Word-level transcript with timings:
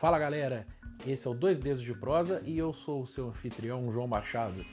Fala 0.00 0.16
galera, 0.16 0.64
esse 1.04 1.26
é 1.26 1.30
o 1.30 1.34
Dois 1.34 1.58
Dedos 1.58 1.82
de 1.82 1.92
Prosa 1.92 2.40
e 2.46 2.56
eu 2.56 2.72
sou 2.72 3.02
o 3.02 3.06
seu 3.08 3.30
anfitrião 3.30 3.92
João 3.92 4.06
Machado. 4.06 4.64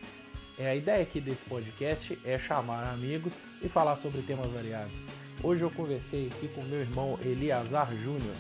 É, 0.55 0.69
a 0.69 0.75
ideia 0.75 1.01
aqui 1.01 1.19
desse 1.19 1.43
podcast 1.45 2.19
é 2.23 2.37
chamar 2.37 2.83
amigos 2.93 3.33
e 3.59 3.67
falar 3.67 3.95
sobre 3.95 4.21
temas 4.21 4.51
variados. 4.51 4.93
Hoje 5.41 5.63
eu 5.63 5.71
conversei 5.71 6.27
aqui 6.27 6.47
com 6.49 6.61
meu 6.61 6.79
irmão 6.79 7.17
Eliazar 7.23 7.91
Júnior, 7.95 8.35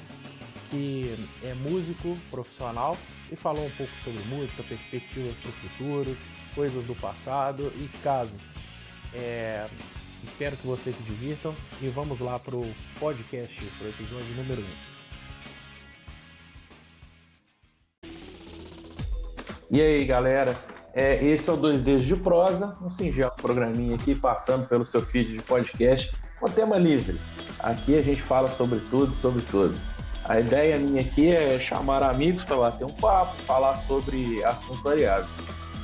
que 0.69 1.11
é 1.43 1.55
músico 1.55 2.15
profissional 2.29 2.95
e 3.31 3.35
falou 3.35 3.65
um 3.65 3.71
pouco 3.71 3.91
sobre 4.03 4.21
música, 4.25 4.61
perspectivas 4.61 5.33
para 5.37 5.49
o 5.49 5.53
futuro, 5.53 6.17
coisas 6.53 6.85
do 6.85 6.93
passado 6.93 7.73
e 7.77 7.87
casos. 8.03 8.43
É, 9.11 9.65
espero 10.23 10.55
que 10.55 10.67
vocês 10.67 10.95
se 10.95 11.01
divirtam 11.01 11.51
e 11.81 11.87
vamos 11.87 12.19
lá 12.19 12.37
para 12.37 12.55
o 12.55 12.75
podcast, 12.99 13.65
para 13.79 13.87
o 13.87 13.89
episódio 13.89 14.35
número 14.35 14.61
1. 14.61 14.94
E 19.75 19.81
aí 19.81 20.05
galera, 20.05 20.55
é, 20.93 21.21
esse 21.21 21.49
é 21.49 21.51
o 21.51 21.57
Dois 21.57 21.81
Dedos 21.81 22.05
de 22.05 22.15
Prosa, 22.15 22.73
um 22.81 22.89
singelo 22.89 23.33
programinha 23.35 23.95
aqui 23.95 24.15
passando 24.15 24.65
pelo 24.69 24.85
seu 24.85 25.01
feed 25.01 25.33
de 25.33 25.41
podcast 25.41 26.15
com 26.39 26.45
tema 26.45 26.77
livre. 26.77 27.19
Aqui 27.59 27.93
a 27.97 28.01
gente 28.01 28.21
fala 28.21 28.47
sobre 28.47 28.79
tudo, 28.79 29.11
sobre 29.11 29.41
todos. 29.41 29.85
A 30.23 30.39
ideia 30.39 30.79
minha 30.79 31.01
aqui 31.01 31.29
é 31.29 31.59
chamar 31.59 32.03
amigos 32.03 32.45
para 32.45 32.55
bater 32.55 32.85
um 32.85 32.93
papo, 32.93 33.37
falar 33.41 33.75
sobre 33.75 34.41
assuntos 34.45 34.81
variados. 34.81 35.29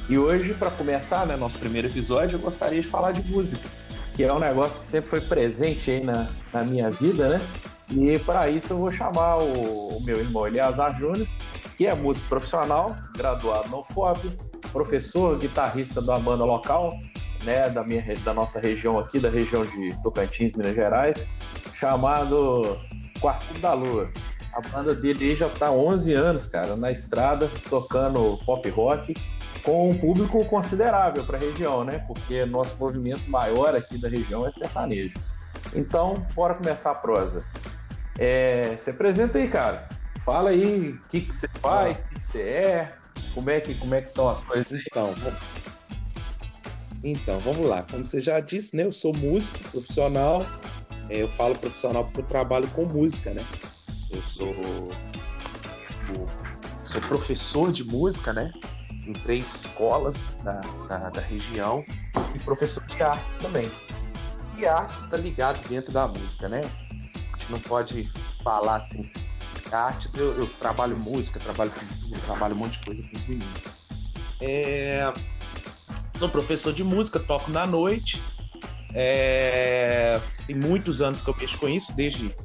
E 0.07 0.17
hoje, 0.17 0.53
para 0.53 0.71
começar, 0.71 1.27
né, 1.27 1.35
nosso 1.35 1.59
primeiro 1.59 1.89
episódio, 1.89 2.37
eu 2.37 2.41
gostaria 2.41 2.81
de 2.81 2.87
falar 2.87 3.11
de 3.11 3.29
música, 3.29 3.67
que 4.15 4.23
é 4.23 4.31
um 4.31 4.39
negócio 4.39 4.79
que 4.79 4.87
sempre 4.87 5.09
foi 5.09 5.19
presente 5.19 5.91
aí 5.91 6.01
na, 6.01 6.29
na 6.53 6.63
minha 6.63 6.89
vida, 6.89 7.27
né? 7.27 7.41
E 7.89 8.17
para 8.19 8.49
isso 8.49 8.71
eu 8.71 8.77
vou 8.77 8.89
chamar 8.89 9.39
o, 9.39 9.97
o 9.97 10.01
meu 10.01 10.15
irmão 10.15 10.47
Eliazar 10.47 10.97
Júnior, 10.97 11.27
que 11.81 11.87
é 11.87 11.95
músico 11.95 12.29
profissional, 12.29 12.95
graduado 13.17 13.67
no 13.69 13.83
FOP, 13.85 14.37
professor, 14.71 15.39
guitarrista 15.39 15.99
da 15.99 16.15
banda 16.19 16.45
local, 16.45 16.93
né, 17.43 17.71
da, 17.71 17.83
minha, 17.83 18.03
da 18.23 18.35
nossa 18.35 18.59
região 18.59 18.99
aqui, 18.99 19.19
da 19.19 19.31
região 19.31 19.63
de 19.65 19.99
Tocantins, 20.03 20.51
Minas 20.55 20.75
Gerais, 20.75 21.25
chamado 21.73 22.61
Quarto 23.19 23.59
da 23.59 23.73
Lua. 23.73 24.11
A 24.53 24.61
banda 24.69 24.93
dele 24.93 25.35
já 25.35 25.47
está 25.47 25.69
há 25.69 25.71
11 25.71 26.13
anos, 26.13 26.45
cara, 26.45 26.75
na 26.75 26.91
estrada, 26.91 27.49
tocando 27.67 28.37
pop 28.45 28.69
rock, 28.69 29.15
com 29.63 29.89
um 29.89 29.97
público 29.97 30.45
considerável 30.45 31.25
para 31.25 31.39
a 31.39 31.41
região, 31.41 31.83
né? 31.83 31.97
Porque 32.07 32.45
nosso 32.45 32.77
movimento 32.77 33.27
maior 33.27 33.75
aqui 33.75 33.99
da 33.99 34.07
região 34.07 34.45
é 34.45 34.51
sertanejo. 34.51 35.15
Então, 35.75 36.13
bora 36.35 36.53
começar 36.53 36.91
a 36.91 36.95
prosa. 36.95 37.43
É, 38.19 38.75
se 38.77 38.91
apresenta 38.91 39.39
aí, 39.39 39.47
cara. 39.47 40.00
Fala 40.25 40.51
aí 40.51 40.91
o 40.91 40.97
que, 41.07 41.21
que 41.21 41.33
você 41.33 41.47
faz, 41.47 41.99
o 41.99 42.07
que, 42.09 42.19
você 42.19 42.41
é, 42.41 42.91
como 43.33 43.49
é 43.49 43.59
que, 43.59 43.73
como 43.75 43.95
é 43.95 44.01
que 44.01 44.11
são 44.11 44.29
as 44.29 44.41
coisas. 44.41 44.71
Então, 44.71 45.13
então, 47.03 47.39
vamos 47.39 47.65
lá. 47.65 47.83
Como 47.89 48.05
você 48.05 48.21
já 48.21 48.39
disse, 48.39 48.75
né? 48.75 48.83
Eu 48.83 48.91
sou 48.91 49.15
músico 49.15 49.59
profissional. 49.69 50.45
É, 51.09 51.17
eu 51.23 51.27
falo 51.27 51.57
profissional 51.57 52.05
porque 52.05 52.21
eu 52.21 52.25
trabalho 52.25 52.67
com 52.69 52.85
música, 52.85 53.33
né? 53.33 53.45
Eu 54.11 54.21
sou, 54.23 54.53
sou 56.83 57.01
professor 57.01 57.71
de 57.71 57.83
música, 57.83 58.31
né? 58.31 58.51
Em 59.07 59.13
três 59.13 59.65
escolas 59.65 60.27
da, 60.43 60.61
da, 60.87 61.09
da 61.09 61.21
região 61.21 61.83
e 62.35 62.39
professor 62.39 62.85
de 62.85 63.01
artes 63.01 63.37
também. 63.37 63.69
E 64.57 64.65
artes 64.65 65.05
está 65.05 65.17
ligado 65.17 65.67
dentro 65.67 65.91
da 65.91 66.07
música, 66.07 66.47
né? 66.47 66.61
A 67.33 67.37
gente 67.37 67.51
não 67.51 67.59
pode 67.61 68.07
falar 68.43 68.75
assim. 68.75 69.01
Artes, 69.73 70.15
eu, 70.15 70.37
eu 70.37 70.47
trabalho 70.59 70.97
música, 70.97 71.39
trabalho 71.39 71.71
pintura, 71.71 72.19
trabalho 72.21 72.55
um 72.55 72.59
monte 72.59 72.79
de 72.79 72.85
coisa 72.85 73.03
com 73.03 73.17
os 73.17 73.25
meninos. 73.25 73.63
É, 74.41 75.13
sou 76.17 76.29
professor 76.29 76.73
de 76.73 76.83
música, 76.83 77.19
toco 77.19 77.51
na 77.51 77.65
noite. 77.65 78.23
É, 78.93 80.19
tem 80.47 80.55
muitos 80.55 81.01
anos 81.01 81.21
que 81.21 81.29
eu 81.29 81.35
mexo 81.35 81.57
com 81.57 81.69
isso, 81.69 81.95
desde, 81.95 82.35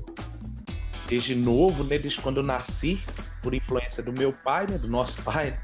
desde 1.08 1.34
novo, 1.34 1.84
né? 1.84 1.98
desde 1.98 2.20
quando 2.20 2.38
eu 2.38 2.42
nasci, 2.42 3.02
por 3.42 3.54
influência 3.54 4.02
do 4.02 4.12
meu 4.12 4.32
pai, 4.32 4.66
né? 4.66 4.78
do 4.78 4.88
nosso 4.88 5.22
pai. 5.24 5.58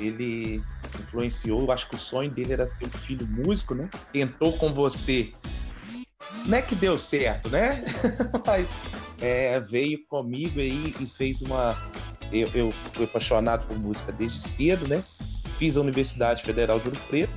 Ele 0.00 0.62
influenciou, 1.00 1.70
acho 1.70 1.88
que 1.88 1.94
o 1.94 1.98
sonho 1.98 2.30
dele 2.30 2.52
era 2.52 2.66
ter 2.66 2.86
um 2.86 2.90
filho 2.90 3.26
músico, 3.26 3.74
né? 3.74 3.88
Tentou 4.12 4.52
com 4.54 4.72
você. 4.72 5.32
Não 6.46 6.56
é 6.56 6.62
que 6.62 6.74
deu 6.74 6.98
certo, 6.98 7.48
né? 7.50 7.84
Mas 8.46 8.74
é, 9.22 9.60
veio 9.60 10.04
comigo 10.06 10.58
aí 10.58 10.94
e 11.00 11.06
fez 11.06 11.42
uma. 11.42 11.74
Eu, 12.32 12.48
eu 12.54 12.72
fui 12.92 13.04
apaixonado 13.04 13.66
por 13.66 13.78
música 13.78 14.10
desde 14.10 14.38
cedo, 14.38 14.88
né? 14.88 15.02
Fiz 15.56 15.76
a 15.76 15.80
Universidade 15.80 16.42
Federal 16.42 16.80
de 16.80 16.88
Ouro 16.88 17.00
Preto, 17.08 17.32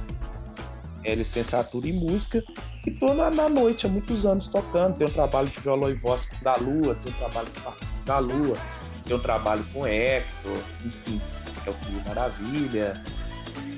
é, 1.04 1.14
licenciatura 1.14 1.88
em 1.88 1.94
música, 1.94 2.44
e 2.88 2.92
tô 2.92 3.14
na, 3.14 3.30
na, 3.30 3.48
noite 3.48 3.86
há 3.86 3.90
muitos 3.90 4.26
anos 4.26 4.48
tocando. 4.48 4.98
Tenho 4.98 5.12
um 5.12 5.14
trabalho 5.14 5.48
de 5.48 5.60
violão 5.60 5.90
e 5.90 5.94
voz 5.94 6.28
da 6.42 6.56
Lua, 6.56 6.96
tenho 6.96 7.16
um 7.16 7.20
trabalho 7.20 7.48
com 7.64 7.74
da 8.04 8.18
Lua, 8.20 8.58
tenho 9.06 9.20
um 9.20 9.22
trabalho 9.22 9.64
com 9.72 9.86
Hector, 9.86 10.58
enfim, 10.84 11.22
é 11.68 11.70
o 11.70 12.08
Maravilha. 12.08 13.04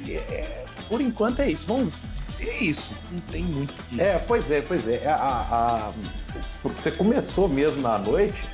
É, 0.07 0.65
por 0.87 1.01
enquanto 1.01 1.41
é 1.41 1.49
isso. 1.49 1.67
Vamos, 1.67 1.93
é 2.39 2.63
isso, 2.63 2.93
não 3.11 3.19
tem 3.21 3.43
muito. 3.43 3.73
Que... 3.89 4.01
É, 4.01 4.19
pois 4.19 4.49
é, 4.49 4.61
pois 4.61 4.87
é. 4.87 5.07
A, 5.07 5.15
a, 5.15 5.93
Você 6.63 6.91
começou 6.91 7.47
mesmo 7.47 7.81
na 7.81 7.97
noite 7.97 8.47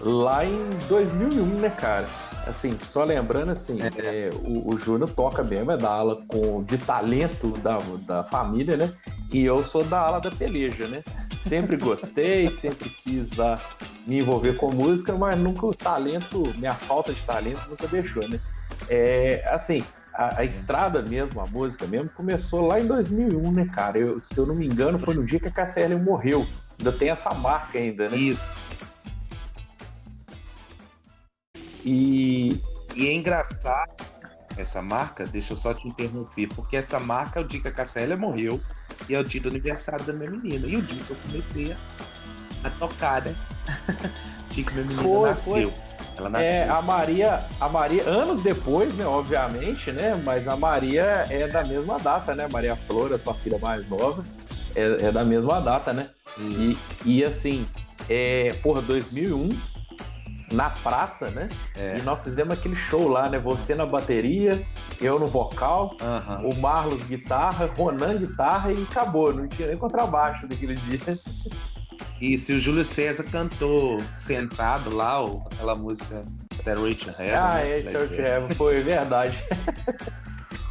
lá 0.00 0.44
em 0.44 0.68
2001, 0.88 1.44
né, 1.60 1.70
cara? 1.70 2.08
Assim, 2.46 2.76
só 2.80 3.04
lembrando 3.04 3.50
assim, 3.50 3.78
é. 3.80 4.26
É, 4.26 4.32
o, 4.44 4.74
o 4.74 4.78
Júnior 4.78 5.10
toca 5.10 5.42
mesmo, 5.42 5.70
é 5.70 5.76
da 5.76 5.90
ala 5.90 6.22
com, 6.26 6.62
de 6.64 6.78
talento 6.78 7.48
da, 7.58 7.78
da 8.06 8.24
família, 8.24 8.76
né? 8.76 8.92
E 9.32 9.44
eu 9.44 9.62
sou 9.64 9.84
da 9.84 10.00
ala 10.00 10.20
da 10.20 10.30
peleja, 10.30 10.86
né? 10.88 11.02
Sempre 11.46 11.76
gostei, 11.76 12.50
sempre 12.56 12.88
quis 12.88 13.30
dar, 13.30 13.60
me 14.06 14.18
envolver 14.18 14.56
com 14.56 14.72
música, 14.72 15.14
mas 15.14 15.38
nunca 15.38 15.66
o 15.66 15.74
talento, 15.74 16.50
minha 16.56 16.72
falta 16.72 17.12
de 17.12 17.22
talento 17.24 17.68
nunca 17.68 17.86
deixou, 17.86 18.26
né? 18.28 18.38
É, 18.88 19.44
assim, 19.50 19.82
a, 20.20 20.40
a, 20.40 20.44
estrada 20.44 21.00
mesmo, 21.00 21.40
a 21.40 21.46
música 21.46 21.86
mesmo, 21.86 22.10
começou 22.10 22.66
lá 22.66 22.78
em 22.78 22.86
2001, 22.86 23.52
né, 23.52 23.64
cara? 23.74 23.98
Eu, 23.98 24.22
se 24.22 24.36
eu 24.36 24.44
não 24.44 24.54
me 24.54 24.66
engano, 24.66 24.98
foi 24.98 25.14
no 25.14 25.24
dia 25.24 25.40
que 25.40 25.48
a 25.48 25.50
KCL 25.50 25.98
morreu. 25.98 26.46
Ainda 26.78 26.92
tem 26.92 27.08
essa 27.08 27.32
marca 27.32 27.78
ainda, 27.78 28.06
né? 28.06 28.18
Isso. 28.18 28.46
E, 31.82 32.54
e 32.94 33.08
é 33.08 33.14
engraçado 33.14 33.90
essa 34.58 34.82
marca, 34.82 35.26
deixa 35.26 35.54
eu 35.54 35.56
só 35.56 35.72
te 35.72 35.88
interromper, 35.88 36.48
porque 36.48 36.76
essa 36.76 37.00
marca 37.00 37.40
é 37.40 37.42
o 37.42 37.46
dia 37.46 37.62
que 37.62 37.68
a 37.68 37.72
Cassélia 37.72 38.14
morreu 38.14 38.60
e 39.08 39.14
é 39.14 39.18
o 39.18 39.24
dia 39.24 39.40
do 39.40 39.48
aniversário 39.48 40.04
da 40.04 40.12
minha 40.12 40.30
menina. 40.30 40.66
E 40.66 40.76
o 40.76 40.82
dia 40.82 41.02
que 41.02 41.10
eu 41.10 41.16
comecei 41.16 41.76
a 42.62 42.70
tocar, 42.72 43.24
né? 43.24 43.34
o 44.50 44.52
dia 44.52 44.64
que 44.64 44.72
minha 44.74 44.84
menina 44.84 45.02
foi, 45.02 45.30
nasceu. 45.30 45.72
Foi. 45.72 45.89
Ela. 46.26 46.42
É, 46.42 46.68
a 46.68 46.82
Maria, 46.82 47.44
a 47.60 47.68
Maria, 47.68 48.02
anos 48.08 48.40
depois, 48.40 48.94
né, 48.94 49.04
obviamente, 49.04 49.90
né? 49.92 50.20
Mas 50.24 50.46
a 50.46 50.56
Maria 50.56 51.26
é 51.28 51.48
da 51.48 51.64
mesma 51.64 51.98
data, 51.98 52.34
né? 52.34 52.48
Maria 52.50 52.76
Flora, 52.76 53.18
sua 53.18 53.34
filha 53.34 53.58
mais 53.58 53.88
nova, 53.88 54.24
é, 54.74 55.06
é 55.06 55.12
da 55.12 55.24
mesma 55.24 55.60
data, 55.60 55.92
né? 55.92 56.08
E, 56.38 56.76
e 57.04 57.24
assim, 57.24 57.66
é, 58.08 58.54
porra, 58.62 58.82
2001 58.82 59.48
na 60.52 60.70
praça, 60.70 61.30
né? 61.30 61.48
É. 61.76 61.96
E 61.98 62.02
nós 62.02 62.24
fizemos 62.24 62.58
aquele 62.58 62.74
show 62.74 63.08
lá, 63.08 63.28
né? 63.28 63.38
Você 63.38 63.74
na 63.74 63.86
bateria, 63.86 64.60
eu 65.00 65.18
no 65.18 65.26
vocal, 65.26 65.96
o 66.44 66.60
Marlos 66.60 67.04
guitarra, 67.04 67.66
Ronan 67.66 68.18
guitarra 68.18 68.72
e 68.72 68.82
acabou. 68.82 69.32
Não 69.32 69.46
tinha 69.46 69.68
nem 69.68 69.76
contrabaixo 69.76 70.46
naquele 70.48 70.74
dia. 70.74 70.98
Isso, 72.20 72.52
e 72.52 72.56
o 72.56 72.60
Júlio 72.60 72.84
César 72.84 73.24
cantou 73.24 73.98
sentado 74.16 74.94
lá, 74.94 75.24
aquela 75.46 75.74
música 75.74 76.22
Stairway 76.54 76.94
to 76.94 77.10
Heaven. 77.10 77.34
Ah, 77.34 77.54
né? 77.54 77.78
é, 77.78 77.82
Stairway 77.82 78.08
to 78.08 78.14
Heaven, 78.14 78.54
foi 78.54 78.82
verdade. 78.82 79.36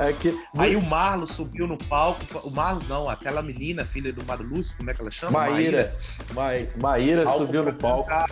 É 0.01 0.13
que... 0.13 0.33
Aí 0.57 0.77
o 0.77 0.81
Marlos 0.81 1.31
subiu 1.31 1.67
no 1.67 1.77
palco. 1.77 2.23
O 2.47 2.49
Marlos 2.49 2.87
não, 2.87 3.09
aquela 3.09 3.41
menina, 3.41 3.83
filha 3.83 4.13
do 4.13 4.23
Mário 4.23 4.47
Lúcio, 4.47 4.77
como 4.77 4.89
é 4.89 4.93
que 4.93 5.01
ela 5.01 5.11
chama? 5.11 5.39
Maíra. 5.39 5.91
Maíra, 6.33 6.71
Maíra 6.81 7.27
subiu 7.27 7.63
no 7.63 7.73
palco. 7.73 8.07
Cantar 8.07 8.29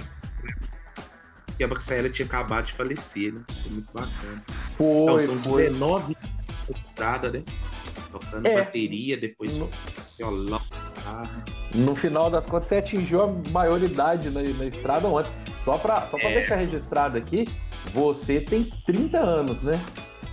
que 1.57 1.63
a 1.63 1.67
Marcela 1.67 2.09
tinha 2.09 2.25
acabado 2.25 2.65
de 2.65 2.73
falecer, 2.73 3.33
né? 3.33 3.41
Foi 3.63 3.71
muito 3.71 3.91
bacana. 3.91 4.43
Foi, 4.77 5.03
então 5.03 5.19
são 5.19 5.43
foi. 5.43 5.63
19 5.63 6.15
estrada, 6.69 7.31
né? 7.31 7.43
Tocando 8.11 8.45
é. 8.45 8.55
bateria, 8.55 9.17
depois 9.17 9.57
no... 9.57 9.69
violão. 10.17 10.61
No 11.73 11.95
final 11.95 12.29
das 12.29 12.45
contas, 12.45 12.67
você 12.67 12.77
atingiu 12.77 13.23
a 13.23 13.27
maioridade 13.51 14.29
na, 14.29 14.41
na 14.41 14.65
estrada 14.65 15.07
ontem. 15.07 15.31
Só 15.63 15.77
para 15.77 16.01
só 16.01 16.17
pra 16.17 16.29
é. 16.29 16.33
deixar 16.35 16.55
registrado 16.55 17.17
aqui, 17.17 17.45
você 17.93 18.39
tem 18.39 18.63
30 18.85 19.19
anos, 19.19 19.61
né? 19.61 19.79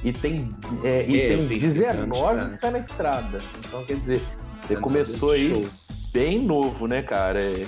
E 0.05 0.13
tem, 0.13 0.55
é, 0.85 1.05
e 1.09 1.21
é, 1.21 1.29
tem 1.29 1.49
19 1.49 2.19
anos, 2.19 2.55
que 2.55 2.61
tá 2.61 2.71
na 2.71 2.79
estrada. 2.79 3.43
Então, 3.67 3.85
quer 3.85 3.97
dizer, 3.97 4.23
você 4.61 4.77
começou 4.77 5.31
aí 5.31 5.55
show. 5.55 5.65
bem 6.13 6.41
novo, 6.41 6.87
né, 6.87 7.03
cara? 7.03 7.41
É, 7.41 7.65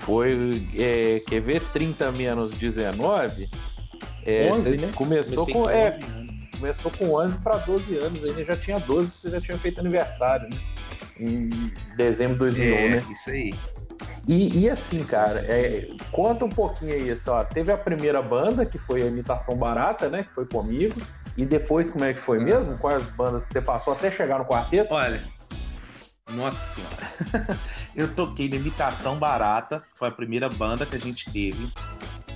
foi, 0.00 0.62
é, 0.76 1.20
quer 1.20 1.40
ver 1.40 1.60
30 1.72 2.12
menos 2.12 2.52
19? 2.52 3.50
É, 4.24 4.50
11, 4.52 4.76
né? 4.76 4.90
Começou 4.94 5.44
com, 5.46 5.64
com 5.64 5.70
é, 5.70 5.88
começou 6.62 6.92
com 6.92 7.12
11 7.16 7.38
para 7.38 7.56
12 7.56 7.96
anos, 7.96 8.24
ainda 8.24 8.44
já 8.44 8.56
tinha 8.56 8.78
12 8.78 9.06
porque 9.08 9.18
você 9.18 9.30
já 9.30 9.40
tinha 9.40 9.58
feito 9.58 9.80
aniversário, 9.80 10.48
né? 10.48 10.56
Em 11.18 11.50
dezembro 11.96 12.34
de 12.34 12.38
2001, 12.38 12.74
é, 12.76 12.88
né? 12.88 13.04
Isso 13.12 13.30
aí. 13.30 13.52
E, 14.28 14.60
e 14.60 14.70
assim, 14.70 15.04
cara, 15.04 15.44
é, 15.48 15.88
conta 16.12 16.44
um 16.44 16.48
pouquinho 16.48 16.94
aí, 16.94 17.12
ó. 17.26 17.42
Teve 17.42 17.72
a 17.72 17.76
primeira 17.76 18.22
banda, 18.22 18.64
que 18.64 18.78
foi 18.78 19.02
a 19.02 19.06
Imitação 19.06 19.56
Barata, 19.56 20.08
né? 20.08 20.22
Que 20.22 20.30
foi 20.30 20.46
comigo. 20.46 20.94
E 21.36 21.44
depois, 21.44 21.90
como 21.90 22.04
é 22.04 22.14
que 22.14 22.20
foi 22.20 22.38
mesmo? 22.38 22.78
Quais 22.78 23.10
bandas 23.10 23.44
que 23.44 23.52
você 23.52 23.60
passou 23.60 23.92
até 23.92 24.10
chegar 24.10 24.38
no 24.38 24.44
quarteto? 24.44 24.94
Olha, 24.94 25.20
nossa 26.30 26.76
senhora. 26.76 27.58
eu 27.96 28.14
toquei 28.14 28.48
na 28.48 28.56
Imitação 28.56 29.16
Barata, 29.16 29.82
foi 29.96 30.08
a 30.08 30.12
primeira 30.12 30.48
banda 30.48 30.86
que 30.86 30.94
a 30.94 31.00
gente 31.00 31.30
teve. 31.32 31.72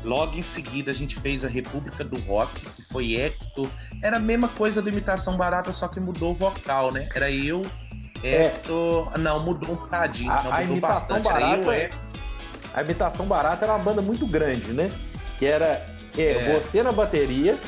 Logo 0.07 0.37
em 0.37 0.43
seguida 0.43 0.93
a 0.93 0.95
gente 0.95 1.19
fez 1.19 1.45
a 1.45 1.49
República 1.49 2.05
do 2.05 2.17
Rock, 2.21 2.61
que 2.61 2.83
foi 2.83 3.17
Hector. 3.17 3.69
Era 4.01 4.17
a 4.17 4.21
mesma 4.21 4.49
coisa 4.49 4.81
da 4.81 4.89
Imitação 4.89 5.37
Barata, 5.37 5.73
só 5.73 5.89
que 5.89 5.99
mudou 5.99 6.31
o 6.31 6.35
vocal, 6.35 6.93
né? 6.93 7.09
Era 7.13 7.31
eu, 7.31 7.63
Hector. 8.23 9.13
É. 9.15 9.19
Não, 9.19 9.45
mudou 9.45 9.73
um 9.73 9.75
bocadinho. 9.75 10.31
A, 10.31 10.43
não, 10.45 10.53
a 10.53 10.61
mudou 10.61 10.81
bastante. 10.81 11.25
Barata, 11.25 11.45
era 11.45 11.57
eu, 11.57 11.73
Hector. 11.73 11.99
A 12.73 12.83
Imitação 12.83 13.27
Barata 13.27 13.65
era 13.65 13.75
uma 13.75 13.83
banda 13.83 14.01
muito 14.01 14.27
grande, 14.27 14.73
né? 14.73 14.91
Que 15.39 15.47
era 15.47 15.85
é, 16.17 16.23
é. 16.23 16.61
você 16.61 16.83
na 16.83 16.93
bateria, 16.93 17.59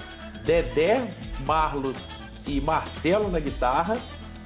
Dedé, 0.44 1.12
Marlos 1.44 1.96
e 2.46 2.60
Marcelo 2.60 3.30
na 3.30 3.40
guitarra 3.40 3.96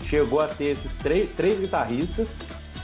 chegou 0.04 0.40
a 0.40 0.48
ter 0.48 0.72
esses 0.72 0.92
três, 0.98 1.30
três 1.36 1.60
guitarristas, 1.60 2.26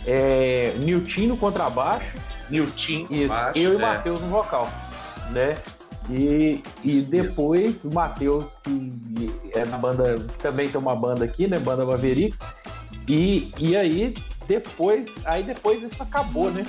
é, 0.07 0.75
Nilton 0.79 1.23
no 1.23 1.37
contrabaixo, 1.37 2.15
Nilton, 2.49 3.07
isso, 3.11 3.29
baixo, 3.29 3.59
eu 3.59 3.73
e 3.73 3.77
é. 3.77 3.79
Matheus 3.79 4.21
no 4.21 4.29
vocal, 4.29 4.71
né? 5.31 5.57
E, 6.11 6.63
e 6.83 7.03
depois 7.03 7.85
o 7.85 7.93
Matheus, 7.93 8.57
que 8.57 9.31
é 9.55 9.65
na 9.67 9.77
banda, 9.77 10.19
também 10.39 10.69
tem 10.69 10.81
uma 10.81 10.97
banda 10.97 11.25
aqui, 11.25 11.47
né? 11.47 11.59
Banda 11.59 11.85
Mavericks. 11.85 12.41
E, 13.07 13.53
e 13.59 13.77
aí, 13.77 14.15
depois, 14.47 15.09
aí 15.25 15.43
depois 15.43 15.83
isso 15.83 16.03
acabou, 16.03 16.51
né? 16.51 16.63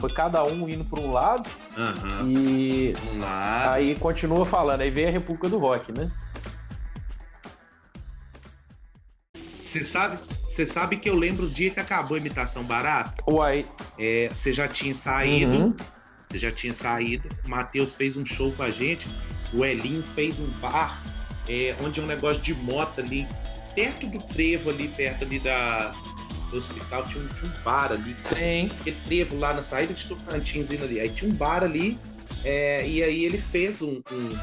Foi 0.00 0.10
cada 0.10 0.42
um 0.44 0.68
indo 0.68 0.84
para 0.84 1.00
um 1.00 1.12
lado. 1.12 1.48
Uhum. 1.76 2.30
E 2.30 2.92
aí 3.20 3.94
continua 3.96 4.46
falando. 4.46 4.80
Aí 4.80 4.90
vem 4.90 5.08
a 5.08 5.10
República 5.10 5.48
do 5.48 5.58
Rock, 5.58 5.92
né? 5.92 6.08
Você 9.58 9.84
sabe, 9.84 10.18
você 10.30 10.64
sabe 10.64 10.96
que 10.96 11.10
eu 11.10 11.14
lembro 11.14 11.44
o 11.44 11.50
dia 11.50 11.70
que 11.70 11.80
acabou 11.80 12.14
a 12.14 12.20
imitação 12.20 12.62
barata? 12.62 13.22
Uai. 13.30 13.66
É, 13.98 14.30
você 14.32 14.52
já 14.52 14.66
tinha 14.66 14.94
saído. 14.94 15.52
Uhum. 15.52 15.76
Você 16.28 16.38
já 16.38 16.52
tinha 16.52 16.72
saído. 16.72 17.28
O 17.44 17.48
Matheus 17.48 17.96
fez 17.96 18.16
um 18.16 18.24
show 18.24 18.52
com 18.52 18.62
a 18.62 18.70
gente. 18.70 19.08
O 19.52 19.64
Elinho 19.64 20.02
fez 20.02 20.38
um 20.38 20.46
bar, 20.60 21.02
é, 21.48 21.74
onde 21.80 22.00
é 22.00 22.02
um 22.02 22.06
negócio 22.06 22.42
de 22.42 22.54
moto 22.54 23.00
ali, 23.00 23.26
perto 23.74 24.06
do 24.06 24.20
trevo 24.20 24.68
ali, 24.68 24.88
perto 24.88 25.24
ali 25.24 25.38
da, 25.38 25.94
do 26.50 26.58
hospital, 26.58 27.06
tinha 27.06 27.24
um, 27.24 27.28
tinha 27.28 27.50
um 27.50 27.62
bar 27.62 27.92
ali. 27.92 28.14
Sim. 28.22 28.68
Aquele 28.80 28.96
trevo 29.06 29.38
lá 29.38 29.54
na 29.54 29.62
saída 29.62 29.94
de 29.94 30.06
Tocantins 30.06 30.70
ali. 30.70 31.00
Aí 31.00 31.08
tinha 31.08 31.30
um 31.30 31.34
bar 31.34 31.64
ali, 31.64 31.98
é, 32.44 32.86
e 32.86 33.02
aí 33.02 33.24
ele 33.24 33.38
fez 33.38 33.82
um, 33.82 34.02
um 34.12 34.38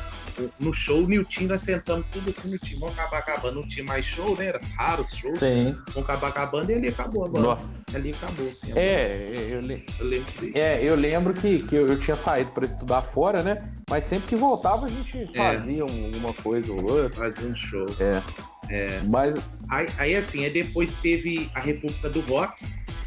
no 0.60 0.74
show, 0.74 1.04
o 1.04 1.08
Nilton, 1.08 1.46
nós 1.46 1.62
sentamos 1.62 2.06
tudo 2.12 2.30
assim 2.30 2.50
no 2.50 2.58
time. 2.58 2.80
Vamos 2.80 2.98
acabar 2.98 3.20
acabando, 3.20 3.56
não 3.56 3.68
tinha 3.68 3.86
mais 3.86 4.06
show, 4.06 4.36
né? 4.38 4.48
Era 4.48 4.62
raros 4.78 5.16
shows. 5.16 5.40
Sim. 5.40 5.78
Vamos 5.94 6.10
acabar 6.10 6.28
acabando 6.30 6.72
e 6.72 6.76
ali 6.76 6.88
acabou 6.90 7.26
a 7.26 7.28
banda. 7.28 7.40
Nossa. 7.40 7.86
Ali 7.96 8.14
acabou, 8.14 8.50
assim. 8.50 8.74
É, 8.76 9.34
eu, 9.50 9.62
le... 9.62 9.86
eu 10.00 10.06
lembro 10.06 10.34
que... 10.34 10.58
É, 10.58 10.84
eu 10.84 10.96
lembro 10.96 11.34
que, 11.34 11.64
que 11.64 11.76
eu, 11.76 11.98
tinha 11.98 12.18
saído 12.18 12.52
para 12.52 12.66
estudar 12.66 13.02
fora, 13.02 13.42
né? 13.42 13.58
Mas 13.90 14.06
sempre 14.06 14.28
que 14.28 14.36
voltava 14.36 14.86
a 14.86 14.90
gente 14.90 15.30
é. 15.34 15.38
fazia 15.38 15.82
é. 15.82 15.86
uma 15.86 16.34
coisa 16.34 16.72
ou 16.72 16.82
outra. 16.82 17.10
Fazia 17.10 17.50
um 17.50 17.56
show. 17.56 17.86
É. 18.00 18.22
É. 18.70 19.02
Mas... 19.06 19.40
Aí, 19.70 19.88
aí, 19.98 20.16
assim, 20.16 20.44
aí 20.44 20.52
depois 20.52 20.96
teve 20.96 21.50
a 21.54 21.60
República 21.60 22.10
do 22.10 22.22
Rock. 22.22 22.66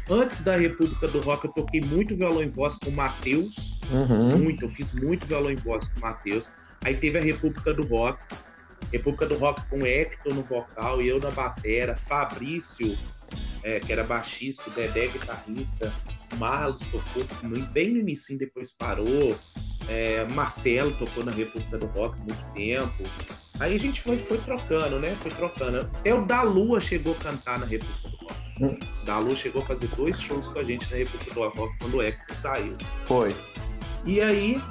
Antes 0.09 0.43
da 0.43 0.57
República 0.57 1.07
do 1.07 1.19
Rock, 1.19 1.45
eu 1.45 1.53
toquei 1.53 1.81
muito 1.81 2.15
violão 2.15 2.41
em 2.41 2.49
voz 2.49 2.77
com 2.77 2.89
o 2.89 2.93
Matheus. 2.93 3.77
Uhum. 3.91 4.39
Muito, 4.39 4.65
eu 4.65 4.69
fiz 4.69 4.93
muito 4.93 5.27
violão 5.27 5.51
em 5.51 5.55
voz 5.55 5.87
com 5.87 5.99
o 5.99 6.01
Matheus. 6.01 6.49
Aí 6.83 6.95
teve 6.95 7.19
a 7.19 7.21
República 7.21 7.73
do 7.73 7.83
Rock. 7.83 8.19
República 8.91 9.27
do 9.27 9.37
Rock 9.37 9.61
com 9.69 9.85
Hector 9.85 10.33
no 10.33 10.41
vocal 10.41 11.01
e 11.01 11.07
eu 11.07 11.19
na 11.19 11.29
batera, 11.29 11.95
Fabrício, 11.95 12.97
é, 13.61 13.79
que 13.79 13.91
era 13.91 14.03
baixista, 14.03 14.71
Dedé 14.71 15.07
guitarrista, 15.07 15.93
Marlos 16.37 16.87
tocou 16.87 17.23
bem 17.71 17.91
no 17.91 17.99
início, 17.99 18.37
depois 18.37 18.71
parou, 18.71 19.37
é, 19.87 20.23
Marcelo 20.29 20.91
tocou 20.97 21.23
na 21.23 21.31
República 21.31 21.77
do 21.77 21.87
Rock 21.87 22.17
muito 22.19 22.53
tempo. 22.53 23.03
Aí 23.59 23.75
a 23.75 23.79
gente 23.79 24.01
foi, 24.01 24.17
foi 24.17 24.37
trocando, 24.37 24.99
né? 24.99 25.15
Foi 25.17 25.31
trocando. 25.31 25.79
Até 25.79 26.13
o 26.13 26.25
Da 26.25 26.43
Lua 26.43 26.79
chegou 26.79 27.13
a 27.13 27.17
cantar 27.17 27.59
na 27.59 27.65
República 27.65 28.07
do 28.07 28.18
Rock. 28.59 28.87
Da 29.05 29.19
Lua 29.19 29.35
chegou 29.35 29.61
a 29.61 29.65
fazer 29.65 29.87
dois 29.89 30.21
shows 30.21 30.47
com 30.47 30.59
a 30.59 30.63
gente 30.63 30.89
na 30.91 30.97
República 30.97 31.33
do 31.33 31.49
Rock 31.49 31.77
quando 31.79 31.97
o 31.97 32.01
Hector 32.01 32.35
saiu. 32.35 32.77
Foi. 33.05 33.35
E 34.05 34.21
aí 34.21 34.61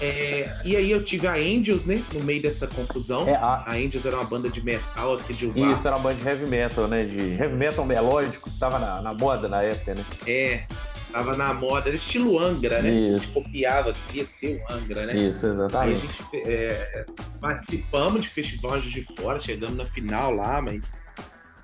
é, 0.00 0.60
e 0.64 0.76
aí 0.76 0.90
eu 0.90 1.02
tive 1.02 1.26
a 1.26 1.34
Angels, 1.34 1.84
né? 1.84 2.04
No 2.14 2.22
meio 2.22 2.40
dessa 2.40 2.66
confusão. 2.68 3.28
É, 3.28 3.34
a... 3.34 3.64
a... 3.66 3.72
Angels 3.72 4.06
era 4.06 4.16
uma 4.16 4.24
banda 4.24 4.48
de 4.48 4.62
metal 4.64 5.14
aqui 5.14 5.34
de 5.34 5.46
Uvar. 5.46 5.72
Isso, 5.72 5.86
era 5.86 5.96
uma 5.96 6.08
banda 6.10 6.22
de 6.22 6.28
heavy 6.28 6.46
metal, 6.46 6.86
né? 6.86 7.04
De 7.04 7.34
heavy 7.34 7.54
metal 7.54 7.84
melódico, 7.84 8.48
que 8.48 8.58
tava 8.58 8.78
na, 8.78 9.02
na 9.02 9.12
moda 9.14 9.48
na 9.48 9.62
época, 9.62 9.96
né? 9.96 10.06
É, 10.26 10.64
tava 11.10 11.36
na 11.36 11.52
moda, 11.52 11.88
era 11.88 11.96
estilo 11.96 12.38
Angra, 12.38 12.80
né? 12.80 12.90
Isso. 12.90 13.16
A 13.16 13.20
gente 13.20 13.32
copiava, 13.32 13.92
queria 13.92 14.24
ser 14.24 14.62
o 14.62 14.72
Angra, 14.72 15.06
né? 15.06 15.16
Isso, 15.16 15.46
exatamente. 15.48 15.76
Aí 15.76 15.94
a 15.94 15.98
gente 15.98 16.48
é, 16.48 17.06
participamos 17.40 18.22
de 18.22 18.28
festivais 18.28 18.84
de 18.84 19.02
fora, 19.16 19.38
chegamos 19.38 19.76
na 19.76 19.84
final 19.84 20.32
lá, 20.32 20.62
mas 20.62 21.02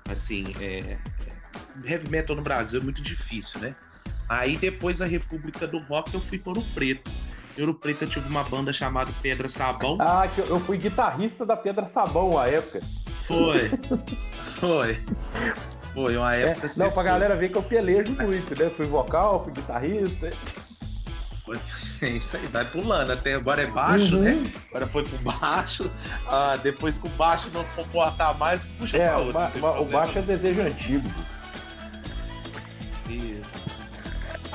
assim, 0.09 0.45
é, 0.59 0.97
heavy 1.83 2.09
metal 2.09 2.35
no 2.35 2.41
Brasil 2.41 2.79
é 2.79 2.83
muito 2.83 3.01
difícil, 3.01 3.59
né? 3.59 3.75
Aí 4.29 4.57
depois 4.57 4.99
da 4.99 5.05
República 5.05 5.67
do 5.67 5.79
Rock 5.79 6.13
eu 6.13 6.21
fui 6.21 6.39
para 6.39 6.57
o 6.57 6.63
Preto. 6.63 7.11
Ouro 7.59 7.73
Preto 7.73 8.03
eu 8.03 8.09
tive 8.09 8.27
uma 8.27 8.43
banda 8.43 8.73
chamada 8.73 9.11
Pedra 9.21 9.47
Sabão. 9.47 9.97
Ah, 9.99 10.27
que 10.27 10.41
eu 10.41 10.59
fui 10.59 10.77
guitarrista 10.77 11.45
da 11.45 11.55
Pedra 11.55 11.87
Sabão 11.87 12.37
à 12.37 12.47
época. 12.47 12.81
Foi. 13.27 13.69
Foi. 14.59 15.03
Foi 15.93 16.17
uma 16.17 16.35
é, 16.35 16.49
época. 16.49 16.67
É, 16.67 16.69
não, 16.77 16.91
pra 16.91 17.03
galera 17.03 17.35
ver 17.37 17.49
que 17.49 17.57
eu 17.57 17.63
pelejo 17.63 18.11
muito, 18.13 18.59
né? 18.61 18.69
Fui 18.69 18.85
vocal, 18.85 19.43
fui 19.43 19.53
guitarrista. 19.53 20.31
Foi. 21.45 21.57
É 22.01 22.09
isso 22.09 22.35
aí, 22.35 22.45
vai 22.47 22.65
pulando. 22.65 23.11
Até 23.11 23.35
agora 23.35 23.61
é 23.61 23.67
baixo, 23.67 24.17
né? 24.17 24.33
uhum. 24.33 24.41
né? 24.41 24.51
Agora 24.69 24.87
foi 24.87 25.03
pro 25.03 25.17
baixo. 25.19 25.89
Ah, 26.27 26.57
depois 26.61 27.01
o 27.01 27.09
baixo 27.09 27.49
não 27.53 27.63
comportar 27.63 28.37
mais, 28.37 28.65
puxa 28.65 28.97
é, 28.97 29.07
pra 29.07 29.17
outro. 29.19 29.61
Ba 29.61 29.79
o 29.79 29.85
baixo 29.85 30.19
é 30.19 30.21
desejo 30.21 30.61
antigo. 30.61 31.09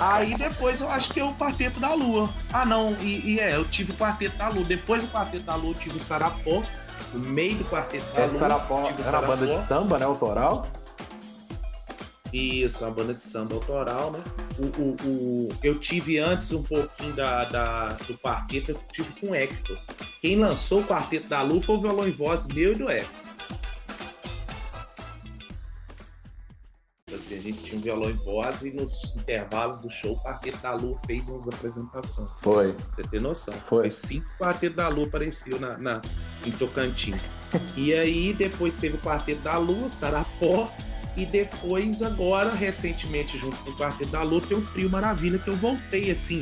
Aí 0.01 0.35
depois 0.35 0.81
eu 0.81 0.89
acho 0.89 1.13
que 1.13 1.21
é 1.21 1.25
o 1.25 1.35
Quarteto 1.35 1.79
da 1.79 1.93
Lua. 1.93 2.33
Ah, 2.53 2.65
não, 2.65 2.97
e, 3.01 3.35
e, 3.35 3.41
é, 3.41 3.55
eu 3.55 3.65
tive 3.67 3.93
o 3.93 3.97
Quarteto 3.97 4.37
da 4.39 4.49
Lua. 4.49 4.65
Depois 4.65 5.03
do 5.03 5.09
Quarteto 5.09 5.45
da 5.45 5.55
Lua 5.55 5.73
eu 5.73 5.75
tive 5.75 5.97
o 5.97 6.01
Sarapó. 6.01 6.63
No 7.13 7.21
meio 7.21 7.57
do 7.57 7.65
Quarteto 7.65 8.07
da 8.15 8.23
é, 8.23 8.27
Lua. 8.27 8.35
Sarapó 8.35 8.83
tive 8.85 9.03
o 9.03 9.07
era 9.07 9.19
uma 9.19 9.27
banda 9.29 9.47
de 9.47 9.67
samba, 9.67 9.99
né? 9.99 10.07
Autoral. 10.07 10.67
Isso, 12.33 12.85
uma 12.85 12.93
banda 12.93 13.13
de 13.13 13.23
samba 13.23 13.55
autoral, 13.55 14.13
né? 14.13 14.21
O, 14.59 14.83
o, 14.83 14.97
o, 15.05 15.49
eu 15.63 15.79
tive 15.79 16.19
antes 16.19 16.53
um 16.53 16.63
pouquinho 16.63 17.13
da, 17.15 17.45
da, 17.45 17.89
do 18.07 18.17
quarteto, 18.19 18.71
eu 18.71 18.79
tive 18.93 19.13
com 19.21 19.31
o 19.31 19.35
Hector. 19.35 19.77
Quem 20.21 20.37
lançou 20.37 20.81
o 20.81 20.85
Quarteto 20.85 21.29
da 21.29 21.43
Lua 21.43 21.61
foi 21.61 21.77
o 21.77 21.81
violão 21.81 22.07
em 22.07 22.13
voz 22.13 22.47
meu 22.47 22.73
e 22.73 22.75
do 22.77 22.91
Hector. 22.91 23.31
Assim, 27.21 27.37
a 27.37 27.43
gente 27.43 27.63
tinha 27.63 27.79
um 27.79 27.83
violão 27.83 28.11
em 28.11 28.15
voz 28.15 28.63
e 28.63 28.71
nos 28.71 29.15
intervalos 29.15 29.81
do 29.81 29.91
show 29.91 30.13
o 30.13 30.23
Quarteto 30.23 30.57
da 30.59 30.73
Lua 30.73 30.97
fez 31.07 31.29
umas 31.29 31.49
apresentações. 31.49 32.31
Foi. 32.41 32.75
Você 32.93 33.03
tem 33.03 33.21
noção. 33.21 33.53
Foi. 33.69 33.81
Foi 33.81 33.91
cinco 33.91 34.27
Quarteto 34.39 34.77
da 34.77 34.89
Lua 34.89 35.07
apareceu 35.07 35.61
na, 35.61 35.77
na, 35.77 36.01
em 36.47 36.51
Tocantins. 36.53 37.31
e 37.77 37.93
aí 37.93 38.33
depois 38.33 38.77
teve 38.77 38.97
o 38.97 39.01
Quarteto 39.01 39.43
da 39.43 39.59
Lua, 39.59 39.91
Sarapó, 39.91 40.73
e 41.15 41.27
depois, 41.27 42.01
agora, 42.01 42.55
recentemente, 42.55 43.37
junto 43.37 43.57
com 43.59 43.71
o 43.71 43.77
Quarteto 43.77 44.11
da 44.11 44.23
Lua, 44.23 44.41
tem 44.41 44.57
o 44.57 44.67
Trio 44.73 44.89
Maravilha, 44.89 45.39
que 45.39 45.51
eu 45.51 45.57
voltei 45.57 46.11
assim 46.11 46.41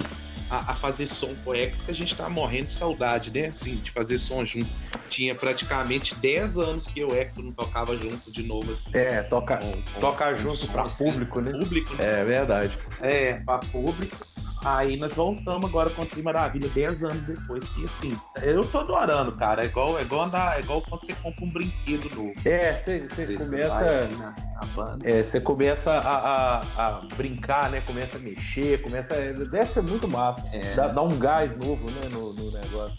a, 0.50 0.72
a, 0.72 0.74
fazer 0.74 1.06
som 1.06 1.34
com 1.44 1.50
o 1.50 1.54
Eco, 1.54 1.76
que 1.84 1.90
a 1.90 1.94
gente 1.94 2.14
tá 2.14 2.28
morrendo 2.28 2.66
de 2.66 2.74
saudade, 2.74 3.30
né? 3.32 3.46
Assim, 3.46 3.76
de 3.76 3.90
fazer 3.90 4.18
som 4.18 4.44
junto. 4.44 4.68
Tinha 5.08 5.34
praticamente 5.34 6.14
10 6.16 6.58
anos 6.58 6.86
que 6.86 7.02
o 7.04 7.14
Eco 7.14 7.42
não 7.42 7.52
tocava 7.52 7.96
junto 7.96 8.30
de 8.30 8.42
novo, 8.42 8.72
assim. 8.72 8.90
É, 8.94 9.22
toca, 9.22 9.56
com, 9.58 9.72
com, 9.72 10.00
toca 10.00 10.34
junto 10.36 10.70
para 10.70 10.82
assim, 10.82 11.10
público, 11.10 11.40
né? 11.40 11.52
Público, 11.52 11.94
né? 11.94 12.20
É 12.20 12.24
verdade. 12.24 12.78
É, 13.00 13.42
para 13.42 13.60
público. 13.66 14.26
Aí 14.64 14.96
nós 14.96 15.14
voltamos 15.14 15.68
agora 15.68 15.90
com 15.90 16.02
o 16.02 16.06
Tri 16.06 16.22
Maravilha 16.22 16.68
10 16.68 17.04
anos 17.04 17.24
depois, 17.26 17.68
que 17.68 17.84
assim, 17.84 18.18
eu 18.42 18.64
tô 18.70 18.78
adorando, 18.78 19.32
cara. 19.36 19.62
É 19.62 19.66
igual, 19.66 19.98
é 19.98 20.02
igual 20.02 20.24
andar, 20.24 20.56
é 20.56 20.60
igual 20.60 20.82
quando 20.82 21.04
você 21.04 21.14
compra 21.14 21.44
um 21.44 21.50
brinquedo 21.50 22.14
novo. 22.14 22.34
É, 22.44 22.74
você 22.76 23.00
começa. 23.36 23.84
Assim, 23.84 24.16
na, 24.16 24.30
na 24.30 24.66
banda. 24.74 25.08
É, 25.08 25.22
você 25.22 25.40
começa 25.40 25.92
a, 25.92 26.58
a, 26.58 26.86
a, 26.86 27.00
brincar, 27.16 27.70
né? 27.70 27.80
Começa 27.82 28.16
a 28.18 28.20
mexer, 28.20 28.82
começa. 28.82 29.14
Deve 29.14 29.66
ser 29.66 29.82
muito 29.82 30.08
massa. 30.08 30.44
É. 30.52 30.74
Dá, 30.74 30.88
dá, 30.88 31.02
um 31.02 31.18
gás 31.18 31.56
novo, 31.56 31.90
né, 31.90 32.00
no, 32.10 32.32
no 32.32 32.50
negócio. 32.50 32.98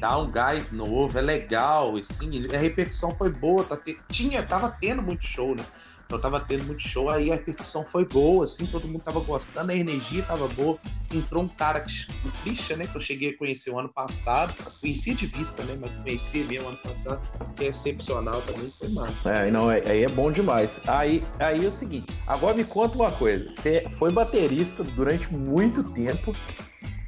dá 0.00 0.18
um 0.18 0.30
gás 0.30 0.72
novo, 0.72 1.16
é 1.18 1.22
legal, 1.22 1.96
assim, 1.96 2.52
a 2.52 2.58
repercussão 2.58 3.14
foi 3.14 3.30
boa, 3.30 3.64
tá 3.64 3.76
te... 3.76 3.98
tinha, 4.08 4.42
tava 4.42 4.76
tendo 4.80 5.02
muito 5.02 5.24
show, 5.24 5.54
né? 5.54 5.64
Eu 6.08 6.20
tava 6.20 6.38
tendo 6.38 6.64
muito 6.64 6.82
show, 6.82 7.10
aí 7.10 7.32
a 7.32 7.34
repercussão 7.34 7.84
foi 7.84 8.04
boa, 8.04 8.44
assim, 8.44 8.64
todo 8.66 8.86
mundo 8.86 9.02
tava 9.02 9.18
gostando, 9.20 9.72
a 9.72 9.76
energia 9.76 10.22
tava 10.22 10.46
boa. 10.48 10.78
Entrou 11.12 11.42
um 11.42 11.48
cara, 11.48 11.84
o 12.24 12.30
Christian, 12.42 12.76
né, 12.76 12.86
que 12.86 12.96
eu 12.96 13.00
cheguei 13.00 13.30
a 13.30 13.36
conhecer 13.36 13.70
o 13.70 13.78
ano 13.78 13.88
passado, 13.88 14.54
conhecia 14.80 15.14
de 15.14 15.26
vista, 15.26 15.64
né, 15.64 15.76
mas 15.80 15.90
conheci 16.02 16.44
mesmo 16.44 16.68
ano 16.68 16.76
passado, 16.76 17.20
que 17.56 17.64
é 17.64 17.68
excepcional 17.68 18.40
também, 18.42 18.72
foi 18.78 18.88
massa. 18.88 19.32
É, 19.32 19.50
não, 19.50 19.70
é, 19.70 19.80
aí 19.84 20.04
é 20.04 20.08
bom 20.08 20.30
demais. 20.30 20.80
Aí, 20.86 21.24
aí 21.40 21.64
é 21.64 21.68
o 21.68 21.72
seguinte, 21.72 22.06
agora 22.26 22.54
me 22.54 22.64
conta 22.64 22.96
uma 22.96 23.10
coisa, 23.10 23.50
você 23.50 23.82
foi 23.98 24.12
baterista 24.12 24.84
durante 24.84 25.32
muito 25.34 25.82
tempo, 25.92 26.32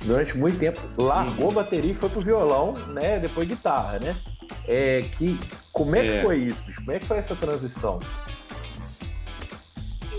durante 0.05 0.37
muito 0.37 0.59
tempo, 0.59 0.81
largou 0.97 1.52
bateria 1.52 1.93
e 1.93 1.95
foi 1.95 2.09
pro 2.09 2.21
violão, 2.21 2.75
né, 2.95 3.21
depois 3.21 3.47
guitarra, 3.47 4.00
né? 4.00 4.17
É, 4.67 5.02
que, 5.17 5.38
como 5.73 5.95
é, 5.95 6.00
é 6.00 6.02
que 6.02 6.23
foi 6.23 6.38
isso, 6.38 6.62
bicho? 6.64 6.81
Como 6.81 6.93
é 6.93 6.99
que 6.99 7.07
foi 7.07 7.19
essa 7.19 7.37
transição? 7.37 7.99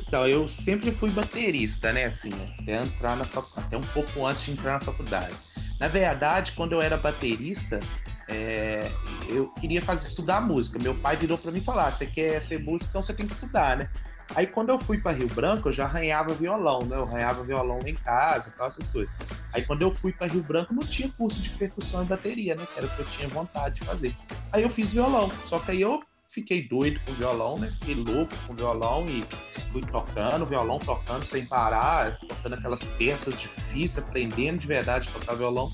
Então, 0.10 0.28
eu 0.28 0.50
sempre 0.50 0.92
fui 0.92 1.12
baterista, 1.12 1.94
né? 1.94 2.06
Assim, 2.06 2.32
até 2.60 2.82
entrar 2.82 3.16
na 3.16 3.24
fac... 3.24 3.46
até 3.56 3.78
um 3.78 3.82
pouco 3.94 4.26
antes 4.26 4.44
de 4.44 4.54
entrar 4.54 4.74
na 4.74 4.80
faculdade. 4.80 5.36
Na 5.80 5.88
verdade, 5.88 6.54
quando 6.54 6.74
eu 6.74 6.82
era 6.82 6.98
baterista, 6.98 7.80
é... 8.28 8.92
eu 9.30 9.50
queria 9.50 9.84
fazer 9.84 10.08
estudar 10.08 10.42
música. 10.42 10.80
Meu 10.80 11.00
pai 11.00 11.16
virou 11.16 11.38
para 11.38 11.52
mim 11.52 11.62
falar: 11.62 11.92
"Você 11.92 12.08
quer 12.08 12.42
ser 12.42 12.58
músico, 12.64 12.90
então 12.90 13.04
você 13.04 13.14
tem 13.14 13.28
que 13.28 13.34
estudar, 13.34 13.78
né?" 13.78 13.90
Aí 14.34 14.48
quando 14.48 14.70
eu 14.70 14.80
fui 14.80 14.98
para 14.98 15.12
Rio 15.12 15.28
Branco, 15.28 15.70
eu 15.70 15.74
já 15.74 15.86
arranhava 15.86 16.34
violão, 16.34 16.84
né? 16.86 16.96
Eu 16.96 17.04
arranhava 17.04 17.44
violão 17.44 17.80
em 17.86 17.94
casa, 17.94 18.52
tal, 18.58 18.66
essas 18.66 18.90
coisas. 18.90 19.14
Aí 19.54 19.62
quando 19.62 19.84
eu 19.84 19.92
fui 19.92 20.12
para 20.12 20.26
Rio 20.26 20.42
Branco, 20.42 20.74
não 20.74 20.84
tinha 20.84 21.08
curso 21.10 21.40
de 21.40 21.52
percussão 21.52 22.02
e 22.02 22.06
bateria, 22.08 22.56
né? 22.56 22.66
Que 22.74 22.80
era 22.80 22.88
o 22.88 22.90
que 22.90 23.00
eu 23.00 23.06
tinha 23.06 23.28
vontade 23.28 23.76
de 23.76 23.86
fazer. 23.86 24.16
Aí 24.52 24.64
eu 24.64 24.70
fiz 24.72 24.92
violão. 24.92 25.30
Só 25.46 25.60
que 25.60 25.70
aí 25.70 25.82
eu 25.82 26.02
fiquei 26.30 26.68
doido 26.68 27.00
com 27.06 27.14
violão, 27.14 27.58
né? 27.58 27.72
Fiquei 27.72 27.96
louco 27.96 28.34
com 28.48 28.54
violão 28.54 29.06
e 29.08 29.26
fui 29.72 29.82
tocando 29.82 30.46
violão, 30.46 30.80
tocando 30.80 31.26
sem 31.26 31.46
parar, 31.46 32.18
tocando 32.20 32.54
aquelas 32.54 32.86
peças 32.86 33.42
difíceis, 33.42 33.98
aprendendo 33.98 34.60
de 34.60 34.68
verdade 34.68 35.10
a 35.10 35.20
tocar 35.20 35.34
violão. 35.34 35.74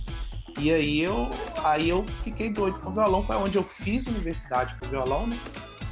E 0.58 0.72
aí 0.72 1.02
eu, 1.02 1.30
aí 1.64 1.90
eu 1.90 2.06
fiquei 2.24 2.50
doido 2.50 2.80
com 2.80 2.94
violão, 2.94 3.24
foi 3.24 3.36
onde 3.36 3.58
eu 3.58 3.64
fiz 3.64 4.08
universidade 4.08 4.76
com 4.80 4.88
violão, 4.88 5.28
né? 5.28 5.38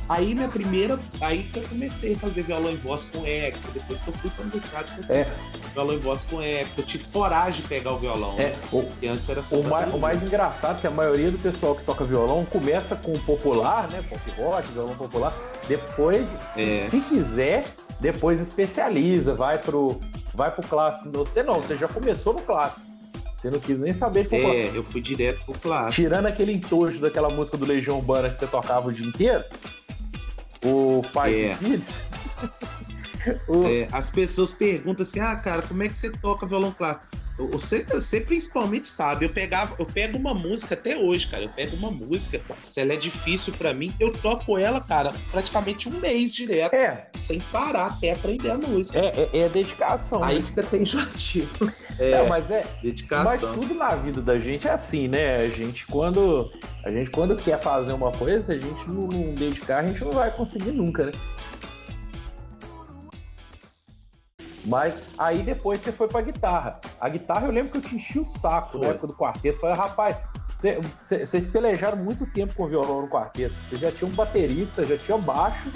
Aí 0.09 0.35
minha 0.35 0.49
primeira, 0.49 0.99
aí 1.21 1.43
que 1.43 1.59
eu 1.59 1.63
comecei 1.63 2.13
a 2.13 2.17
fazer 2.17 2.43
violão 2.43 2.71
em 2.71 2.77
voz 2.77 3.05
com 3.05 3.25
eco, 3.25 3.59
depois 3.73 4.01
que 4.01 4.09
eu 4.09 4.13
fui 4.13 4.29
para 4.29 4.41
a 4.41 4.43
universidade 4.43 4.91
que 4.91 4.99
eu 4.99 5.03
fiz 5.03 5.33
é. 5.33 5.69
violão 5.73 5.95
em 5.95 5.99
voz 5.99 6.23
com 6.25 6.41
eco, 6.41 6.69
eu 6.77 6.85
tive 6.85 7.05
coragem 7.05 7.61
de 7.61 7.67
pegar 7.67 7.93
o 7.93 7.97
violão, 7.97 8.33
é. 8.37 8.49
né? 8.49 8.55
O, 8.71 8.83
Porque 8.83 9.07
antes 9.07 9.29
era 9.29 9.41
só 9.41 9.55
o 9.55 9.63
mais, 9.63 9.93
o 9.93 9.97
mais 9.97 10.21
engraçado 10.21 10.77
é 10.77 10.81
que 10.81 10.87
a 10.87 10.91
maioria 10.91 11.31
do 11.31 11.37
pessoal 11.37 11.75
que 11.75 11.83
toca 11.83 12.03
violão 12.03 12.43
começa 12.45 12.95
com 12.95 13.13
o 13.13 13.19
popular, 13.19 13.89
né? 13.89 14.03
Pop 14.09 14.21
rock, 14.37 14.67
violão 14.73 14.95
popular, 14.95 15.33
depois, 15.67 16.27
é. 16.57 16.79
se, 16.79 16.89
se 16.89 16.99
quiser, 17.01 17.65
depois 17.99 18.41
especializa, 18.41 19.33
vai 19.33 19.57
pro, 19.57 19.99
vai 20.33 20.51
pro 20.51 20.67
clássico. 20.67 21.09
Você 21.11 21.43
não, 21.43 21.61
você 21.61 21.77
já 21.77 21.87
começou 21.87 22.33
no 22.33 22.41
clássico. 22.41 22.93
Você 23.37 23.49
não 23.49 23.59
quis 23.59 23.77
nem 23.77 23.93
saber 23.93 24.23
de 24.23 24.29
popular. 24.29 24.55
É, 24.55 24.71
eu 24.73 24.83
fui 24.83 25.01
direto 25.01 25.43
pro 25.45 25.53
clássico. 25.55 26.01
Tirando 26.01 26.27
aquele 26.27 26.53
entojo 26.53 26.99
daquela 26.99 27.29
música 27.29 27.57
do 27.57 27.65
Legião 27.65 27.97
Urbana 27.97 28.29
que 28.29 28.39
você 28.39 28.47
tocava 28.47 28.87
o 28.87 28.93
dia 28.93 29.05
inteiro, 29.05 29.43
o 30.63 31.01
pai 31.13 31.33
é. 31.33 31.51
e 31.51 31.55
filhos. 31.55 31.89
é, 33.27 33.87
as 33.91 34.09
pessoas 34.09 34.51
perguntam 34.51 35.03
assim: 35.03 35.19
ah, 35.19 35.35
cara, 35.35 35.61
como 35.61 35.83
é 35.83 35.89
que 35.89 35.97
você 35.97 36.11
toca 36.11 36.45
violão 36.45 36.71
clássico? 36.71 37.05
Você, 37.51 37.83
você 37.83 38.21
principalmente 38.21 38.87
sabe, 38.87 39.25
eu 39.25 39.29
pegava, 39.29 39.75
eu 39.79 39.85
pego 39.85 40.17
uma 40.17 40.33
música 40.35 40.75
até 40.75 40.95
hoje, 40.95 41.27
cara. 41.27 41.43
Eu 41.43 41.49
pego 41.49 41.75
uma 41.75 41.89
música, 41.89 42.39
se 42.69 42.79
ela 42.79 42.93
é 42.93 42.95
difícil 42.95 43.53
para 43.53 43.73
mim, 43.73 43.93
eu 43.99 44.13
toco 44.13 44.57
ela, 44.57 44.79
cara, 44.81 45.11
praticamente 45.31 45.89
um 45.89 45.99
mês 45.99 46.33
direto. 46.33 46.73
É. 46.73 47.07
Sem 47.17 47.39
parar 47.51 47.87
até 47.87 48.11
aprender 48.11 48.51
a 48.51 48.57
música. 48.57 48.99
É, 48.99 49.29
é, 49.33 49.39
é 49.39 49.49
dedicação. 49.49 50.23
Aí 50.23 50.39
né? 50.39 50.41
fica 50.41 50.77
enjoativo. 50.77 51.73
É, 51.97 52.19
não, 52.19 52.27
mas 52.27 52.49
é. 52.51 52.61
Dedicação. 52.81 53.23
Mas 53.23 53.57
tudo 53.57 53.73
na 53.73 53.95
vida 53.95 54.21
da 54.21 54.37
gente 54.37 54.67
é 54.67 54.71
assim, 54.71 55.07
né? 55.07 55.37
A 55.37 55.49
gente, 55.49 55.85
quando. 55.87 56.51
A 56.83 56.89
gente, 56.89 57.09
quando 57.09 57.35
quer 57.35 57.59
fazer 57.59 57.93
uma 57.93 58.11
coisa, 58.11 58.53
a 58.53 58.59
gente 58.59 58.89
não, 58.89 59.07
não 59.07 59.35
dedicar, 59.35 59.79
a 59.79 59.87
gente 59.87 60.03
não 60.03 60.11
vai 60.11 60.31
conseguir 60.31 60.71
nunca, 60.71 61.05
né? 61.05 61.11
Mas 64.65 64.93
aí 65.17 65.43
depois 65.43 65.81
você 65.81 65.91
foi 65.91 66.07
pra 66.07 66.21
guitarra. 66.21 66.79
A 66.99 67.09
guitarra 67.09 67.47
eu 67.47 67.51
lembro 67.51 67.71
que 67.71 67.77
eu 67.77 67.81
te 67.81 67.95
enchi 67.95 68.19
o 68.19 68.25
saco 68.25 68.77
na 68.77 68.87
época 68.87 69.07
do 69.07 69.13
quarteto. 69.13 69.59
Falei, 69.59 69.75
rapaz, 69.75 70.17
vocês 71.01 71.47
pelejaram 71.47 71.97
muito 71.97 72.25
tempo 72.25 72.53
com 72.53 72.63
o 72.63 72.67
violão 72.67 73.01
no 73.01 73.07
quarteto. 73.07 73.53
Você 73.69 73.75
já 73.75 73.91
tinha 73.91 74.09
um 74.09 74.13
baterista, 74.13 74.83
já 74.83 74.97
tinha 74.97 75.17
baixo. 75.17 75.69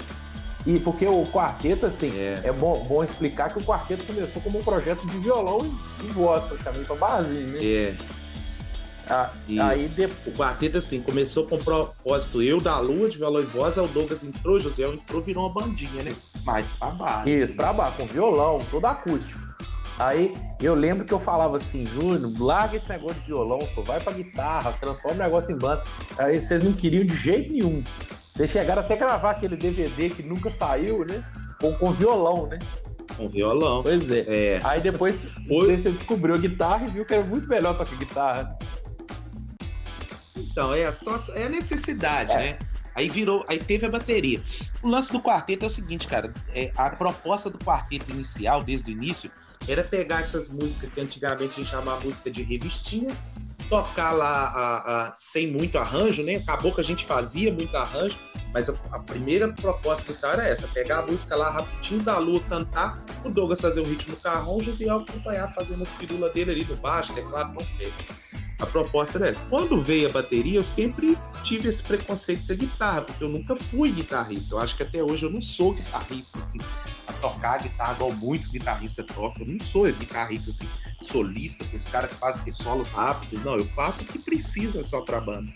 E 0.66 0.78
porque 0.80 1.06
o 1.06 1.24
quarteto, 1.30 1.86
assim, 1.86 2.10
é, 2.18 2.40
é 2.44 2.52
bom, 2.52 2.84
bom, 2.84 3.02
explicar 3.02 3.52
que 3.52 3.58
o 3.58 3.62
quarteto 3.62 4.04
começou 4.04 4.42
como 4.42 4.58
um 4.58 4.62
projeto 4.62 5.06
de 5.06 5.18
violão 5.18 5.58
e, 5.62 6.04
e 6.04 6.08
voz, 6.08 6.44
praticamente, 6.44 6.84
pra 6.84 6.96
barzinho, 6.96 7.46
né? 7.48 7.58
É. 7.62 7.96
Ah, 9.10 9.30
aí 9.60 9.88
depois... 9.88 10.26
O 10.26 10.32
quarteto, 10.32 10.78
assim, 10.78 11.00
começou 11.00 11.46
com 11.46 11.56
o 11.56 11.64
propósito 11.64 12.42
eu 12.42 12.60
da 12.60 12.78
Lua 12.78 13.08
de 13.08 13.18
violão 13.18 13.40
e 13.40 13.46
voz, 13.46 13.78
aí 13.78 13.84
o 13.84 13.88
Douglas 13.88 14.22
entrou, 14.22 14.58
José 14.58 14.86
entrou, 14.86 15.22
virou 15.22 15.46
uma 15.46 15.54
bandinha, 15.54 16.02
né? 16.02 16.14
Mais 16.44 16.72
pra 16.72 16.90
baixo. 16.90 17.28
Isso, 17.28 17.54
pra 17.54 17.72
baixo, 17.72 17.98
com 17.98 18.06
violão, 18.06 18.58
todo 18.70 18.84
acústico. 18.86 19.48
Aí 19.98 20.32
eu 20.62 20.74
lembro 20.74 21.04
que 21.04 21.12
eu 21.12 21.18
falava 21.18 21.56
assim, 21.56 21.84
Júnior, 21.86 22.32
larga 22.38 22.76
esse 22.76 22.88
negócio 22.88 23.20
de 23.20 23.26
violão, 23.26 23.58
só 23.74 23.82
vai 23.82 24.00
pra 24.00 24.12
guitarra, 24.12 24.72
transforma 24.72 25.16
o 25.16 25.22
negócio 25.24 25.52
em 25.52 25.58
banda. 25.58 25.82
Aí 26.18 26.40
vocês 26.40 26.62
não 26.62 26.72
queriam 26.72 27.04
de 27.04 27.16
jeito 27.16 27.52
nenhum. 27.52 27.82
Vocês 28.34 28.50
chegaram 28.50 28.82
até 28.82 28.94
a 28.94 28.98
gravar 28.98 29.32
aquele 29.32 29.56
DVD 29.56 30.08
que 30.08 30.22
nunca 30.22 30.52
saiu, 30.52 31.04
né? 31.04 31.24
Com, 31.60 31.74
com 31.74 31.92
violão, 31.92 32.46
né? 32.46 32.60
Com 33.16 33.28
violão. 33.28 33.82
Pois 33.82 34.08
é. 34.08 34.24
é. 34.28 34.60
Aí 34.62 34.80
depois 34.80 35.28
você 35.48 35.90
descobriu 35.90 36.36
a 36.36 36.38
guitarra 36.38 36.86
e 36.86 36.90
viu 36.90 37.04
que 37.04 37.14
era 37.14 37.24
muito 37.24 37.48
melhor 37.48 37.76
tocar 37.76 37.96
guitarra. 37.96 38.56
Então, 40.58 40.74
é 40.74 40.86
a 40.86 40.90
situação, 40.90 41.36
é 41.36 41.44
a 41.44 41.48
necessidade, 41.48 42.32
é. 42.32 42.36
né? 42.36 42.58
Aí 42.92 43.08
virou, 43.08 43.44
aí 43.46 43.60
teve 43.60 43.86
a 43.86 43.88
bateria. 43.88 44.42
O 44.82 44.88
lance 44.88 45.12
do 45.12 45.20
quarteto 45.20 45.64
é 45.64 45.68
o 45.68 45.70
seguinte, 45.70 46.08
cara, 46.08 46.34
é, 46.52 46.72
a 46.76 46.90
proposta 46.90 47.48
do 47.48 47.56
quarteto 47.58 48.10
inicial, 48.10 48.60
desde 48.60 48.90
o 48.90 48.92
início, 48.92 49.30
era 49.68 49.84
pegar 49.84 50.18
essas 50.18 50.48
músicas 50.48 50.92
que 50.92 51.00
antigamente 51.00 51.52
a 51.52 51.56
gente 51.58 51.70
chamava 51.70 52.00
música 52.00 52.28
de 52.28 52.42
revistinha, 52.42 53.16
tocar 53.68 54.10
lá 54.10 54.48
a, 54.48 55.06
a, 55.06 55.14
sem 55.14 55.48
muito 55.48 55.78
arranjo, 55.78 56.24
né? 56.24 56.34
Acabou 56.34 56.74
que 56.74 56.80
a 56.80 56.84
gente 56.84 57.04
fazia 57.04 57.54
muito 57.54 57.76
arranjo, 57.76 58.18
mas 58.52 58.68
a, 58.68 58.74
a 58.90 58.98
primeira 58.98 59.52
proposta 59.52 60.06
do 60.06 60.10
inicial 60.10 60.32
era 60.32 60.48
essa: 60.48 60.66
pegar 60.66 60.98
a 60.98 61.06
música 61.06 61.36
lá 61.36 61.50
rapidinho 61.50 62.02
da 62.02 62.18
lua, 62.18 62.40
cantar, 62.48 63.00
o 63.24 63.28
Douglas 63.28 63.60
fazer 63.60 63.80
um 63.80 63.88
ritmo 63.88 64.16
carrão, 64.16 64.56
o 64.56 64.60
Josiel 64.60 64.96
acompanhar 64.96 65.54
fazendo 65.54 65.84
as 65.84 65.94
firulas 65.94 66.34
dele 66.34 66.50
ali 66.50 66.64
no 66.64 66.74
baixo, 66.78 67.14
teclado, 67.14 67.52
trompete. 67.54 68.18
A 68.58 68.66
proposta 68.66 69.18
era 69.18 69.28
essa. 69.28 69.44
Quando 69.44 69.80
veio 69.80 70.08
a 70.08 70.12
bateria, 70.12 70.58
eu 70.58 70.64
sempre 70.64 71.16
tive 71.44 71.68
esse 71.68 71.82
preconceito 71.82 72.44
da 72.46 72.54
guitarra, 72.54 73.02
porque 73.02 73.22
eu 73.22 73.28
nunca 73.28 73.54
fui 73.54 73.92
guitarrista. 73.92 74.54
Eu 74.54 74.58
acho 74.58 74.76
que 74.76 74.82
até 74.82 75.02
hoje 75.02 75.24
eu 75.24 75.30
não 75.30 75.40
sou 75.40 75.74
guitarrista, 75.74 76.38
assim, 76.38 76.58
a 77.06 77.12
tocar 77.14 77.62
guitarra 77.62 77.94
igual 77.94 78.12
muitos 78.12 78.48
guitarristas 78.48 79.06
tocam. 79.06 79.46
Eu 79.46 79.52
não 79.52 79.60
sou 79.60 79.84
guitarrista, 79.92 80.50
assim, 80.50 80.68
solista, 81.00 81.64
com 81.64 81.76
esse 81.76 81.88
cara 81.88 82.08
que 82.08 82.16
faz 82.16 82.40
que 82.40 82.50
solos 82.50 82.90
rápidos. 82.90 83.44
Não, 83.44 83.56
eu 83.56 83.64
faço 83.64 84.02
o 84.02 84.06
que 84.06 84.18
precisa 84.18 84.82
só 84.82 85.02
pra 85.02 85.20
banda. 85.20 85.52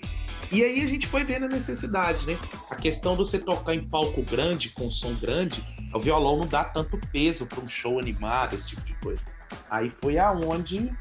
E 0.52 0.62
aí 0.62 0.82
a 0.82 0.86
gente 0.86 1.06
foi 1.06 1.24
vendo 1.24 1.46
a 1.46 1.48
necessidade, 1.48 2.26
né? 2.26 2.38
A 2.70 2.76
questão 2.76 3.12
de 3.12 3.18
você 3.18 3.38
tocar 3.38 3.74
em 3.74 3.82
palco 3.82 4.22
grande, 4.22 4.68
com 4.68 4.90
som 4.90 5.14
grande, 5.14 5.66
o 5.94 5.98
violão 5.98 6.36
não 6.36 6.46
dá 6.46 6.62
tanto 6.62 7.00
peso 7.10 7.46
para 7.46 7.60
um 7.60 7.68
show 7.68 7.98
animado, 7.98 8.54
esse 8.54 8.68
tipo 8.68 8.82
de 8.82 8.94
coisa. 8.94 9.22
Aí 9.70 9.88
foi 9.88 10.18
aonde 10.18 10.94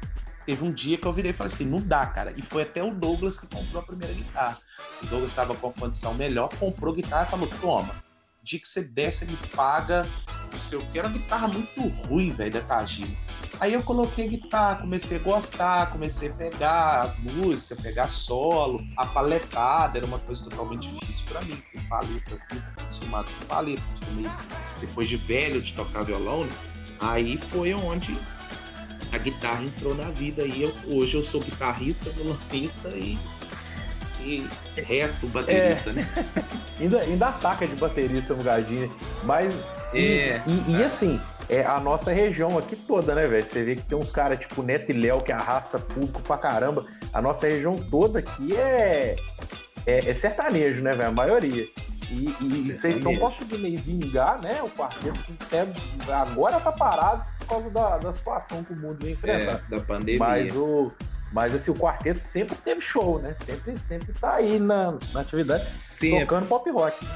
Teve 0.44 0.64
um 0.64 0.72
dia 0.72 0.98
que 0.98 1.06
eu 1.06 1.12
virei 1.12 1.30
e 1.30 1.34
falei 1.34 1.52
assim: 1.52 1.66
não 1.66 1.80
dá, 1.80 2.06
cara. 2.06 2.32
E 2.36 2.42
foi 2.42 2.62
até 2.62 2.82
o 2.82 2.92
Douglas 2.92 3.38
que 3.38 3.46
comprou 3.46 3.82
a 3.82 3.86
primeira 3.86 4.12
guitarra. 4.12 4.58
O 5.02 5.06
Douglas 5.06 5.30
estava 5.30 5.54
com 5.54 5.68
a 5.68 5.72
condição 5.72 6.14
melhor, 6.14 6.48
comprou 6.58 6.94
guitarra 6.94 7.26
e 7.26 7.30
falou: 7.30 7.48
toma, 7.60 7.94
dia 8.42 8.58
que 8.58 8.68
você 8.68 8.82
desce, 8.82 9.24
me 9.24 9.36
paga 9.54 10.08
o 10.52 10.58
seu. 10.58 10.84
Que 10.86 10.98
era 10.98 11.08
uma 11.08 11.16
guitarra 11.16 11.48
muito 11.48 11.80
ruim, 12.06 12.32
velho, 12.32 12.52
da 12.52 12.60
Tajima. 12.60 13.16
Aí 13.60 13.74
eu 13.74 13.82
coloquei 13.84 14.28
guitarra, 14.28 14.80
comecei 14.80 15.18
a 15.18 15.20
gostar, 15.20 15.90
comecei 15.92 16.30
a 16.30 16.34
pegar 16.34 17.02
as 17.02 17.18
músicas, 17.18 17.80
pegar 17.80 18.08
solo, 18.08 18.84
a 18.96 19.06
paletada 19.06 19.98
era 19.98 20.06
uma 20.06 20.18
coisa 20.18 20.42
totalmente 20.42 20.90
difícil 20.90 21.26
para 21.26 21.42
mim, 21.42 21.54
porque 21.54 21.78
paleta, 21.86 22.38
acostumado 22.76 23.30
com 23.38 23.46
paleta, 23.46 23.82
depois 24.80 25.08
de 25.08 25.16
velho 25.16 25.62
de 25.62 25.74
tocar 25.74 26.02
violão, 26.02 26.44
aí 26.98 27.36
foi 27.36 27.72
onde 27.72 28.18
a 29.12 29.18
guitarra 29.18 29.62
entrou 29.62 29.94
na 29.94 30.10
vida 30.10 30.42
e 30.42 30.62
eu, 30.62 30.74
hoje 30.88 31.16
eu 31.16 31.22
sou 31.22 31.40
guitarrista, 31.40 32.10
violonista 32.10 32.88
e, 32.88 33.18
e 34.20 34.46
resto 34.76 35.26
baterista, 35.28 35.90
é. 35.90 35.92
né? 35.92 36.08
ainda, 36.80 37.00
ainda 37.00 37.28
ataca 37.28 37.66
de 37.66 37.76
baterista 37.76 38.34
no 38.34 38.42
Gardini, 38.42 38.90
mas 39.24 39.54
é. 39.94 40.40
E, 40.46 40.70
e, 40.70 40.76
e, 40.78 40.84
assim, 40.84 41.20
é 41.48 41.64
a 41.64 41.78
nossa 41.78 42.12
região 42.12 42.56
aqui 42.58 42.74
toda, 42.74 43.14
né, 43.14 43.26
velho? 43.26 43.44
Você 43.44 43.62
vê 43.62 43.76
que 43.76 43.82
tem 43.82 43.98
uns 43.98 44.10
caras 44.10 44.40
tipo 44.40 44.62
Neto 44.62 44.90
e 44.90 44.94
Léo 44.94 45.20
que 45.20 45.30
arrasta 45.30 45.78
público 45.78 46.22
pra 46.22 46.38
caramba. 46.38 46.84
A 47.12 47.20
nossa 47.20 47.46
região 47.46 47.72
toda 47.72 48.20
aqui 48.20 48.56
é, 48.56 49.14
é, 49.86 50.10
é 50.10 50.14
sertanejo, 50.14 50.82
né, 50.82 50.92
velho? 50.92 51.08
A 51.08 51.12
maioria. 51.12 51.68
E, 52.10 52.36
e 52.40 52.72
vocês 52.72 52.96
estão 52.96 53.14
conseguindo 53.16 53.82
vingar, 53.82 54.40
né? 54.40 54.62
O 54.62 54.70
quarteto 54.70 55.20
até 55.40 55.66
agora 56.12 56.60
tá 56.60 56.72
parado 56.72 57.22
por 57.42 57.48
causa 57.48 57.70
da, 57.70 57.98
da 57.98 58.12
situação 58.12 58.64
que 58.64 58.72
o 58.72 58.80
mundo 58.80 58.98
vem 59.02 59.12
enfrentando. 59.12 59.62
É, 59.66 59.76
da 59.76 59.80
pandemia. 59.80 60.18
Mas 60.18 60.56
o, 60.56 60.92
mas 61.32 61.54
assim, 61.54 61.70
o 61.70 61.74
quarteto 61.74 62.20
sempre 62.20 62.54
teve 62.56 62.80
show, 62.80 63.20
né? 63.20 63.34
Sempre, 63.44 63.78
sempre 63.78 64.12
tá 64.12 64.34
aí 64.34 64.58
na, 64.58 64.98
na 65.12 65.20
atividade, 65.20 65.62
sempre. 65.62 66.20
tocando 66.20 66.46
pop 66.46 66.70
rock. 66.70 67.06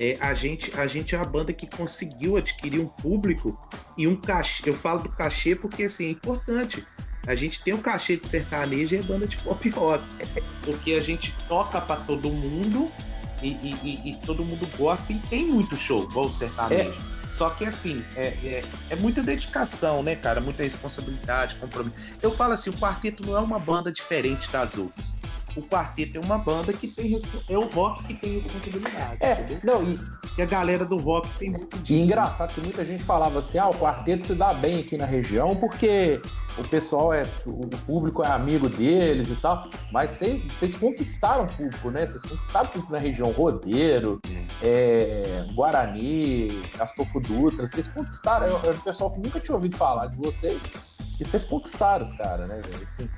É, 0.00 0.16
a, 0.20 0.32
gente, 0.32 0.72
a 0.78 0.86
gente 0.86 1.14
é 1.16 1.18
a 1.18 1.24
banda 1.24 1.52
que 1.52 1.66
conseguiu 1.66 2.36
adquirir 2.36 2.80
um 2.80 2.86
público 2.86 3.58
e 3.96 4.06
um 4.06 4.14
cachê. 4.14 4.70
Eu 4.70 4.74
falo 4.74 5.02
do 5.02 5.08
cachê 5.08 5.56
porque 5.56 5.84
assim, 5.84 6.06
é 6.06 6.10
importante. 6.10 6.86
A 7.26 7.34
gente 7.34 7.62
tem 7.62 7.74
um 7.74 7.82
cachê 7.82 8.16
de 8.16 8.26
sertanejo 8.26 8.94
e 8.94 8.98
é 8.98 9.02
banda 9.02 9.26
de 9.26 9.36
pop 9.38 9.68
rock. 9.70 10.02
Porque 10.64 10.94
a 10.94 11.00
gente 11.00 11.36
toca 11.46 11.78
para 11.78 12.00
todo 12.02 12.30
mundo 12.30 12.90
e, 13.42 13.48
e, 13.48 14.10
e, 14.10 14.16
todo 14.26 14.44
mundo 14.44 14.68
gosta 14.76 15.12
e 15.12 15.18
tem 15.18 15.46
muito 15.46 15.76
show, 15.76 16.04
igual 16.04 16.30
sertanejo. 16.30 16.98
É. 17.14 17.18
Só 17.30 17.50
que 17.50 17.64
assim, 17.64 18.04
é, 18.16 18.28
é, 18.42 18.62
é, 18.90 18.96
muita 18.96 19.22
dedicação, 19.22 20.02
né, 20.02 20.16
cara? 20.16 20.40
Muita 20.40 20.62
responsabilidade, 20.62 21.56
compromisso. 21.56 21.96
Eu 22.22 22.30
falo 22.30 22.54
assim, 22.54 22.70
o 22.70 22.72
quarteto 22.72 23.24
não 23.26 23.36
é 23.36 23.40
uma 23.40 23.58
banda 23.58 23.92
diferente 23.92 24.50
das 24.50 24.78
outras 24.78 25.18
o 25.58 25.62
quarteto 25.62 26.16
é 26.16 26.20
uma 26.20 26.38
banda 26.38 26.72
que 26.72 26.86
tem 26.86 27.16
é 27.48 27.58
o 27.58 27.66
rock 27.68 28.04
que 28.04 28.14
tem 28.14 28.32
responsabilidade. 28.34 29.16
É, 29.20 29.32
entendeu? 29.32 29.60
não, 29.64 29.92
e, 29.92 29.98
e 30.38 30.42
a 30.42 30.46
galera 30.46 30.84
do 30.84 30.96
rock 30.96 31.28
tem 31.36 31.50
muito 31.50 31.76
disso. 31.80 31.92
E 31.92 32.04
engraçado 32.04 32.54
que 32.54 32.60
muita 32.60 32.84
gente 32.84 33.02
falava 33.02 33.40
assim: 33.40 33.58
ah, 33.58 33.68
o 33.68 33.74
quarteto 33.74 34.24
se 34.24 34.34
dá 34.36 34.54
bem 34.54 34.80
aqui 34.80 34.96
na 34.96 35.04
região 35.04 35.56
porque 35.56 36.22
o 36.56 36.66
pessoal 36.68 37.12
é. 37.12 37.24
O 37.44 37.68
público 37.84 38.22
é 38.22 38.28
amigo 38.28 38.68
deles 38.68 39.28
e 39.30 39.36
tal. 39.36 39.68
Mas 39.90 40.12
vocês 40.12 40.76
conquistaram 40.76 41.44
o 41.44 41.48
público, 41.48 41.90
né? 41.90 42.06
Vocês 42.06 42.22
conquistaram 42.22 42.66
o 42.66 42.72
público 42.72 42.92
na 42.92 42.98
região 42.98 43.32
Rodeiro, 43.32 44.20
é, 44.62 45.44
Guarani, 45.54 46.62
Astolfo 46.78 47.18
Dutra. 47.18 47.66
Vocês 47.66 47.88
conquistaram. 47.88 48.46
É, 48.46 48.50
é 48.50 48.70
o 48.70 48.80
pessoal 48.80 49.10
que 49.10 49.18
nunca 49.18 49.40
tinha 49.40 49.56
ouvido 49.56 49.76
falar 49.76 50.06
de 50.06 50.16
vocês. 50.16 50.62
E 51.18 51.24
vocês 51.24 51.42
conquistaram 51.42 52.04
os 52.04 52.12
caras, 52.12 52.46
né? 52.46 52.62
Assim, 52.80 53.10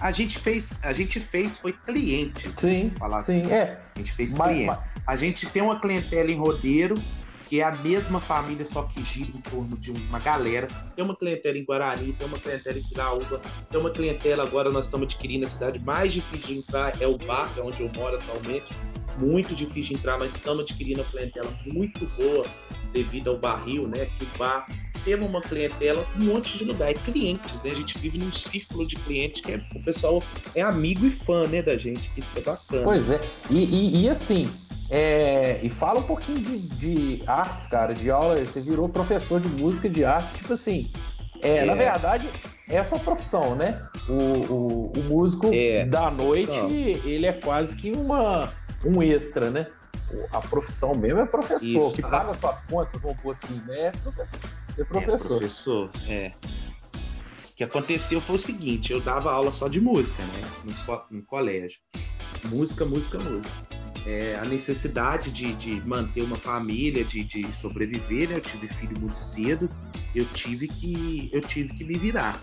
a 0.00 0.10
gente 0.10 0.38
fez, 0.38 0.80
a 0.82 0.92
gente 0.92 1.20
fez 1.20 1.58
foi 1.58 1.72
clientes. 1.72 2.54
Sim. 2.54 2.92
Falar 2.98 3.22
sim, 3.22 3.42
assim. 3.42 3.52
é. 3.52 3.80
A 3.94 3.98
gente 3.98 4.12
fez 4.12 4.34
clientes. 4.34 4.78
A 5.06 5.16
gente 5.16 5.46
tem 5.46 5.62
uma 5.62 5.80
clientela 5.80 6.30
em 6.30 6.36
Rodeiro, 6.36 6.96
que 7.46 7.60
é 7.60 7.64
a 7.64 7.72
mesma 7.72 8.20
família, 8.20 8.64
só 8.64 8.84
que 8.84 9.02
gira 9.02 9.28
em 9.28 9.40
torno 9.40 9.76
de 9.76 9.90
uma 9.90 10.18
galera. 10.18 10.68
Tem 10.94 11.04
uma 11.04 11.16
clientela 11.16 11.58
em 11.58 11.64
Guarani, 11.64 12.12
tem 12.12 12.26
uma 12.26 12.38
clientela 12.38 12.78
em 12.78 12.88
Piraúba, 12.88 13.40
tem 13.68 13.80
uma 13.80 13.90
clientela 13.90 14.44
agora 14.44 14.70
nós 14.70 14.86
estamos 14.86 15.06
adquirindo 15.06 15.46
a 15.46 15.48
cidade 15.48 15.78
mais 15.80 16.12
difícil 16.12 16.46
de 16.46 16.58
entrar, 16.58 17.00
é 17.02 17.06
o 17.06 17.18
bar, 17.18 17.52
que 17.52 17.60
é 17.60 17.62
onde 17.62 17.82
eu 17.82 17.90
moro 17.94 18.16
atualmente. 18.16 18.72
Muito 19.18 19.54
difícil 19.54 19.94
de 19.94 19.94
entrar, 19.94 20.16
mas 20.16 20.34
estamos 20.34 20.62
adquirindo 20.62 21.02
uma 21.02 21.10
clientela 21.10 21.52
muito 21.66 22.06
boa 22.16 22.46
devido 22.92 23.30
ao 23.30 23.36
barril, 23.36 23.88
né? 23.88 24.06
Que 24.16 24.24
o 24.24 24.38
bar 24.38 24.66
temos 25.04 25.28
uma 25.28 25.40
clientela, 25.40 26.06
um 26.18 26.24
monte 26.24 26.58
de 26.58 26.64
lugar, 26.64 26.90
é 26.90 26.94
clientes, 26.94 27.62
né? 27.62 27.70
A 27.70 27.74
gente 27.74 27.98
vive 27.98 28.18
num 28.18 28.32
círculo 28.32 28.86
de 28.86 28.96
clientes 28.96 29.40
que 29.40 29.52
é, 29.52 29.64
o 29.74 29.82
pessoal 29.82 30.22
é 30.54 30.62
amigo 30.62 31.06
e 31.06 31.10
fã, 31.10 31.46
né, 31.46 31.62
da 31.62 31.76
gente, 31.76 32.10
que 32.10 32.20
isso 32.20 32.30
é 32.36 32.40
bacana. 32.40 32.84
Pois 32.84 33.10
é, 33.10 33.20
e, 33.50 33.64
e, 33.64 34.02
e 34.02 34.08
assim, 34.08 34.50
é, 34.90 35.60
e 35.62 35.70
fala 35.70 36.00
um 36.00 36.04
pouquinho 36.04 36.38
de, 36.38 36.58
de, 36.58 37.22
artes, 37.26 37.68
cara, 37.68 37.94
de 37.94 38.10
aula, 38.10 38.44
você 38.44 38.60
virou 38.60 38.88
professor 38.88 39.40
de 39.40 39.48
música 39.48 39.88
de 39.88 40.04
artes, 40.04 40.32
tipo 40.32 40.52
assim, 40.52 40.90
é, 41.42 41.58
é. 41.58 41.64
na 41.64 41.74
verdade, 41.74 42.28
é 42.68 42.78
a 42.78 42.84
sua 42.84 42.98
profissão, 42.98 43.54
né? 43.54 43.82
O, 44.08 44.52
o, 44.52 44.92
o 44.96 45.02
músico 45.04 45.48
é, 45.52 45.84
da 45.84 46.10
noite, 46.10 46.50
ele 47.04 47.26
é 47.26 47.32
quase 47.32 47.76
que 47.76 47.92
uma, 47.92 48.50
um 48.84 49.02
extra, 49.02 49.50
né? 49.50 49.66
A 50.32 50.40
profissão 50.40 50.94
mesmo 50.94 51.20
é 51.20 51.26
professor, 51.26 51.66
Isso. 51.66 51.92
que 51.92 52.02
paga 52.02 52.34
suas 52.34 52.62
contas, 52.62 53.00
vamos 53.00 53.20
pôr 53.22 53.30
assim, 53.30 53.62
né? 53.66 53.92
Professor. 54.02 54.40
Ser 54.80 54.86
professor. 54.86 55.36
É, 55.36 55.38
professor, 55.38 55.90
é. 56.08 56.32
O 57.50 57.54
que 57.54 57.64
aconteceu 57.64 58.20
foi 58.20 58.36
o 58.36 58.38
seguinte, 58.38 58.92
eu 58.92 59.00
dava 59.00 59.30
aula 59.30 59.52
só 59.52 59.68
de 59.68 59.78
música, 59.78 60.24
né? 60.24 60.40
No, 60.64 61.18
no 61.18 61.22
colégio. 61.22 61.78
Música, 62.46 62.86
música, 62.86 63.18
música. 63.18 63.54
É, 64.06 64.36
a 64.36 64.46
necessidade 64.46 65.30
de, 65.30 65.52
de, 65.52 65.86
manter 65.86 66.22
uma 66.22 66.36
família, 66.36 67.04
de, 67.04 67.22
de, 67.22 67.46
sobreviver, 67.54 68.30
né? 68.30 68.36
Eu 68.36 68.40
tive 68.40 68.66
filho 68.68 68.98
muito 68.98 69.18
cedo, 69.18 69.68
eu 70.14 70.24
tive 70.32 70.66
que, 70.66 71.28
eu 71.30 71.42
tive 71.42 71.74
que 71.74 71.84
me 71.84 71.98
virar. 71.98 72.40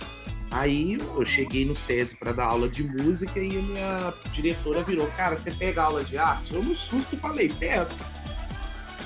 Aí 0.52 0.93
eu 0.93 1.26
cheguei 1.26 1.65
no 1.65 1.76
SESI 1.76 2.17
para 2.17 2.32
dar 2.32 2.45
aula 2.45 2.69
de 2.69 2.84
música 2.84 3.39
e 3.39 3.58
a 3.58 3.62
minha 3.63 4.13
diretora 4.32 4.84
virou, 4.84 5.08
cara, 5.08 5.36
você 5.36 5.50
pega 5.50 5.82
aula 5.82 6.04
de 6.04 6.19
arte? 6.19 6.54
Eu 6.54 6.62
no 6.62 6.76
susto 6.76 7.17
falei, 7.17 7.50
pego. 7.50 7.89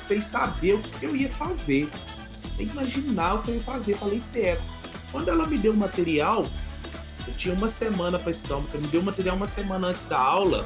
Sem 0.02 0.20
saber 0.20 0.74
o 0.74 0.82
que 0.82 1.06
eu 1.06 1.16
ia 1.16 1.30
fazer 1.30 1.88
sem 2.50 2.68
imaginar 2.68 3.36
o 3.36 3.44
que 3.44 3.52
eu 3.52 3.56
ia 3.56 3.64
fazer. 3.64 3.96
Falei, 3.96 4.22
pego. 4.32 4.62
Quando 5.12 5.30
ela 5.30 5.46
me 5.46 5.58
deu 5.58 5.74
o 5.74 5.78
material, 5.78 6.46
eu 7.28 7.34
tinha 7.36 7.54
uma 7.54 7.68
semana 7.68 8.18
para 8.18 8.32
estudar, 8.32 8.56
ela 8.56 8.82
me 8.82 8.88
deu 8.88 9.02
o 9.02 9.04
material 9.04 9.36
uma 9.36 9.48
semana 9.48 9.88
antes 9.88 10.06
da 10.06 10.20
aula. 10.20 10.66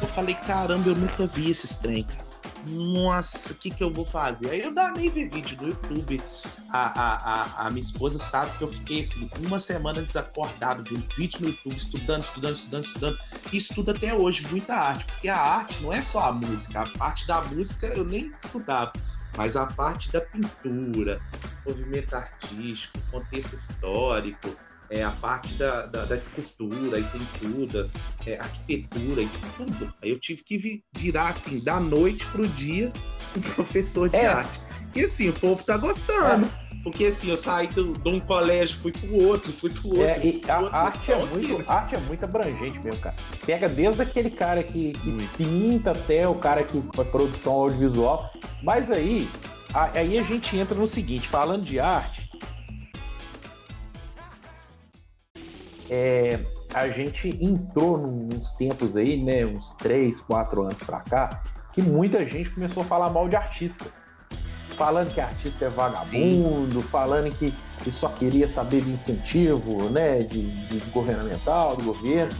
Eu 0.00 0.08
falei, 0.08 0.34
caramba, 0.34 0.88
eu 0.88 0.96
nunca 0.96 1.26
vi 1.26 1.50
esse 1.50 1.80
trem, 1.80 2.02
cara. 2.02 2.32
Nossa, 2.68 3.52
o 3.52 3.56
que, 3.56 3.70
que 3.70 3.82
eu 3.82 3.92
vou 3.92 4.04
fazer? 4.04 4.50
Aí 4.50 4.60
eu 4.60 4.72
nem 4.72 5.10
ver 5.10 5.28
vídeo 5.28 5.58
no 5.60 5.68
YouTube. 5.68 6.22
A, 6.70 6.78
a, 6.78 7.14
a, 7.14 7.66
a, 7.66 7.70
minha 7.70 7.80
esposa 7.80 8.18
sabe 8.18 8.56
que 8.56 8.64
eu 8.64 8.68
fiquei 8.68 9.00
assim, 9.00 9.28
uma 9.40 9.58
semana 9.58 10.00
desacordado, 10.00 10.84
vendo 10.84 11.04
vídeo 11.16 11.40
no 11.40 11.48
YouTube, 11.48 11.76
estudando, 11.76 12.22
estudando, 12.22 12.54
estudando, 12.54 12.84
estudando. 12.84 13.18
E 13.52 13.56
estudo 13.56 13.90
até 13.90 14.14
hoje 14.14 14.46
muita 14.48 14.74
arte, 14.74 15.04
porque 15.06 15.28
a 15.28 15.38
arte 15.38 15.82
não 15.82 15.92
é 15.92 16.00
só 16.00 16.20
a 16.20 16.32
música, 16.32 16.82
a 16.82 16.88
parte 16.98 17.26
da 17.26 17.42
música 17.42 17.88
eu 17.88 18.04
nem 18.04 18.32
estudava. 18.36 18.92
Mas 19.36 19.56
a 19.56 19.66
parte 19.66 20.10
da 20.12 20.20
pintura, 20.20 21.18
movimento 21.66 22.14
artístico, 22.14 22.98
contexto 23.10 23.54
histórico, 23.54 24.56
é, 24.90 25.02
a 25.02 25.10
parte 25.10 25.54
da, 25.54 25.86
da, 25.86 26.04
da 26.04 26.16
escultura, 26.16 26.98
e 26.98 27.04
pintura, 27.04 27.88
é, 28.26 28.38
arquitetura, 28.38 29.22
isso 29.22 29.40
tudo. 29.56 29.92
Aí 30.02 30.10
eu 30.10 30.20
tive 30.20 30.42
que 30.42 30.82
virar 30.92 31.28
assim, 31.28 31.60
da 31.60 31.80
noite 31.80 32.26
pro 32.26 32.46
dia, 32.46 32.92
um 33.34 33.40
professor 33.40 34.10
de 34.10 34.16
é. 34.16 34.26
arte. 34.26 34.60
E 34.94 35.02
assim, 35.02 35.30
o 35.30 35.32
povo 35.32 35.64
tá 35.64 35.78
gostando. 35.78 36.46
Porque 36.82 37.06
assim, 37.06 37.30
eu 37.30 37.36
saí 37.36 37.68
do, 37.68 37.92
de 37.92 38.08
um 38.08 38.18
colégio, 38.18 38.76
fui 38.76 38.92
pro 38.92 39.14
outro, 39.28 39.52
fui 39.52 39.70
pro 39.70 39.88
outro. 39.88 40.02
É, 40.02 40.50
a, 40.50 40.58
outro, 40.58 40.76
arte, 40.76 41.12
é 41.12 41.24
muito, 41.26 41.70
arte 41.70 41.94
é 41.94 42.00
muito 42.00 42.24
abrangente 42.24 42.78
mesmo, 42.80 43.00
cara. 43.00 43.14
Pega 43.46 43.68
desde 43.68 44.02
aquele 44.02 44.30
cara 44.30 44.64
que, 44.64 44.92
que 44.92 45.28
pinta 45.36 45.92
até 45.92 46.26
o 46.26 46.34
cara 46.34 46.64
que 46.64 46.82
faz 46.94 47.08
produção 47.08 47.52
audiovisual. 47.52 48.32
Mas 48.64 48.90
aí, 48.90 49.30
aí 49.72 50.18
a 50.18 50.22
gente 50.22 50.56
entra 50.56 50.76
no 50.76 50.88
seguinte, 50.88 51.28
falando 51.28 51.64
de 51.64 51.78
arte. 51.78 52.28
É, 55.88 56.36
a 56.74 56.88
gente 56.88 57.28
entrou 57.40 57.98
nos 57.98 58.54
tempos 58.54 58.96
aí, 58.96 59.22
né, 59.22 59.44
uns 59.44 59.70
3, 59.72 60.20
4 60.22 60.62
anos 60.62 60.82
pra 60.82 61.00
cá, 61.00 61.44
que 61.72 61.80
muita 61.80 62.24
gente 62.26 62.50
começou 62.50 62.82
a 62.82 62.86
falar 62.86 63.10
mal 63.10 63.28
de 63.28 63.36
artista 63.36 64.01
falando 64.72 65.12
que 65.12 65.20
artista 65.20 65.66
é 65.66 65.68
vagabundo, 65.68 66.80
Sim. 66.80 66.88
falando 66.88 67.30
que, 67.36 67.52
que 67.82 67.90
só 67.90 68.08
queria 68.08 68.48
saber 68.48 68.82
de 68.82 68.90
incentivo, 68.90 69.90
né, 69.90 70.22
de, 70.22 70.50
de 70.66 70.78
governamental, 70.90 71.76
do 71.76 71.84
governo. 71.84 72.32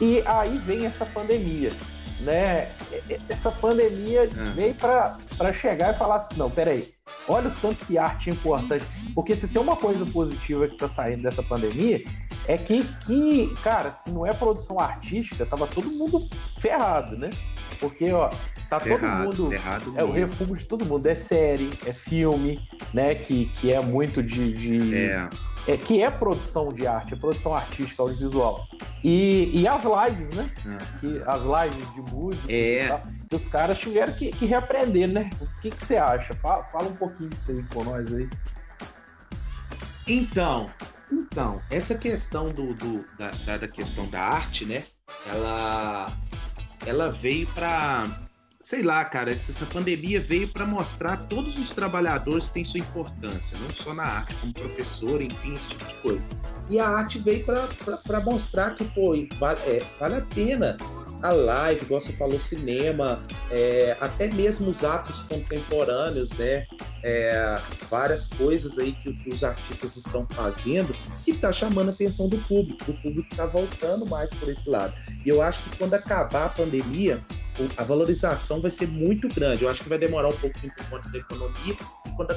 E 0.00 0.22
aí 0.26 0.58
vem 0.58 0.86
essa 0.86 1.06
pandemia, 1.06 1.70
né? 2.20 2.72
Essa 3.28 3.50
pandemia 3.50 4.24
é. 4.24 4.26
veio 4.54 4.74
para 4.74 5.52
chegar 5.52 5.94
e 5.94 5.98
falar 5.98 6.16
assim, 6.16 6.36
não, 6.36 6.50
peraí, 6.50 6.92
olha 7.28 7.48
o 7.48 7.52
tanto 7.52 7.86
que 7.86 7.98
arte 7.98 8.30
é 8.30 8.32
importante. 8.32 8.84
Porque 9.14 9.36
se 9.36 9.46
tem 9.46 9.60
uma 9.60 9.76
coisa 9.76 10.04
positiva 10.06 10.66
que 10.66 10.74
está 10.74 10.88
saindo 10.88 11.22
dessa 11.22 11.42
pandemia, 11.42 12.02
é 12.46 12.58
que, 12.58 12.84
que, 13.06 13.54
cara, 13.62 13.90
se 13.90 14.10
não 14.10 14.26
é 14.26 14.32
produção 14.32 14.78
artística, 14.78 15.46
tava 15.46 15.66
todo 15.66 15.86
mundo 15.90 16.28
ferrado, 16.58 17.16
né? 17.16 17.30
Porque, 17.78 18.12
ó, 18.12 18.30
tá 18.68 18.80
ferrado, 18.80 19.30
todo 19.30 19.42
mundo. 19.42 19.50
Ferrado 19.50 19.92
é 19.96 20.04
o 20.04 20.12
refúgio 20.12 20.56
de 20.56 20.64
todo 20.64 20.84
mundo. 20.84 21.06
É 21.06 21.14
série, 21.14 21.70
é 21.86 21.92
filme, 21.92 22.60
né? 22.92 23.14
Que, 23.14 23.46
que 23.46 23.72
é 23.72 23.80
muito 23.80 24.22
de. 24.22 24.52
de 24.78 24.96
é. 24.96 25.28
é. 25.68 25.76
que 25.76 26.02
é 26.02 26.10
produção 26.10 26.68
de 26.68 26.86
arte, 26.86 27.14
é 27.14 27.16
produção 27.16 27.54
artística, 27.54 28.02
audiovisual. 28.02 28.66
E, 29.04 29.60
e 29.60 29.68
as 29.68 29.82
lives, 29.82 30.36
né? 30.36 30.50
É. 30.66 30.98
Que, 31.00 31.22
as 31.26 31.42
lives 31.42 31.94
de 31.94 32.00
música. 32.12 32.52
É. 32.52 33.00
que 33.28 33.36
os 33.36 33.48
caras 33.48 33.78
tiveram 33.78 34.12
que, 34.14 34.30
que 34.30 34.46
reaprender, 34.46 35.08
né? 35.08 35.30
O 35.40 35.62
que, 35.62 35.70
que 35.70 35.84
você 35.84 35.96
acha? 35.96 36.34
Fala, 36.34 36.64
fala 36.64 36.88
um 36.88 36.96
pouquinho 36.96 37.30
disso 37.30 37.52
aí 37.52 37.62
com 37.72 37.84
nós 37.84 38.12
aí. 38.12 38.28
Então, 40.08 40.68
então, 41.10 41.60
essa 41.70 41.94
questão 41.94 42.50
do, 42.50 42.74
do 42.74 43.04
da, 43.18 43.56
da, 43.56 43.68
questão 43.68 44.08
da 44.08 44.20
arte, 44.20 44.64
né? 44.64 44.84
Ela, 45.26 46.12
ela 46.86 47.10
veio 47.10 47.46
para 47.48 48.08
sei 48.62 48.80
lá, 48.80 49.04
cara, 49.04 49.32
essa 49.32 49.66
pandemia 49.66 50.20
veio 50.20 50.46
para 50.46 50.64
mostrar 50.64 51.16
todos 51.26 51.58
os 51.58 51.72
trabalhadores 51.72 52.48
têm 52.48 52.64
sua 52.64 52.78
importância, 52.78 53.58
não 53.58 53.68
só 53.70 53.92
na 53.92 54.04
arte, 54.04 54.36
como 54.36 54.52
professor, 54.52 55.20
enfim, 55.20 55.52
esse 55.52 55.70
tipo 55.70 55.84
de 55.84 55.94
coisa. 55.94 56.24
E 56.70 56.78
a 56.78 56.88
arte 56.88 57.18
veio 57.18 57.44
para 57.44 58.20
mostrar 58.20 58.74
que, 58.74 58.84
pô, 58.84 59.14
vale, 59.34 59.60
é, 59.62 59.84
vale 59.98 60.14
a 60.14 60.20
pena 60.20 60.76
a 61.22 61.30
live, 61.30 61.82
igual 61.84 62.00
você 62.00 62.12
falou, 62.12 62.38
cinema, 62.38 63.24
é, 63.50 63.96
até 64.00 64.26
mesmo 64.26 64.68
os 64.68 64.82
atos 64.84 65.20
contemporâneos, 65.22 66.32
né? 66.32 66.66
É, 67.04 67.60
várias 67.88 68.28
coisas 68.28 68.78
aí 68.78 68.92
que, 68.92 69.16
os 69.28 69.42
artistas 69.42 69.96
estão 69.96 70.26
fazendo 70.30 70.94
que 71.24 71.30
está 71.30 71.52
chamando 71.52 71.90
a 71.90 71.92
atenção 71.92 72.28
do 72.28 72.38
público. 72.38 72.90
O 72.90 72.94
público 72.94 73.28
está 73.30 73.46
voltando 73.46 74.04
mais 74.06 74.34
por 74.34 74.48
esse 74.48 74.68
lado. 74.68 74.92
E 75.24 75.28
eu 75.28 75.40
acho 75.40 75.62
que 75.62 75.78
quando 75.78 75.94
acabar 75.94 76.46
a 76.46 76.48
pandemia, 76.48 77.24
a 77.76 77.84
valorização 77.84 78.60
vai 78.60 78.70
ser 78.70 78.88
muito 78.88 79.28
grande. 79.28 79.64
Eu 79.64 79.70
acho 79.70 79.82
que 79.82 79.88
vai 79.88 79.98
demorar 79.98 80.28
um 80.28 80.36
pouquinho 80.36 80.72
por 80.76 80.86
conta 80.90 81.08
da 81.08 81.18
economia. 81.18 81.76
E 82.06 82.10
quando 82.16 82.36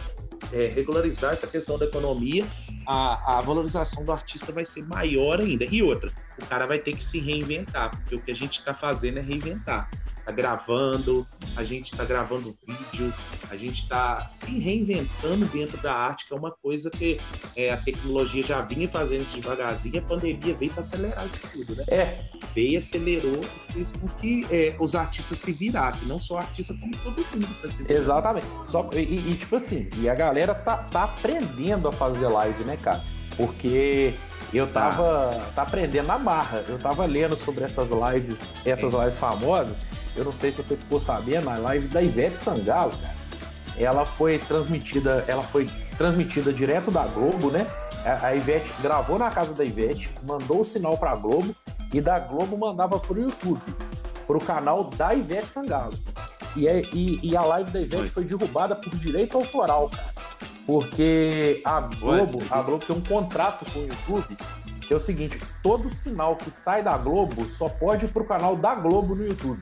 é, 0.53 0.67
regularizar 0.67 1.33
essa 1.33 1.47
questão 1.47 1.77
da 1.77 1.85
economia, 1.85 2.45
a, 2.87 3.37
a 3.37 3.41
valorização 3.41 4.03
do 4.03 4.11
artista 4.11 4.51
vai 4.51 4.65
ser 4.65 4.83
maior 4.83 5.39
ainda. 5.39 5.65
E 5.65 5.81
outra, 5.81 6.11
o 6.41 6.45
cara 6.45 6.65
vai 6.65 6.79
ter 6.79 6.93
que 6.93 7.03
se 7.03 7.19
reinventar, 7.19 7.91
porque 7.91 8.15
o 8.15 8.19
que 8.19 8.31
a 8.31 8.35
gente 8.35 8.59
está 8.59 8.73
fazendo 8.73 9.19
é 9.19 9.21
reinventar 9.21 9.89
tá 10.25 10.31
gravando, 10.31 11.25
a 11.55 11.63
gente 11.63 11.91
está 11.91 12.03
gravando 12.03 12.53
vídeo, 12.67 13.13
a 13.49 13.55
gente 13.55 13.83
está 13.83 14.27
se 14.29 14.59
reinventando 14.59 15.45
dentro 15.45 15.77
da 15.77 15.93
arte, 15.93 16.25
que 16.27 16.33
é 16.33 16.37
uma 16.37 16.51
coisa 16.51 16.89
que 16.89 17.19
é, 17.55 17.71
a 17.71 17.77
tecnologia 17.77 18.41
já 18.41 18.61
vinha 18.61 18.89
fazendo 18.89 19.21
isso 19.21 19.39
devagarzinho, 19.39 19.99
a 19.99 20.01
pandemia 20.01 20.55
veio 20.55 20.71
para 20.71 20.81
acelerar 20.81 21.25
isso 21.25 21.39
tudo, 21.51 21.75
né? 21.75 21.85
É. 21.87 22.25
Veio, 22.53 22.79
acelerou, 22.79 23.43
fez 23.71 23.93
com 23.93 24.07
que 24.07 24.47
é, 24.49 24.75
os 24.79 24.95
artistas 24.95 25.37
se 25.37 25.53
virassem, 25.53 26.07
não 26.07 26.19
só 26.19 26.39
artista, 26.39 26.73
como 26.73 26.95
todo 26.97 27.15
mundo 27.33 27.61
tá 27.61 27.69
se 27.69 27.83
virando. 27.83 28.01
Exatamente. 28.01 28.47
Só, 28.69 28.89
e, 28.93 29.31
e, 29.31 29.33
tipo 29.35 29.55
assim, 29.55 29.89
e 29.97 30.09
a 30.09 30.15
galera 30.15 30.55
tá, 30.55 30.77
tá 30.77 31.03
aprendendo 31.03 31.87
a 31.87 31.91
fazer 31.91 32.27
live, 32.27 32.63
né, 32.63 32.77
cara? 32.77 33.01
Porque 33.37 34.13
eu 34.53 34.67
tava 34.71 35.31
tá. 35.31 35.51
tá 35.55 35.61
aprendendo 35.63 36.07
na 36.07 36.17
barra. 36.17 36.63
Eu 36.67 36.79
tava 36.79 37.05
lendo 37.05 37.35
sobre 37.35 37.63
essas 37.63 37.87
lives, 37.89 38.53
essas 38.63 38.93
é. 38.93 38.97
lives 38.97 39.17
famosas, 39.17 39.75
eu 40.15 40.23
não 40.23 40.31
sei 40.31 40.51
se 40.51 40.63
você 40.63 40.75
ficou 40.75 40.99
sabendo, 40.99 41.49
a 41.49 41.57
live 41.57 41.87
da 41.87 42.01
Ivete 42.01 42.37
Sangalo, 42.37 42.91
cara, 42.91 43.15
ela 43.77 44.05
foi 44.05 44.37
transmitida, 44.39 45.25
ela 45.27 45.43
foi 45.43 45.69
transmitida 45.97 46.53
direto 46.53 46.91
da 46.91 47.05
Globo, 47.05 47.51
né? 47.51 47.67
A, 48.21 48.35
Ivete 48.35 48.69
gravou 48.81 49.17
na 49.17 49.31
casa 49.31 49.53
da 49.53 49.65
Ivete, 49.65 50.09
mandou 50.23 50.61
o 50.61 50.63
sinal 50.63 50.97
pra 50.97 51.15
Globo 51.15 51.55
e 51.91 51.99
da 51.99 52.19
Globo 52.19 52.57
mandava 52.57 52.99
pro 52.99 53.19
YouTube, 53.19 53.61
pro 54.27 54.39
canal 54.39 54.85
da 54.91 55.13
Ivete 55.13 55.47
Sangalo. 55.47 55.93
E, 56.55 56.67
é, 56.67 56.83
e, 56.93 57.19
e 57.31 57.35
a 57.35 57.41
live 57.41 57.71
da 57.71 57.81
Ivete 57.81 58.03
Oi. 58.03 58.09
foi 58.09 58.23
derrubada 58.23 58.75
por 58.75 58.95
direito 58.95 59.37
autoral, 59.37 59.89
cara. 59.89 60.15
Porque 60.65 61.61
a 61.65 61.81
Globo, 61.81 62.39
a 62.49 62.61
Globo 62.61 62.85
tem 62.85 62.95
um 62.95 63.01
contrato 63.01 63.69
com 63.71 63.79
o 63.79 63.83
YouTube 63.83 64.35
que 64.87 64.93
é 64.93 64.97
o 64.97 64.99
seguinte: 64.99 65.39
todo 65.61 65.93
sinal 65.93 66.35
que 66.35 66.49
sai 66.49 66.83
da 66.83 66.97
Globo 66.97 67.43
só 67.45 67.67
pode 67.67 68.05
ir 68.05 68.09
pro 68.09 68.23
canal 68.23 68.55
da 68.55 68.75
Globo 68.75 69.15
no 69.15 69.25
YouTube. 69.25 69.61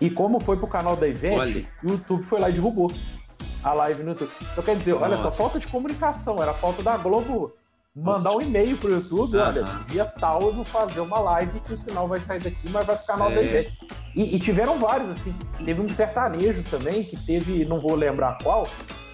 E 0.00 0.10
como 0.10 0.40
foi 0.40 0.56
pro 0.56 0.66
canal 0.66 0.96
da 0.96 1.06
Ivete, 1.06 1.68
o 1.82 1.90
YouTube 1.90 2.24
foi 2.24 2.40
lá 2.40 2.50
e 2.50 2.52
derrubou 2.52 2.92
a 3.62 3.72
live 3.72 4.02
no 4.02 4.10
YouTube. 4.10 4.30
Então 4.52 4.64
quer 4.64 4.76
dizer, 4.76 4.92
Nossa. 4.92 5.04
olha 5.04 5.16
só, 5.16 5.30
falta 5.30 5.58
de 5.58 5.66
comunicação, 5.66 6.42
era 6.42 6.52
falta 6.52 6.82
da 6.82 6.96
Globo 6.96 7.52
mandar 7.94 8.34
um 8.34 8.40
e-mail 8.40 8.76
pro 8.76 8.90
YouTube, 8.90 9.36
olha, 9.36 9.62
dia 9.88 10.04
tal 10.04 10.42
eu 10.42 10.52
vou 10.52 10.64
fazer 10.64 11.00
uma 11.00 11.20
live 11.20 11.60
que 11.60 11.72
o 11.72 11.76
sinal 11.76 12.08
vai 12.08 12.18
sair 12.18 12.40
daqui, 12.40 12.68
mas 12.68 12.84
vai 12.84 12.96
ficar 12.96 13.16
no 13.16 13.30
é. 13.30 13.34
da 13.36 13.42
Ivete. 13.42 13.78
E, 14.16 14.34
e, 14.34 14.38
tiveram 14.40 14.78
vários, 14.78 15.10
assim. 15.10 15.34
Teve 15.64 15.80
um 15.80 15.88
sertanejo 15.88 16.62
também, 16.64 17.04
que 17.04 17.16
teve, 17.16 17.64
não 17.64 17.80
vou 17.80 17.94
lembrar 17.94 18.38
qual, 18.42 18.68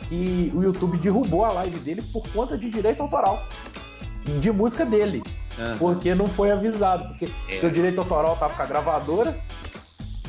que 0.08 0.50
o 0.54 0.62
YouTube 0.62 0.96
derrubou 0.98 1.44
a 1.44 1.52
live 1.52 1.78
dele 1.80 2.02
por 2.02 2.26
conta 2.32 2.56
de 2.56 2.70
direito 2.70 3.02
autoral. 3.02 3.42
De 4.40 4.50
música 4.50 4.84
dele. 4.84 5.22
Uhum. 5.58 5.78
Porque 5.78 6.14
não 6.14 6.26
foi 6.26 6.50
avisado. 6.50 7.08
Porque, 7.08 7.24
é. 7.26 7.28
porque 7.52 7.66
o 7.66 7.70
direito 7.70 7.98
autoral 7.98 8.36
tava 8.36 8.54
com 8.54 8.62
a 8.62 8.66
gravadora, 8.66 9.38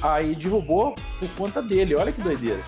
Aí 0.02 0.36
derrubou 0.36 0.96
por 1.20 1.30
conta 1.36 1.62
dele, 1.62 1.96
olha 1.96 2.12
que 2.12 2.22
doideira. 2.22 2.62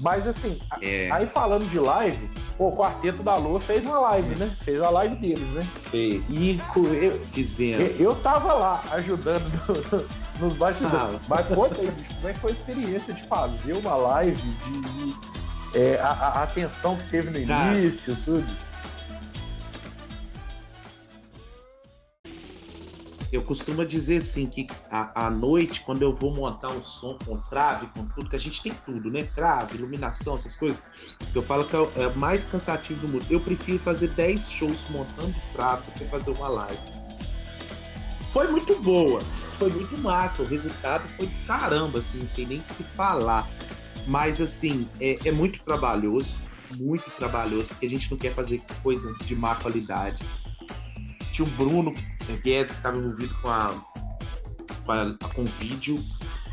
Mas 0.00 0.26
assim, 0.26 0.58
é. 0.80 1.10
aí 1.10 1.26
falando 1.26 1.68
de 1.68 1.78
live, 1.78 2.30
pô, 2.56 2.68
o 2.68 2.76
Quarteto 2.76 3.22
da 3.22 3.34
Lua 3.34 3.60
fez 3.60 3.84
uma 3.84 3.98
live, 4.00 4.38
né? 4.38 4.56
Fez 4.62 4.80
a 4.80 4.88
live 4.88 5.16
deles, 5.16 5.48
né? 5.48 5.68
Fez. 5.90 6.30
E 6.30 6.60
eu, 7.02 7.20
Fizemos. 7.26 7.90
Eu, 7.98 8.10
eu 8.10 8.14
tava 8.16 8.52
lá 8.54 8.82
ajudando 8.92 9.44
no, 10.40 10.46
nos 10.46 10.56
bastidores. 10.56 11.16
Ah. 11.16 11.20
Mas 11.28 11.46
conta 11.48 11.80
aí, 11.80 11.90
como 12.16 12.28
é 12.28 12.32
que 12.32 12.38
foi 12.38 12.50
a 12.50 12.54
experiência 12.54 13.12
de 13.12 13.22
fazer 13.26 13.72
uma 13.74 13.94
live, 13.94 14.40
de, 14.40 14.80
de 14.80 15.16
é, 15.74 16.00
a, 16.00 16.08
a, 16.08 16.42
atenção 16.44 16.96
que 16.96 17.10
teve 17.10 17.30
no 17.30 17.38
início, 17.38 18.16
tudo? 18.24 18.69
Eu 23.32 23.42
costumo 23.42 23.84
dizer 23.84 24.16
assim 24.16 24.46
que 24.46 24.66
à, 24.90 25.30
noite, 25.30 25.82
quando 25.82 26.02
eu 26.02 26.12
vou 26.12 26.34
montar 26.34 26.70
um 26.70 26.82
som 26.82 27.16
com 27.24 27.36
trave, 27.48 27.86
com 27.88 28.04
tudo, 28.06 28.28
que 28.28 28.36
a 28.36 28.40
gente 28.40 28.62
tem 28.62 28.72
tudo, 28.84 29.10
né? 29.10 29.22
Trave, 29.22 29.76
iluminação, 29.76 30.34
essas 30.34 30.56
coisas, 30.56 30.82
eu 31.34 31.42
falo 31.42 31.64
que 31.64 31.76
é, 31.76 32.02
é 32.02 32.06
o 32.08 32.16
mais 32.16 32.44
cansativo 32.44 33.00
do 33.00 33.08
mundo. 33.08 33.26
Eu 33.30 33.40
prefiro 33.40 33.78
fazer 33.78 34.08
10 34.08 34.50
shows 34.50 34.88
montando 34.90 35.34
trave 35.52 35.86
do 35.86 35.92
que 35.92 36.04
fazer 36.06 36.32
uma 36.32 36.48
live. 36.48 36.78
Foi 38.32 38.48
muito 38.50 38.80
boa, 38.82 39.20
foi 39.58 39.70
muito 39.70 39.96
massa, 39.98 40.42
o 40.42 40.46
resultado 40.46 41.08
foi 41.16 41.28
caramba, 41.46 42.00
assim, 42.00 42.18
não 42.18 42.26
sei 42.26 42.46
nem 42.46 42.60
o 42.60 42.64
que 42.64 42.82
falar. 42.82 43.48
Mas 44.06 44.40
assim, 44.40 44.88
é, 45.00 45.18
é 45.24 45.32
muito 45.32 45.62
trabalhoso, 45.62 46.36
muito 46.76 47.10
trabalhoso, 47.12 47.68
porque 47.68 47.86
a 47.86 47.90
gente 47.90 48.10
não 48.10 48.18
quer 48.18 48.34
fazer 48.34 48.60
coisa 48.82 49.12
de 49.24 49.36
má 49.36 49.54
qualidade. 49.54 50.24
O 51.40 51.46
Bruno 51.46 51.94
Guedes, 52.36 52.72
que 52.72 52.78
estava 52.78 52.98
envolvido 52.98 53.34
com 53.40 53.48
a, 53.48 53.74
com 54.84 54.92
a, 54.92 55.14
com 55.34 55.44
vídeo, 55.44 56.04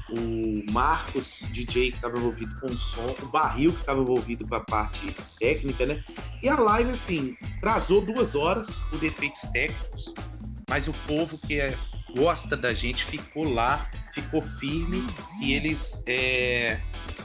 o 0.10 0.72
Marcos, 0.72 1.44
DJ, 1.52 1.92
que 1.92 1.98
estava 1.98 2.18
envolvido 2.18 2.56
com 2.60 2.68
o 2.68 2.78
som, 2.78 3.16
o 3.22 3.26
Barril, 3.28 3.74
que 3.74 3.80
estava 3.80 4.02
envolvido 4.02 4.48
com 4.48 4.56
a 4.56 4.62
parte 4.62 5.14
técnica, 5.40 5.86
né? 5.86 6.04
E 6.42 6.48
a 6.48 6.58
live, 6.58 6.92
assim, 6.92 7.36
trazou 7.60 8.02
duas 8.02 8.36
horas 8.36 8.80
por 8.90 9.00
defeitos 9.00 9.42
técnicos, 9.52 10.14
mas 10.70 10.88
o 10.88 10.94
povo 11.08 11.38
que 11.38 11.60
é, 11.60 11.78
gosta 12.16 12.56
da 12.56 12.74
gente 12.74 13.04
ficou 13.04 13.50
lá, 13.50 13.86
ficou 14.14 14.42
firme 14.42 15.04
e 15.42 15.54
eles, 15.54 16.04
é, 16.08 16.80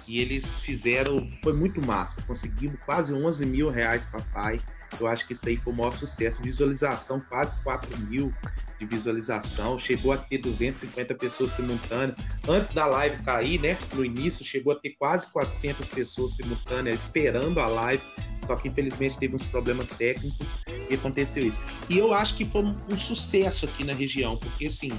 e 0.07 0.21
eles 0.21 0.61
fizeram, 0.61 1.31
foi 1.43 1.53
muito 1.53 1.81
massa, 1.85 2.23
conseguimos 2.23 2.79
quase 2.85 3.15
11 3.15 3.47
mil 3.47 3.71
reais 3.71 4.07
para 4.07 4.21
pai. 4.23 4.61
Eu 5.01 5.07
acho 5.07 5.27
que 5.27 5.33
isso 5.33 5.49
aí 5.49 5.57
foi 5.57 5.73
o 5.73 5.77
maior 5.77 5.93
sucesso. 5.93 6.43
Visualização, 6.43 7.21
quase 7.21 7.63
4 7.63 7.99
mil 8.09 8.33
de 8.79 8.87
visualização. 8.87 9.79
Chegou 9.79 10.13
a 10.13 10.17
ter 10.17 10.39
250 10.39 11.15
pessoas 11.15 11.53
simultâneas. 11.53 12.17
Antes 12.49 12.73
da 12.73 12.87
live 12.87 13.23
cair, 13.25 13.61
né? 13.61 13.79
No 13.95 14.05
início, 14.05 14.45
chegou 14.45 14.73
a 14.73 14.77
ter 14.77 14.91
quase 14.91 15.31
400 15.33 15.89
pessoas 15.89 16.37
simultâneas 16.37 17.03
esperando 17.03 17.61
a 17.61 17.67
live. 17.67 18.03
Só 18.47 18.57
que 18.57 18.69
infelizmente 18.69 19.19
teve 19.19 19.37
uns 19.37 19.45
problemas 19.45 19.91
técnicos 19.91 20.57
e 20.91 20.95
aconteceu 20.95 21.47
isso. 21.47 21.61
E 21.89 21.97
eu 21.99 22.13
acho 22.13 22.37
que 22.37 22.45
foi 22.45 22.63
um 22.63 22.99
sucesso 22.99 23.67
aqui 23.67 23.85
na 23.85 23.93
região, 23.93 24.37
porque 24.37 24.67
assim, 24.67 24.91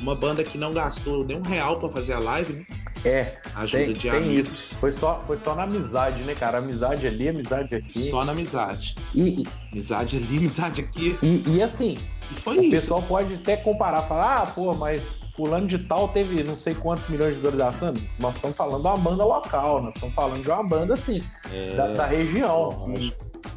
uma 0.00 0.14
banda 0.14 0.44
que 0.44 0.58
não 0.58 0.72
gastou 0.72 1.24
nem 1.24 1.38
um 1.38 1.42
real 1.42 1.78
para 1.80 1.88
fazer 1.88 2.14
a 2.14 2.18
live, 2.18 2.52
né? 2.52 2.66
É, 3.04 3.38
ajuda 3.54 3.84
tem, 3.84 3.92
de 3.92 4.10
tem 4.10 4.34
isso. 4.34 4.74
Foi 4.76 4.90
só, 4.90 5.20
foi 5.20 5.36
só 5.36 5.54
na 5.54 5.62
amizade, 5.62 6.24
né, 6.24 6.34
cara? 6.34 6.58
Amizade 6.58 7.06
ali, 7.06 7.28
amizade 7.28 7.74
aqui. 7.74 7.98
Só 7.98 8.24
na 8.24 8.32
amizade. 8.32 8.96
E, 9.14 9.44
amizade 9.70 10.16
ali, 10.16 10.38
amizade 10.38 10.80
aqui. 10.80 11.16
E, 11.22 11.42
e 11.46 11.62
assim, 11.62 11.98
e 12.30 12.34
foi 12.34 12.58
o 12.58 12.60
isso. 12.60 12.70
pessoal 12.70 13.02
pode 13.02 13.34
até 13.34 13.56
comparar, 13.56 14.02
falar, 14.02 14.42
ah, 14.42 14.46
pô, 14.46 14.74
mas 14.74 15.02
fulano 15.36 15.66
de 15.66 15.78
tal 15.78 16.08
teve 16.08 16.42
não 16.42 16.56
sei 16.56 16.74
quantos 16.74 17.06
milhões 17.08 17.30
de 17.30 17.34
visualizações. 17.36 18.00
Nós 18.18 18.36
estamos 18.36 18.56
falando 18.56 18.82
de 18.82 18.88
uma 18.88 18.96
banda 18.96 19.24
local, 19.24 19.82
nós 19.82 19.94
estamos 19.94 20.14
falando 20.14 20.42
de 20.42 20.50
uma 20.50 20.64
banda, 20.64 20.94
assim, 20.94 21.22
é, 21.52 21.76
da, 21.76 21.92
da, 21.92 22.06
região. 22.06 22.90
Que, 22.96 23.12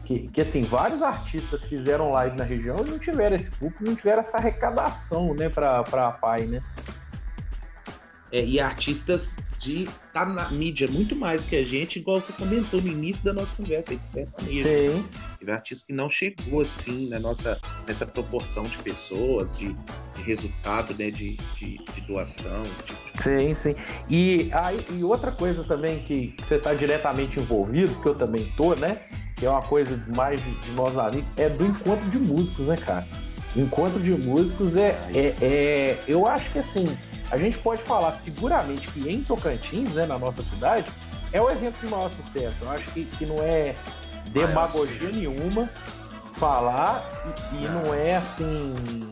que, 0.10 0.28
que, 0.30 0.42
assim, 0.42 0.64
vários 0.64 1.04
artistas 1.04 1.64
fizeram 1.64 2.10
live 2.10 2.36
na 2.36 2.44
região 2.44 2.84
e 2.84 2.90
não 2.90 2.98
tiveram 2.98 3.36
esse 3.36 3.52
público, 3.52 3.84
não 3.84 3.96
tiveram 3.96 4.22
essa 4.22 4.38
arrecadação, 4.38 5.36
né, 5.36 5.50
pra, 5.50 5.84
pra 5.84 6.10
PAI, 6.14 6.48
né? 6.48 6.60
é, 8.32 8.44
e 8.44 8.60
artistas 8.60 9.38
de 9.58 9.88
tá 10.14 10.26
na 10.26 10.50
mídia 10.50 10.88
muito 10.88 11.16
mais 11.16 11.44
que 11.44 11.56
a 11.56 11.64
gente, 11.64 12.00
igual 12.00 12.22
você 12.22 12.32
comentou 12.34 12.82
no 12.82 12.88
início 12.88 13.26
da 13.26 13.34
nossa 13.34 13.56
conversa 13.56 13.92
aí 13.92 13.98
de 13.98 14.06
sertanejo. 14.06 14.70
Sim. 14.70 15.06
Teve 15.38 15.52
artista 15.52 15.88
que 15.88 15.94
não 15.94 16.10
chegou 16.10 16.62
assim 16.62 17.10
na 17.10 17.20
nossa 17.20 17.60
nessa 17.86 18.06
proporção 18.06 18.64
de 18.64 18.78
pessoas, 18.78 19.58
de, 19.58 19.76
de 20.16 20.22
resultado, 20.22 20.94
né, 20.98 21.12
de, 21.12 21.36
de, 21.56 21.78
de 21.78 22.02
doação. 22.02 22.64
Tipo. 22.86 23.22
Sim, 23.22 23.54
sim. 23.54 23.76
E, 24.10 24.50
aí, 24.54 24.80
e 24.98 25.04
outra 25.04 25.32
coisa 25.32 25.64
também 25.64 26.00
que, 26.00 26.30
que 26.30 26.46
você 26.46 26.56
está 26.56 26.74
diretamente 26.74 27.40
envolvido, 27.40 27.94
que 28.02 28.08
eu 28.08 28.16
também 28.16 28.52
tô, 28.56 28.76
né? 28.76 29.02
Que 29.40 29.46
é 29.46 29.50
uma 29.50 29.62
coisa 29.62 30.04
mais 30.14 30.44
de, 30.44 30.72
nós 30.72 30.98
amigos, 30.98 31.30
é 31.38 31.50
do 31.50 31.66
encontro 31.66 32.10
de 32.10 32.20
músicos, 32.20 32.68
né, 32.68 32.78
cara? 32.78 33.08
Encontro 33.56 34.00
de 34.00 34.12
músicos 34.12 34.76
é, 34.76 35.00
é, 35.14 35.36
é, 35.42 36.04
Eu 36.08 36.28
acho 36.28 36.52
que 36.52 36.60
assim, 36.60 36.86
a 37.32 37.38
gente 37.38 37.58
pode 37.58 37.82
falar 37.82 38.12
seguramente 38.14 38.88
que 38.90 39.10
em 39.10 39.24
Tocantins, 39.24 39.94
né, 39.94 40.06
na 40.06 40.20
nossa 40.20 40.44
cidade, 40.44 40.86
é 41.32 41.42
o 41.42 41.50
evento 41.50 41.80
de 41.80 41.88
maior 41.88 42.10
sucesso. 42.10 42.58
Eu 42.62 42.70
acho 42.72 42.92
que, 42.92 43.06
que 43.06 43.26
não 43.26 43.38
é 43.42 43.76
demagogia 44.32 45.10
nenhuma 45.10 45.70
falar 46.36 47.04
e, 47.54 47.64
e 47.64 47.68
não 47.68 47.94
é 47.94 48.18
assim. 48.18 49.10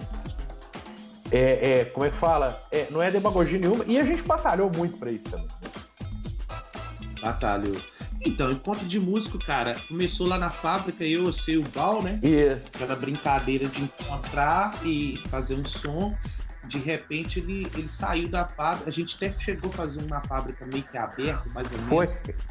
É, 1.31 1.79
é, 1.79 1.85
como 1.85 2.05
é 2.05 2.09
que 2.09 2.17
fala? 2.17 2.63
É, 2.71 2.87
não 2.89 3.01
é 3.01 3.11
demagogia 3.11 3.59
nenhuma. 3.59 3.83
E 3.85 3.99
a 3.99 4.03
gente 4.03 4.23
batalhou 4.23 4.71
muito 4.75 4.97
para 4.97 5.11
isso 5.11 5.29
também. 5.29 5.47
Batalhou. 7.21 7.75
Então, 8.25 8.51
encontro 8.51 8.85
de 8.85 8.99
músico, 8.99 9.37
cara, 9.39 9.75
começou 9.87 10.27
lá 10.27 10.37
na 10.37 10.49
fábrica, 10.49 11.03
eu, 11.03 11.25
você 11.25 11.57
o 11.57 11.63
Gal, 11.73 12.01
né? 12.01 12.19
Isso. 12.23 12.67
Aquela 12.73 12.95
brincadeira 12.95 13.67
de 13.67 13.81
encontrar 13.81 14.73
e 14.83 15.17
fazer 15.29 15.55
um 15.55 15.65
som 15.65 16.15
de 16.67 16.77
repente 16.79 17.39
ele, 17.39 17.67
ele 17.75 17.87
saiu 17.87 18.27
da 18.27 18.45
fábrica. 18.45 18.89
A 18.89 18.91
gente 18.91 19.15
até 19.15 19.31
chegou 19.31 19.69
a 19.71 19.73
fazer 19.73 20.03
uma 20.03 20.21
fábrica 20.21 20.65
meio 20.65 20.83
que 20.83 20.97
aberta, 20.97 21.49
mais 21.53 21.71
ou 21.71 21.77
menos. 21.77 21.89
Foi. 21.89 22.09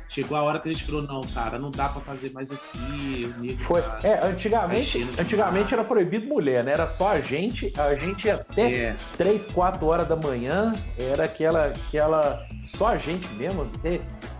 Chegou 0.08 0.36
a 0.36 0.42
hora 0.42 0.58
que 0.58 0.68
a 0.68 0.72
gente 0.72 0.84
falou, 0.84 1.02
não, 1.02 1.22
cara, 1.26 1.58
não 1.58 1.70
dá 1.70 1.88
para 1.88 2.00
fazer 2.00 2.32
mais 2.32 2.50
aqui. 2.50 3.34
O 3.38 3.58
Foi. 3.58 3.82
Tá 3.82 4.00
é, 4.02 4.26
antigamente, 4.26 5.02
antigamente 5.18 5.74
era 5.74 5.84
proibido 5.84 6.26
mulher, 6.26 6.64
né? 6.64 6.72
Era 6.72 6.86
só 6.86 7.10
a 7.10 7.20
gente, 7.20 7.72
a 7.78 7.94
gente 7.94 8.28
até 8.28 8.72
é. 8.72 8.96
3, 9.16 9.46
4 9.48 9.86
horas 9.86 10.08
da 10.08 10.16
manhã, 10.16 10.74
era 10.98 11.24
aquela, 11.24 11.66
aquela 11.66 12.46
só 12.74 12.88
a 12.88 12.96
gente 12.96 13.28
mesmo, 13.34 13.70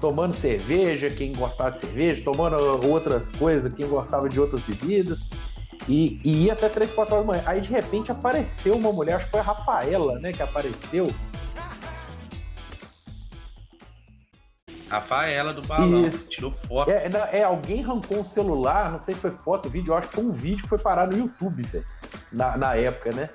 tomando 0.01 0.35
cerveja, 0.35 1.11
quem 1.11 1.33
gostava 1.33 1.73
de 1.73 1.81
cerveja, 1.81 2.23
tomando 2.25 2.57
outras 2.89 3.31
coisas, 3.33 3.75
quem 3.75 3.87
gostava 3.89 4.29
de 4.29 4.41
outras 4.41 4.63
bebidas. 4.63 5.21
E, 5.89 6.21
e 6.25 6.45
ia 6.45 6.53
até 6.53 6.69
3, 6.69 6.91
4 6.93 7.15
horas 7.15 7.27
da 7.27 7.33
manhã. 7.33 7.45
Aí 7.47 7.61
de 7.61 7.69
repente 7.69 8.11
apareceu 8.11 8.75
uma 8.75 8.93
mulher, 8.93 9.15
acho 9.15 9.27
que 9.27 9.31
foi 9.31 9.41
a 9.41 9.45
Rafaela, 9.45 10.19
né? 10.19 10.33
Que 10.33 10.43
apareceu. 10.43 11.09
Rafaela 14.89 15.53
do 15.53 15.63
balão, 15.63 16.07
Isso. 16.07 16.29
tirou 16.29 16.51
foto. 16.51 16.91
É, 16.91 17.09
é, 17.33 17.43
alguém 17.43 17.83
arrancou 17.83 18.19
um 18.19 18.25
celular, 18.25 18.93
não 18.93 18.99
sei 18.99 19.15
se 19.15 19.21
foi 19.21 19.33
foto, 19.33 19.69
vídeo, 19.69 19.93
acho 19.95 20.09
que 20.09 20.15
foi 20.15 20.25
um 20.25 20.33
vídeo 20.33 20.63
que 20.63 20.69
foi 20.69 20.79
parar 20.79 21.09
no 21.09 21.17
YouTube, 21.17 21.63
velho. 21.63 21.85
Na, 22.33 22.57
na 22.57 22.75
época, 22.77 23.11
né? 23.15 23.29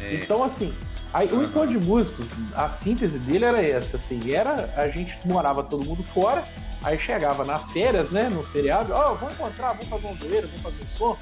É. 0.00 0.14
Então, 0.14 0.42
assim, 0.42 0.74
aí, 1.14 1.28
o 1.32 1.42
encontro 1.42 1.70
de 1.70 1.78
músicos, 1.78 2.26
a 2.54 2.68
síntese 2.68 3.18
dele 3.18 3.44
era 3.44 3.62
essa, 3.62 3.96
assim, 3.96 4.32
era 4.32 4.72
a 4.76 4.88
gente 4.88 5.18
morava 5.24 5.62
todo 5.62 5.84
mundo 5.84 6.02
fora, 6.02 6.46
aí 6.82 6.98
chegava 6.98 7.44
nas 7.44 7.70
férias, 7.70 8.10
né? 8.10 8.28
No 8.28 8.42
feriado, 8.44 8.92
ó, 8.92 9.12
oh, 9.12 9.14
vamos 9.14 9.34
encontrar, 9.34 9.72
vamos 9.72 9.88
fazer 9.88 10.06
um 10.06 10.16
zoeiro, 10.18 10.48
vamos 10.48 10.62
fazer 10.62 10.82
um 10.82 10.96
som. 10.98 11.16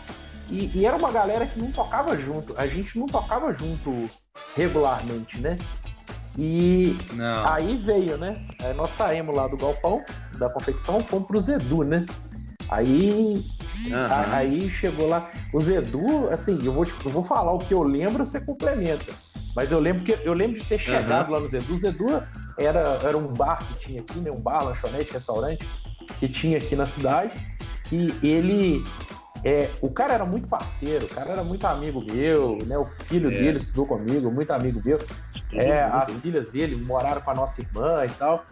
E, 0.51 0.71
e, 0.75 0.85
era 0.85 0.97
uma 0.97 1.11
galera 1.11 1.47
que 1.47 1.59
não 1.59 1.71
tocava 1.71 2.17
junto. 2.17 2.55
A 2.59 2.67
gente 2.67 2.99
não 2.99 3.07
tocava 3.07 3.53
junto 3.55 4.09
regularmente, 4.55 5.41
né? 5.41 5.57
E 6.37 6.97
não. 7.15 7.47
aí 7.47 7.77
veio, 7.77 8.17
né? 8.19 8.35
Aí 8.63 8.75
nós 8.75 8.91
saímos 8.91 9.35
lá 9.35 9.47
do 9.47 9.57
galpão, 9.57 10.03
da 10.39 10.49
confecção, 10.51 11.01
fomos 11.01 11.27
pro 11.27 11.41
Zedu, 11.41 11.85
né? 11.85 12.05
Aí, 12.71 13.45
uhum. 13.87 13.97
a, 13.97 14.37
aí 14.37 14.71
chegou 14.71 15.07
lá. 15.07 15.31
O 15.53 15.61
Zedu, 15.61 16.29
assim, 16.31 16.59
eu 16.65 16.73
vou, 16.73 16.87
eu 16.87 17.11
vou 17.11 17.23
falar 17.23 17.53
o 17.53 17.59
que 17.59 17.75
eu 17.75 17.83
lembro, 17.83 18.25
você 18.25 18.41
complementa. 18.41 19.13
Mas 19.55 19.71
eu 19.71 19.81
lembro 19.81 20.03
que 20.05 20.13
eu 20.25 20.33
lembro 20.33 20.59
de 20.59 20.67
ter 20.67 20.79
chegado 20.79 21.29
uhum. 21.29 21.35
lá 21.35 21.41
no 21.41 21.49
Zedu. 21.49 21.73
O 21.73 21.77
Zedu 21.77 22.07
era, 22.59 22.99
era 23.03 23.17
um 23.17 23.29
bar 23.29 23.59
que 23.59 23.75
tinha 23.81 24.01
aqui, 24.01 24.19
né? 24.21 24.31
Um 24.31 24.41
bar, 24.41 24.65
lanchonete, 24.65 25.13
restaurante 25.13 25.69
que 26.19 26.29
tinha 26.29 26.59
aqui 26.59 26.75
na 26.75 26.87
cidade. 26.87 27.33
Que 27.85 28.07
ele 28.27 28.83
é, 29.45 29.71
o 29.81 29.91
cara 29.91 30.15
era 30.15 30.25
muito 30.25 30.47
parceiro, 30.47 31.05
o 31.05 31.09
cara 31.09 31.33
era 31.33 31.45
muito 31.45 31.67
amigo 31.67 32.05
meu, 32.11 32.59
né? 32.65 32.79
O 32.79 32.85
filho 32.85 33.31
é. 33.31 33.35
dele 33.35 33.59
estudou 33.59 33.87
comigo, 33.87 34.31
muito 34.31 34.53
amigo 34.53 34.81
meu. 34.85 34.99
É, 35.53 35.83
as 35.83 36.13
filhas 36.21 36.51
dele 36.51 36.77
moraram 36.85 37.21
com 37.21 37.31
a 37.31 37.35
nossa 37.35 37.61
irmã 37.61 38.05
e 38.07 38.11
tal. 38.11 38.45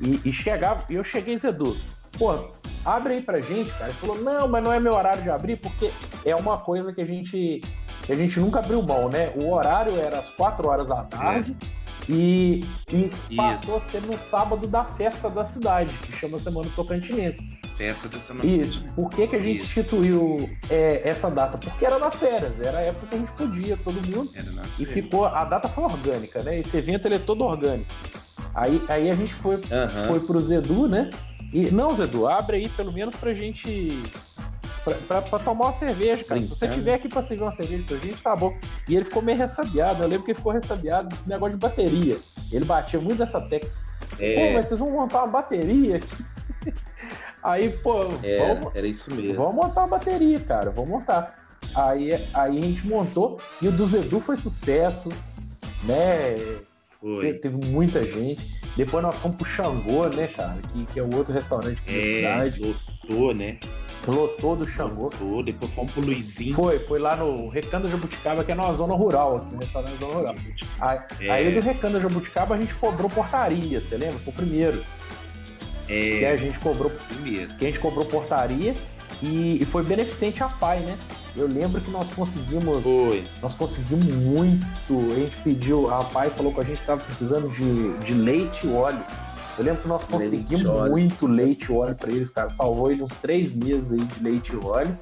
E, 0.00 0.28
e 0.28 0.32
chegava, 0.32 0.84
e 0.88 0.94
eu 0.94 1.02
cheguei, 1.02 1.36
Zedu, 1.36 1.76
pô, 2.16 2.38
abre 2.84 3.14
aí 3.14 3.22
pra 3.22 3.40
gente, 3.40 3.70
cara. 3.72 3.90
Ele 3.90 3.98
falou, 3.98 4.22
não, 4.22 4.46
mas 4.46 4.62
não 4.62 4.72
é 4.72 4.78
meu 4.78 4.94
horário 4.94 5.22
de 5.22 5.30
abrir, 5.30 5.56
porque 5.56 5.90
é 6.24 6.36
uma 6.36 6.58
coisa 6.58 6.92
que 6.92 7.00
a 7.00 7.06
gente, 7.06 7.60
a 8.12 8.16
gente 8.16 8.38
nunca 8.40 8.60
abriu 8.60 8.82
mão, 8.82 9.08
né? 9.08 9.32
O 9.34 9.52
horário 9.52 9.96
era 9.98 10.18
às 10.18 10.30
4 10.30 10.68
horas 10.68 10.88
da 10.88 11.02
tarde. 11.04 11.56
É. 11.72 11.76
E, 12.08 12.64
e 12.88 13.10
passou 13.34 13.78
a 13.78 13.80
ser 13.80 14.00
no 14.02 14.16
sábado 14.16 14.68
da 14.68 14.84
festa 14.84 15.28
da 15.28 15.44
cidade, 15.44 15.92
que 15.98 16.12
chama 16.12 16.38
Semana 16.38 16.70
Tocantinense 16.76 17.56
festa 17.76 18.08
da 18.08 18.18
Semana 18.18 18.48
Isso. 18.48 18.84
Por 18.94 19.10
que, 19.10 19.26
que 19.26 19.36
a 19.36 19.38
gente 19.38 19.58
Isso. 19.58 19.66
instituiu 19.66 20.50
é, 20.68 21.08
essa 21.08 21.30
data? 21.30 21.58
Porque 21.58 21.84
era 21.84 21.98
nas 21.98 22.16
férias, 22.16 22.60
era 22.60 22.78
a 22.78 22.82
época 22.82 23.06
que 23.06 23.14
a 23.14 23.18
gente 23.18 23.32
podia, 23.32 23.76
todo 23.76 23.94
mundo. 23.94 24.30
Era 24.34 24.50
nas 24.50 24.80
e 24.80 24.86
ficou, 24.86 25.26
a 25.26 25.44
data 25.44 25.68
foi 25.68 25.84
orgânica, 25.84 26.42
né? 26.42 26.58
Esse 26.58 26.76
evento 26.76 27.06
ele 27.06 27.16
é 27.16 27.18
todo 27.18 27.44
orgânico. 27.44 27.92
Aí, 28.54 28.82
aí 28.88 29.10
a 29.10 29.14
gente 29.14 29.34
foi, 29.34 29.56
uhum. 29.56 30.04
foi 30.08 30.20
pro 30.20 30.40
Zedu, 30.40 30.88
né? 30.88 31.10
E, 31.52 31.70
não, 31.70 31.94
Zedu, 31.94 32.26
abre 32.26 32.56
aí 32.56 32.68
pelo 32.70 32.92
menos 32.92 33.14
pra 33.16 33.34
gente. 33.34 34.02
Pra, 34.86 34.94
pra, 34.94 35.22
pra 35.22 35.38
tomar 35.40 35.64
uma 35.64 35.72
cerveja, 35.72 36.22
cara. 36.22 36.40
Se 36.40 36.46
você 36.46 36.68
tiver 36.68 36.94
aqui 36.94 37.08
pra 37.08 37.20
servir 37.20 37.42
uma 37.42 37.50
cerveja 37.50 37.82
pra 37.88 37.96
gente, 37.96 38.22
tá 38.22 38.36
bom. 38.36 38.56
E 38.88 38.94
ele 38.94 39.04
ficou 39.04 39.20
meio 39.20 39.36
ressabiado. 39.36 40.04
Eu 40.04 40.08
lembro 40.08 40.24
que 40.24 40.30
ele 40.30 40.38
ficou 40.38 40.52
ressabiado 40.52 41.12
com 41.16 41.28
negócio 41.28 41.54
de 41.54 41.60
bateria. 41.60 42.16
Ele 42.52 42.64
batia 42.64 43.00
muito 43.00 43.18
nessa 43.18 43.40
técnica. 43.40 43.74
É. 44.20 44.46
Pô, 44.46 44.54
mas 44.54 44.66
vocês 44.66 44.78
vão 44.78 44.92
montar 44.92 45.24
uma 45.24 45.26
bateria 45.26 45.96
aqui. 45.96 46.72
Aí, 47.42 47.68
pô, 47.70 48.04
é, 48.22 48.54
vamos, 48.54 48.76
era 48.76 48.86
isso 48.86 49.12
mesmo. 49.12 49.34
Vamos 49.34 49.54
montar 49.56 49.80
uma 49.82 49.98
bateria, 49.98 50.38
cara, 50.40 50.70
vamos 50.70 50.90
montar. 50.90 51.34
Aí, 51.74 52.12
aí 52.12 52.58
a 52.58 52.60
gente 52.60 52.86
montou 52.86 53.38
e 53.60 53.68
o 53.68 53.72
do 53.72 53.86
Zedu 53.86 54.18
foi 54.18 54.36
sucesso, 54.36 55.10
né? 55.84 56.34
Foi. 57.00 57.34
Teve 57.34 57.56
muita 57.66 58.02
gente. 58.02 58.56
Depois 58.76 59.02
nós 59.02 59.14
fomos 59.16 59.36
pro 59.36 59.46
Xangô, 59.46 60.08
né, 60.08 60.26
cara? 60.26 60.58
Que, 60.72 60.86
que 60.86 60.98
é 60.98 61.02
o 61.02 61.14
outro 61.14 61.32
restaurante 61.32 61.80
aqui 61.80 61.90
é, 61.90 62.22
da 62.22 62.50
cidade. 62.50 62.76
Lotou, 63.08 63.34
né? 63.34 63.58
Lotou 64.06 64.56
do 64.56 64.66
Xangô. 64.66 65.04
Lotou, 65.04 65.42
depois 65.42 65.72
fomos 65.72 65.92
pro 65.92 66.02
Luizinho. 66.02 66.54
Foi, 66.54 66.78
foi 66.78 66.98
lá 66.98 67.16
no 67.16 67.48
Recanto 67.48 67.88
Jabuticaba, 67.88 68.44
que 68.44 68.52
é 68.52 68.54
na 68.54 68.72
zona 68.72 68.94
rural, 68.94 69.36
aqui, 69.36 69.54
no 69.54 69.60
restaurante 69.60 69.98
zona 69.98 70.14
rural. 70.14 70.34
Aí, 70.80 70.98
é. 71.20 71.30
aí 71.30 71.54
do 71.54 71.60
Recanto 71.60 72.00
Jabuticaba 72.00 72.54
a 72.54 72.60
gente 72.60 72.74
cobrou 72.74 73.10
portaria, 73.10 73.80
você 73.80 73.96
lembra? 73.96 74.18
Foi 74.18 74.32
o 74.32 74.36
primeiro. 74.36 74.82
É... 75.88 76.18
Que 76.18 76.24
a 76.24 76.36
gente 76.36 76.58
cobrou. 76.58 76.90
Primeiro. 76.90 77.54
Que 77.54 77.64
a 77.64 77.68
gente 77.68 77.80
cobrou 77.80 78.04
portaria 78.04 78.74
e, 79.22 79.62
e, 79.62 79.64
foi 79.64 79.82
beneficente 79.82 80.42
a 80.42 80.48
pai, 80.48 80.80
né? 80.80 80.98
Eu 81.34 81.46
lembro 81.46 81.80
que 81.80 81.90
nós 81.90 82.10
conseguimos. 82.10 82.82
Foi. 82.82 83.26
Nós 83.42 83.54
conseguimos 83.54 84.06
muito. 84.06 84.66
A 85.12 85.14
gente 85.14 85.36
pediu, 85.38 85.92
a 85.92 86.04
pai 86.04 86.30
falou 86.30 86.52
com 86.52 86.60
a 86.60 86.64
gente 86.64 86.76
que 86.76 86.82
estava 86.82 87.02
precisando 87.02 87.48
de, 87.48 87.98
de 88.04 88.14
leite 88.14 88.66
e 88.66 88.72
óleo. 88.72 89.02
Eu 89.58 89.64
lembro 89.64 89.82
que 89.82 89.88
nós 89.88 90.04
conseguimos 90.04 90.66
leite, 90.66 90.90
muito 90.90 91.26
leite 91.26 91.64
e 91.70 91.72
óleo 91.72 91.94
para 91.94 92.10
eles, 92.10 92.30
cara. 92.30 92.50
Salvou 92.50 92.90
ele 92.90 93.02
uns 93.02 93.16
três 93.16 93.52
meses 93.52 93.92
aí 93.92 94.04
de 94.04 94.22
leite 94.22 94.52
e 94.54 94.56
óleo. 94.56 94.98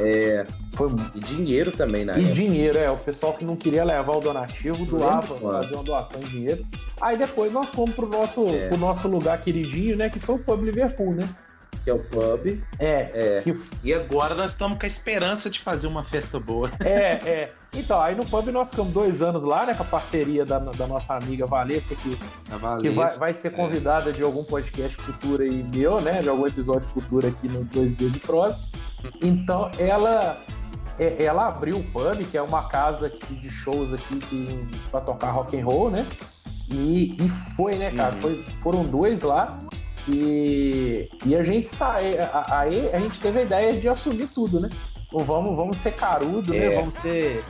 É, 0.00 0.44
foi... 0.74 0.88
E 1.14 1.20
dinheiro 1.20 1.72
também, 1.72 2.04
né? 2.04 2.14
E 2.16 2.20
época. 2.20 2.34
dinheiro, 2.34 2.78
é. 2.78 2.90
O 2.90 2.96
pessoal 2.96 3.34
que 3.34 3.44
não 3.44 3.56
queria 3.56 3.84
levar 3.84 4.16
o 4.16 4.20
donativo 4.20 4.86
doava, 4.86 5.38
fazer 5.38 5.74
uma 5.74 5.84
doação 5.84 6.20
de 6.20 6.28
dinheiro. 6.28 6.64
Aí 7.00 7.18
depois 7.18 7.52
nós 7.52 7.68
fomos 7.68 7.94
pro 7.94 8.08
nosso, 8.08 8.44
é. 8.44 8.68
pro 8.68 8.78
nosso 8.78 9.08
lugar 9.08 9.40
queridinho, 9.42 9.96
né? 9.96 10.08
Que 10.08 10.18
foi 10.18 10.36
o 10.36 10.38
Pub 10.38 10.62
Liverpool, 10.62 11.14
né? 11.14 11.28
Que 11.84 11.90
é 11.90 11.94
o 11.94 11.98
pub. 11.98 12.62
É. 12.78 13.38
é. 13.38 13.40
Que... 13.42 13.56
E 13.84 13.94
agora 13.94 14.34
nós 14.34 14.52
estamos 14.52 14.78
com 14.78 14.84
a 14.84 14.86
esperança 14.86 15.48
de 15.48 15.60
fazer 15.60 15.86
uma 15.86 16.02
festa 16.02 16.38
boa. 16.38 16.70
É, 16.80 17.18
é. 17.28 17.52
Então, 17.74 18.00
aí 18.00 18.14
no 18.14 18.24
pub 18.24 18.46
nós 18.48 18.70
ficamos 18.70 18.92
dois 18.92 19.20
anos 19.22 19.42
lá, 19.42 19.66
né? 19.66 19.74
Com 19.74 19.82
a 19.82 19.86
parceria 19.86 20.44
da, 20.44 20.58
da 20.58 20.86
nossa 20.86 21.14
amiga 21.14 21.46
Valesca, 21.46 21.94
que, 21.94 22.18
Valesca, 22.48 22.78
que 22.80 22.90
vai, 22.90 23.18
vai 23.18 23.34
ser 23.34 23.48
é. 23.48 23.50
convidada 23.50 24.10
é. 24.10 24.12
de 24.12 24.22
algum 24.22 24.44
podcast 24.44 24.96
futuro 24.96 25.42
aí 25.42 25.62
meu, 25.62 26.00
né? 26.00 26.20
De 26.20 26.28
algum 26.28 26.46
episódio 26.46 26.88
futuro 26.88 27.26
aqui 27.26 27.48
no 27.48 27.64
2D 27.66 28.10
de 28.10 28.20
Prosa. 28.20 28.60
Então 29.22 29.70
ela 29.78 30.42
é, 30.98 31.24
ela 31.24 31.46
abriu 31.46 31.78
o 31.78 31.84
pub, 31.84 32.24
que 32.28 32.36
é 32.36 32.42
uma 32.42 32.68
casa 32.68 33.06
aqui 33.06 33.34
de 33.34 33.48
shows 33.48 33.92
aqui 33.92 34.18
que, 34.18 34.68
pra 34.90 35.00
tocar 35.00 35.30
rock 35.30 35.58
and 35.58 35.64
roll, 35.64 35.90
né? 35.90 36.06
E, 36.68 37.14
e 37.14 37.28
foi, 37.56 37.76
né, 37.76 37.90
cara? 37.92 38.14
Uhum. 38.16 38.20
Foi, 38.20 38.44
foram 38.60 38.84
dois 38.84 39.22
lá. 39.22 39.58
E, 40.08 41.10
e 41.26 41.36
a 41.36 41.42
gente 41.42 41.68
sai, 41.68 42.16
aí 42.50 42.88
a 42.94 42.98
gente 42.98 43.20
teve 43.20 43.40
a 43.40 43.42
ideia 43.42 43.72
de 43.74 43.88
assumir 43.88 44.26
tudo, 44.28 44.58
né? 44.58 44.70
Ou 45.12 45.20
vamos, 45.20 45.54
vamos 45.54 45.78
ser 45.78 45.92
carudo, 45.92 46.52
né? 46.52 46.64
é. 46.64 46.68
né? 46.70 46.76
Vamos 46.76 46.94
ser 46.94 47.44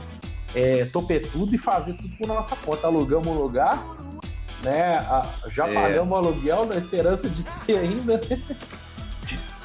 é, 0.53 0.83
topetudo 0.85 1.55
e 1.55 1.57
fazer 1.57 1.93
tudo 1.93 2.15
por 2.17 2.27
nossa 2.27 2.55
conta. 2.57 2.87
Alugamos 2.87 3.27
um 3.27 3.33
lugar, 3.33 3.81
né? 4.61 4.97
Já 5.47 5.67
é. 5.67 5.73
pagamos 5.73 6.11
o 6.11 6.15
aluguel 6.15 6.65
na 6.65 6.75
esperança 6.75 7.29
de 7.29 7.43
ter 7.65 7.77
ainda, 7.77 8.17
né? 8.17 8.37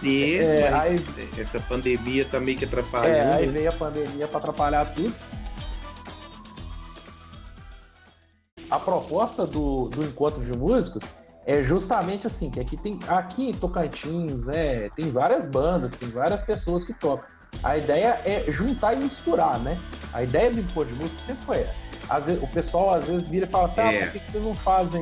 ter, 0.00 0.42
é, 0.42 0.70
mas 0.70 1.18
aí, 1.18 1.28
essa 1.38 1.58
pandemia 1.58 2.24
tá 2.24 2.38
meio 2.38 2.56
que 2.56 2.64
atrapalhando. 2.64 3.16
É, 3.16 3.32
aí 3.32 3.46
veio 3.46 3.70
a 3.70 3.72
pandemia 3.72 4.28
para 4.28 4.38
atrapalhar 4.38 4.84
tudo. 4.94 5.14
A 8.70 8.78
proposta 8.78 9.46
do, 9.46 9.88
do 9.88 10.04
encontro 10.04 10.44
de 10.44 10.52
músicos 10.52 11.04
é 11.46 11.62
justamente 11.62 12.26
assim, 12.26 12.50
que 12.50 12.60
aqui 12.60 12.76
tem 12.76 12.98
aqui 13.08 13.50
em 13.50 13.52
Tocantins, 13.52 14.48
é, 14.48 14.90
tem 14.96 15.10
várias 15.10 15.46
bandas, 15.46 15.92
tem 15.92 16.08
várias 16.08 16.42
pessoas 16.42 16.84
que 16.84 16.92
tocam. 16.94 17.26
A 17.62 17.76
ideia 17.76 18.20
é 18.24 18.44
juntar 18.48 18.94
e 18.94 18.96
misturar, 18.96 19.58
né? 19.60 19.78
A 20.12 20.22
ideia 20.22 20.50
do 20.50 20.60
Impor 20.60 20.86
de 20.86 20.94
Música 20.94 21.20
sempre 21.26 21.44
foi 21.44 21.60
essa. 21.60 22.20
Vezes, 22.20 22.42
o 22.42 22.46
pessoal 22.48 22.94
às 22.94 23.06
vezes 23.06 23.28
vira 23.28 23.46
e 23.46 23.48
fala 23.48 23.64
assim: 23.66 23.80
ah, 23.80 23.92
é. 23.92 24.04
por 24.04 24.12
que, 24.12 24.20
que 24.20 24.30
vocês 24.30 24.42
não 24.42 24.54
fazem 24.54 25.00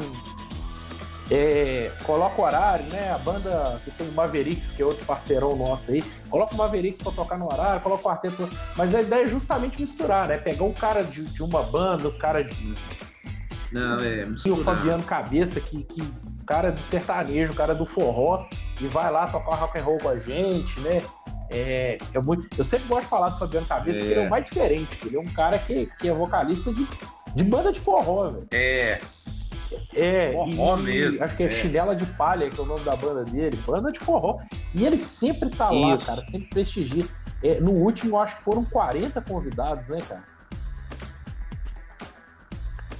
é, 1.30 1.90
coloca 2.04 2.40
o 2.40 2.44
horário, 2.44 2.84
né? 2.92 3.10
A 3.10 3.16
banda 3.16 3.80
que 3.84 3.90
tem 3.92 4.08
o 4.08 4.12
Mavericks, 4.12 4.72
que 4.72 4.82
é 4.82 4.84
outro 4.84 5.04
parceirão 5.06 5.56
nosso 5.56 5.90
aí, 5.90 6.02
coloca 6.28 6.54
o 6.54 6.58
Mavericks 6.58 7.02
pra 7.02 7.12
tocar 7.12 7.38
no 7.38 7.46
horário, 7.46 7.80
coloca 7.80 8.02
o 8.02 8.04
quarteto. 8.04 8.48
Mas 8.76 8.94
a 8.94 9.00
ideia 9.00 9.24
é 9.24 9.28
justamente 9.28 9.80
misturar, 9.80 10.28
né? 10.28 10.38
Pegar 10.38 10.64
um 10.64 10.74
cara 10.74 11.02
de, 11.02 11.24
de 11.24 11.42
uma 11.42 11.62
banda, 11.62 12.08
o 12.08 12.18
cara 12.18 12.44
de. 12.44 12.74
Não, 13.72 13.96
é. 13.96 14.24
E 14.44 14.50
o 14.50 14.62
Fabiano 14.62 15.02
Cabeça, 15.04 15.58
que, 15.58 15.82
que 15.84 16.02
o 16.02 16.31
cara 16.52 16.68
é 16.68 16.70
do 16.70 16.82
sertanejo, 16.82 17.52
o 17.52 17.56
cara 17.56 17.72
é 17.72 17.74
do 17.74 17.86
forró, 17.86 18.46
e 18.78 18.86
vai 18.88 19.10
lá 19.10 19.26
tocar 19.26 19.56
rock 19.56 19.78
and 19.78 19.84
roll 19.84 19.96
com 19.96 20.10
a 20.10 20.18
gente, 20.18 20.78
né? 20.80 21.00
É, 21.50 21.96
é 22.12 22.20
muito, 22.20 22.46
eu 22.58 22.64
sempre 22.64 22.88
gosto 22.88 23.04
de 23.04 23.08
falar 23.08 23.30
do 23.30 23.38
Fabiano 23.38 23.66
Cabeça, 23.66 23.98
é. 23.98 24.02
porque 24.02 24.12
ele 24.12 24.20
é 24.20 24.26
o 24.26 24.30
mais 24.30 24.44
diferente. 24.44 24.98
Ele 25.06 25.16
é 25.16 25.20
um 25.20 25.32
cara 25.32 25.58
que, 25.58 25.88
que 25.98 26.08
é 26.10 26.12
vocalista 26.12 26.70
de, 26.72 26.86
de 27.34 27.44
banda 27.44 27.72
de 27.72 27.80
forró, 27.80 28.28
velho. 28.28 28.46
É. 28.50 29.00
É, 29.94 30.32
forró 30.32 30.78
e, 30.78 30.82
mesmo. 30.82 31.24
Acho 31.24 31.36
que 31.36 31.42
é, 31.42 31.46
é, 31.46 31.50
Chinela 31.50 31.96
de 31.96 32.04
Palha, 32.04 32.50
que 32.50 32.60
é 32.60 32.62
o 32.62 32.66
nome 32.66 32.84
da 32.84 32.96
banda 32.96 33.24
dele. 33.24 33.56
Banda 33.66 33.90
de 33.90 34.00
forró. 34.00 34.38
E 34.74 34.84
ele 34.84 34.98
sempre 34.98 35.48
tá 35.48 35.72
Isso. 35.72 35.88
lá, 35.88 35.96
cara, 35.96 36.22
sempre 36.22 36.48
prestigia. 36.48 37.04
É, 37.42 37.60
no 37.60 37.72
último, 37.72 38.18
acho 38.18 38.36
que 38.36 38.42
foram 38.42 38.62
40 38.66 39.20
convidados, 39.22 39.88
né, 39.88 39.98
cara? 40.06 40.24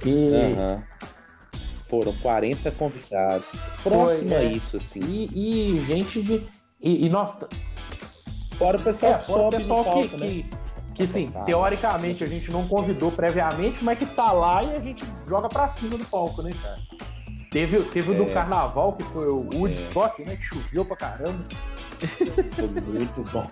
E... 0.03 0.09
Uhum. 0.09 0.83
Foram 1.93 2.11
40 2.13 2.71
convidados. 2.71 3.61
Próximo 3.83 4.29
Foi, 4.29 4.37
a 4.37 4.41
é. 4.41 4.45
isso, 4.45 4.77
assim. 4.77 4.99
E, 4.99 5.77
e 5.77 5.85
gente 5.85 6.23
de. 6.23 6.43
E, 6.81 7.05
e 7.05 7.09
nós. 7.09 7.37
Fora 8.57 8.77
o 8.77 8.81
pessoal, 8.81 9.13
é, 9.13 9.21
fora 9.21 9.41
o 9.41 9.49
pessoal 9.51 9.83
que, 9.83 9.89
palco, 9.91 10.17
né? 10.17 10.27
que, 10.27 10.45
que 10.95 11.07
sim, 11.07 11.31
teoricamente 11.45 12.23
a 12.23 12.27
gente 12.27 12.49
não 12.49 12.67
convidou 12.67 13.11
previamente, 13.11 13.83
mas 13.83 13.99
que 13.99 14.07
tá 14.07 14.31
lá 14.31 14.63
e 14.63 14.73
a 14.73 14.79
gente 14.79 15.05
joga 15.27 15.47
pra 15.49 15.69
cima 15.69 15.95
do 15.95 16.05
palco, 16.05 16.41
né, 16.41 16.49
cara? 16.63 16.79
Teve, 17.51 17.79
teve 17.83 18.11
o 18.11 18.15
do 18.15 18.23
é. 18.23 18.33
carnaval, 18.33 18.93
que 18.93 19.03
foi 19.03 19.27
o 19.27 19.47
Woodstock, 19.53 20.19
é. 20.23 20.25
né? 20.25 20.35
Que 20.35 20.43
choveu 20.45 20.83
pra 20.83 20.97
caramba. 20.97 21.45
Foi 22.49 22.67
muito 22.67 23.31
bom. 23.31 23.47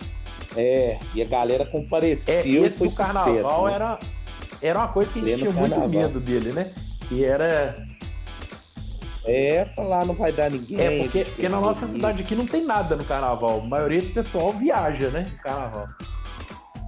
É, 0.56 0.98
e 1.14 1.22
a 1.22 1.26
galera 1.26 1.64
compareceu. 1.64 2.34
É, 2.34 2.48
esse 2.66 2.78
foi 2.78 2.88
do 2.88 2.96
carnaval 2.96 3.36
sucesso, 3.36 3.64
né? 3.66 3.74
era, 3.74 4.00
era 4.60 4.78
uma 4.80 4.88
coisa 4.88 5.12
que 5.12 5.20
a 5.20 5.22
gente 5.22 5.38
tinha 5.38 5.52
carnaval. 5.52 5.78
muito 5.78 5.96
medo 5.96 6.18
dele, 6.18 6.52
né? 6.52 6.74
Que 7.08 7.24
era. 7.24 7.91
É, 9.24 9.64
falar 9.76 10.04
não 10.04 10.14
vai 10.14 10.32
dar 10.32 10.50
ninguém. 10.50 10.80
É, 10.80 11.02
porque, 11.02 11.24
porque 11.24 11.48
na 11.48 11.60
nossa 11.60 11.84
isso. 11.84 11.94
cidade 11.94 12.22
aqui 12.22 12.34
não 12.34 12.46
tem 12.46 12.64
nada 12.64 12.96
no 12.96 13.04
carnaval. 13.04 13.60
A 13.60 13.64
maioria 13.64 14.02
do 14.02 14.10
pessoal 14.10 14.52
viaja, 14.52 15.10
né? 15.10 15.30
No 15.30 15.38
carnaval. 15.38 15.88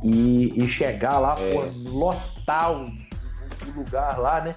E, 0.03 0.53
e 0.57 0.69
chegar 0.69 1.19
lá, 1.19 1.37
é. 1.39 1.53
pô, 1.53 1.91
lotar 1.91 2.73
o, 2.73 2.85
o, 2.85 3.77
lugar 3.77 4.19
lá, 4.19 4.41
né? 4.41 4.57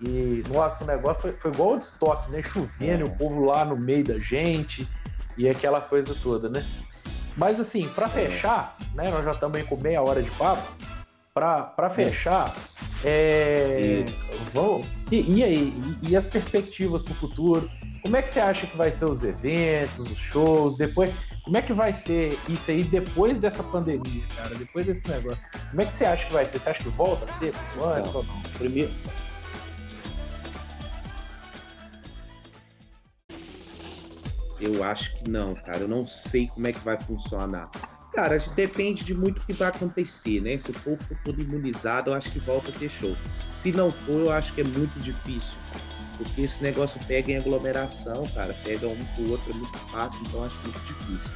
E, 0.00 0.42
nossa, 0.48 0.84
o 0.84 0.86
negócio 0.86 1.22
foi, 1.22 1.32
foi 1.32 1.50
igual 1.50 1.74
o 1.74 1.78
de 1.78 1.84
estoque, 1.84 2.30
né? 2.30 2.42
Chovendo, 2.42 3.04
é. 3.04 3.06
o 3.06 3.16
povo 3.16 3.44
lá 3.44 3.64
no 3.64 3.76
meio 3.76 4.04
da 4.04 4.18
gente 4.18 4.88
e 5.36 5.48
aquela 5.48 5.80
coisa 5.80 6.14
toda, 6.20 6.48
né? 6.48 6.64
Mas 7.36 7.60
assim, 7.60 7.86
para 7.88 8.06
é. 8.06 8.08
fechar, 8.08 8.74
né? 8.94 9.10
Nós 9.10 9.24
já 9.24 9.32
estamos 9.32 9.62
com 9.64 9.76
meia 9.76 10.02
hora 10.02 10.22
de 10.22 10.30
papo. 10.30 10.66
Para 11.34 11.72
é. 11.78 11.90
fechar, 11.90 12.52
é, 13.04 14.04
vamos, 14.52 14.86
e, 15.10 15.38
e, 15.38 15.44
aí? 15.44 15.72
E, 16.02 16.10
e 16.10 16.16
as 16.16 16.24
perspectivas 16.24 17.02
para 17.02 17.12
o 17.12 17.16
futuro? 17.16 17.70
Como 18.02 18.16
é 18.16 18.22
que 18.22 18.30
você 18.30 18.40
acha 18.40 18.66
que 18.66 18.76
vai 18.76 18.92
ser 18.92 19.04
os 19.04 19.22
eventos, 19.22 20.10
os 20.10 20.18
shows, 20.18 20.76
depois? 20.76 21.12
Como 21.44 21.56
é 21.56 21.62
que 21.62 21.72
vai 21.72 21.92
ser 21.92 22.38
isso 22.48 22.70
aí 22.70 22.84
depois 22.84 23.38
dessa 23.38 23.62
pandemia, 23.62 24.22
cara? 24.36 24.54
Depois 24.54 24.86
desse 24.86 25.08
negócio. 25.08 25.38
Como 25.70 25.82
é 25.82 25.84
que 25.84 25.94
você 25.94 26.04
acha 26.04 26.26
que 26.26 26.32
vai 26.32 26.44
ser? 26.44 26.58
Você 26.58 26.70
acha 26.70 26.82
que 26.82 26.88
volta 26.90 27.24
a 27.24 27.38
ser 27.38 27.54
antes 27.82 28.14
ou 28.14 28.24
não? 28.24 28.40
Primeiro. 28.58 28.92
Eu 34.60 34.82
acho 34.82 35.16
que 35.16 35.30
não, 35.30 35.54
cara. 35.54 35.78
Eu 35.78 35.88
não 35.88 36.06
sei 36.06 36.48
como 36.48 36.66
é 36.66 36.72
que 36.72 36.80
vai 36.80 36.96
funcionar. 36.96 37.70
Cara, 38.18 38.36
depende 38.56 39.04
de 39.04 39.14
muito 39.14 39.38
o 39.38 39.46
que 39.46 39.52
vai 39.52 39.68
acontecer, 39.68 40.40
né? 40.40 40.58
Se 40.58 40.72
o 40.72 40.74
povo 40.74 41.00
for 41.04 41.16
todo 41.24 41.40
imunizado, 41.40 42.10
eu 42.10 42.14
acho 42.14 42.32
que 42.32 42.40
volta 42.40 42.68
a 42.68 42.72
ter 42.72 42.90
show. 42.90 43.16
Se 43.48 43.70
não 43.70 43.92
for, 43.92 44.22
eu 44.22 44.32
acho 44.32 44.52
que 44.54 44.60
é 44.60 44.64
muito 44.64 44.98
difícil 44.98 45.56
porque 46.16 46.42
esse 46.42 46.60
negócio 46.60 46.98
pega 47.06 47.30
em 47.30 47.36
aglomeração, 47.36 48.26
cara, 48.34 48.52
pega 48.64 48.88
um 48.88 49.04
pro 49.14 49.30
outro, 49.30 49.52
é 49.52 49.54
muito 49.54 49.78
fácil, 49.92 50.20
então 50.26 50.42
acho 50.42 50.58
muito 50.64 50.80
difícil. 50.80 51.30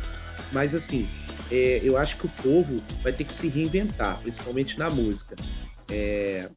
Mas 0.50 0.74
assim, 0.74 1.08
é, 1.52 1.80
eu 1.84 1.96
acho 1.96 2.16
que 2.16 2.26
o 2.26 2.30
povo 2.42 2.82
vai 3.00 3.12
ter 3.12 3.22
que 3.22 3.32
se 3.32 3.46
reinventar, 3.46 4.18
principalmente 4.18 4.76
na 4.76 4.90
música. 4.90 5.36
É, 5.88 6.50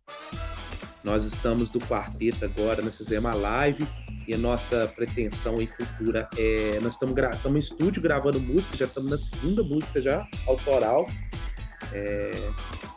nós 1.04 1.24
estamos 1.24 1.70
do 1.70 1.80
quarteto 1.82 2.44
agora, 2.44 2.82
nós 2.82 2.98
fizemos 2.98 3.30
a 3.30 3.36
live 3.36 3.88
e 4.28 4.34
a 4.34 4.38
nossa 4.38 4.88
pretensão 4.96 5.62
em 5.62 5.68
futura 5.68 6.30
é. 6.38 6.80
Nós 6.82 6.94
estamos 6.94 7.16
em 7.18 7.60
estúdio 7.60 8.02
gravando 8.02 8.40
música, 8.40 8.76
já 8.76 8.86
estamos 8.86 9.10
na 9.10 9.18
segunda 9.18 9.64
música 9.64 10.02
já, 10.02 10.28
autoral. 10.48 11.08
É, 11.94 12.52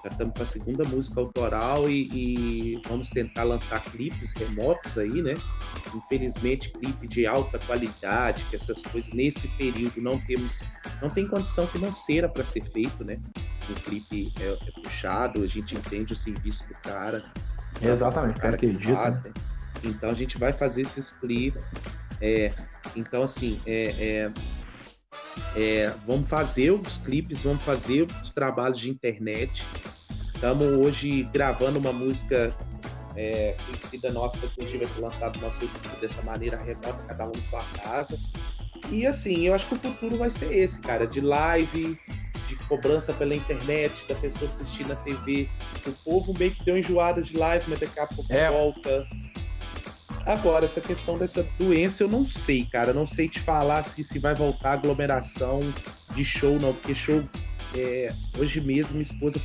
já 0.04 0.10
estamos 0.10 0.34
com 0.34 0.42
a 0.42 0.46
segunda 0.46 0.84
música 0.84 1.20
autoral 1.20 1.88
e, 1.90 2.08
e, 2.12 2.82
vamos 2.88 3.10
tentar 3.10 3.42
lançar 3.42 3.82
clipes 3.82 4.32
remotos 4.32 4.96
aí, 4.96 5.22
né? 5.22 5.36
Infelizmente, 5.94 6.70
clipe 6.70 7.06
de 7.06 7.26
alta 7.26 7.58
qualidade, 7.58 8.44
que 8.46 8.56
essas 8.56 8.80
coisas 8.82 9.12
nesse 9.12 9.48
período 9.48 10.00
não 10.00 10.18
temos, 10.18 10.64
não 11.02 11.10
tem 11.10 11.26
condição 11.26 11.66
financeira 11.66 12.28
para 12.28 12.44
ser 12.44 12.62
feito, 12.62 13.04
né? 13.04 13.18
Um 13.68 13.74
clipe 13.74 14.32
é, 14.40 14.46
é, 14.46 14.80
puxado, 14.82 15.42
a 15.42 15.46
gente 15.46 15.76
entende 15.76 16.12
o 16.12 16.16
serviço 16.16 16.66
do 16.66 16.74
cara. 16.74 17.24
Exatamente, 17.82 18.38
o 18.38 18.42
cara 18.42 18.56
que 18.56 18.72
faz, 18.72 19.22
né? 19.22 19.32
Então 19.84 20.10
a 20.10 20.14
gente 20.14 20.38
vai 20.38 20.52
fazer 20.52 20.82
esses 20.82 21.12
clipes. 21.12 21.62
É, 22.20 22.52
então, 22.96 23.22
assim, 23.22 23.60
é, 23.66 23.94
é 23.98 24.32
é, 25.56 25.92
vamos 26.06 26.28
fazer 26.28 26.70
os 26.70 26.98
clipes, 26.98 27.42
vamos 27.42 27.62
fazer 27.62 28.06
os 28.22 28.30
trabalhos 28.30 28.78
de 28.78 28.90
internet. 28.90 29.66
Estamos 30.34 30.66
hoje 30.66 31.24
gravando 31.32 31.78
uma 31.78 31.92
música 31.92 32.54
é, 33.16 33.56
conhecida 33.66 34.12
nossa, 34.12 34.38
que 34.38 34.62
a 34.62 34.64
gente 34.64 34.78
vai 34.78 34.86
ser 34.86 35.00
lançado 35.00 35.40
nosso 35.40 35.62
YouTube 35.62 36.00
dessa 36.00 36.22
maneira 36.22 36.56
remota, 36.56 36.92
cada 37.08 37.26
um 37.26 37.32
em 37.32 37.42
sua 37.42 37.64
casa. 37.82 38.18
E 38.90 39.06
assim, 39.06 39.46
eu 39.46 39.54
acho 39.54 39.66
que 39.66 39.74
o 39.74 39.78
futuro 39.78 40.18
vai 40.18 40.30
ser 40.30 40.56
esse, 40.56 40.80
cara, 40.80 41.06
de 41.06 41.20
live, 41.20 41.98
de 42.46 42.56
cobrança 42.68 43.12
pela 43.12 43.34
internet, 43.34 44.06
da 44.06 44.14
pessoa 44.14 44.48
assistir 44.48 44.86
na 44.86 44.94
TV. 44.96 45.48
O 45.86 45.92
povo 46.04 46.32
meio 46.38 46.52
que 46.52 46.64
deu 46.64 46.78
enjoada 46.78 47.20
de 47.20 47.36
live, 47.36 47.64
mas 47.68 47.80
daqui 47.80 47.98
a 47.98 48.06
pouco 48.06 48.32
é. 48.32 48.50
volta. 48.50 49.06
Agora, 50.26 50.64
essa 50.64 50.80
questão 50.80 51.16
dessa 51.16 51.42
doença, 51.58 52.02
eu 52.02 52.08
não 52.08 52.26
sei, 52.26 52.64
cara. 52.64 52.90
Eu 52.90 52.94
não 52.94 53.06
sei 53.06 53.28
te 53.28 53.40
falar 53.40 53.82
se, 53.82 54.04
se 54.04 54.18
vai 54.18 54.34
voltar 54.34 54.72
aglomeração 54.72 55.60
de 56.14 56.24
show, 56.24 56.58
não. 56.58 56.72
Porque 56.72 56.94
show. 56.94 57.22
É, 57.76 58.14
hoje 58.38 58.62
mesmo, 58.62 58.92
minha 58.92 59.02
esposa 59.02 59.38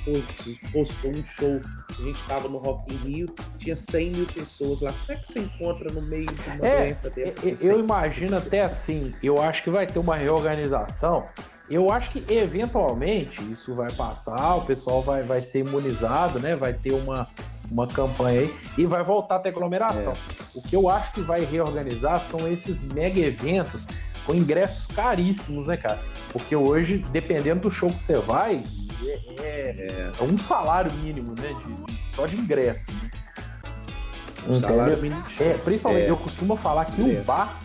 postou 0.71 1.11
um 1.11 1.25
show. 1.25 1.59
A 1.89 2.01
gente 2.01 2.15
estava 2.15 2.47
no 2.47 2.57
Rock 2.57 2.93
in 2.93 2.97
Rio, 2.97 3.25
tinha 3.57 3.75
100 3.75 4.11
mil 4.11 4.25
pessoas 4.25 4.79
lá. 4.79 4.93
Como 4.93 5.11
é 5.11 5.15
que 5.17 5.27
você 5.27 5.39
encontra 5.39 5.91
no 5.91 6.01
meio 6.03 6.27
de 6.27 6.49
uma 6.49 6.65
é, 6.65 6.85
doença 6.85 7.09
dessa? 7.09 7.45
Eu, 7.45 7.55
eu 7.71 7.79
imagino 7.81 8.37
até 8.37 8.61
assim. 8.61 9.11
Eu 9.21 9.41
acho 9.41 9.61
que 9.61 9.69
vai 9.69 9.85
ter 9.85 9.99
uma 9.99 10.15
reorganização. 10.15 11.27
Eu 11.69 11.91
acho 11.91 12.11
que 12.11 12.33
eventualmente 12.33 13.41
isso 13.51 13.73
vai 13.73 13.91
passar, 13.91 14.55
o 14.55 14.65
pessoal 14.65 15.01
vai, 15.01 15.23
vai 15.23 15.39
ser 15.39 15.59
imunizado, 15.59 16.39
né? 16.39 16.55
Vai 16.55 16.73
ter 16.73 16.91
uma, 16.91 17.27
uma 17.73 17.87
campanha 17.87 18.41
aí 18.41 18.55
e 18.77 18.85
vai 18.85 19.03
voltar 19.03 19.37
a 19.37 19.39
ter 19.39 19.49
aglomeração. 19.49 20.13
É. 20.13 20.17
O 20.53 20.61
que 20.61 20.75
eu 20.75 20.87
acho 20.87 21.11
que 21.11 21.21
vai 21.21 21.43
reorganizar 21.43 22.21
são 22.21 22.47
esses 22.47 22.83
mega 22.85 23.19
eventos 23.19 23.87
com 24.25 24.33
ingressos 24.33 24.87
caríssimos, 24.87 25.67
né, 25.67 25.75
cara? 25.75 25.99
Porque 26.31 26.55
hoje, 26.55 26.99
dependendo 27.11 27.61
do 27.61 27.71
show 27.71 27.89
que 27.89 28.01
você 28.01 28.17
vai, 28.19 28.63
é, 29.05 29.41
é, 29.41 30.11
é 30.17 30.23
um 30.23 30.37
salário 30.37 30.93
mínimo, 30.93 31.33
né? 31.37 31.53
De, 31.65 32.15
só 32.15 32.25
de 32.25 32.37
ingresso. 32.37 32.91
Né? 32.93 34.59
Salário 34.59 35.01
mínimo. 35.01 35.23
É, 35.39 35.53
principalmente, 35.55 36.05
é. 36.05 36.09
eu 36.09 36.17
costumo 36.17 36.55
falar 36.55 36.85
que 36.85 37.01
o 37.01 37.23
bar 37.23 37.59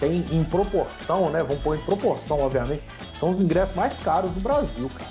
tem 0.00 0.24
em 0.30 0.44
proporção, 0.44 1.30
né? 1.30 1.42
Vamos 1.42 1.62
pôr 1.62 1.76
em 1.76 1.80
proporção, 1.80 2.40
obviamente, 2.40 2.82
são 3.18 3.30
os 3.30 3.40
ingressos 3.40 3.76
mais 3.76 3.98
caros 3.98 4.32
do 4.32 4.40
Brasil, 4.40 4.90
cara. 4.96 5.10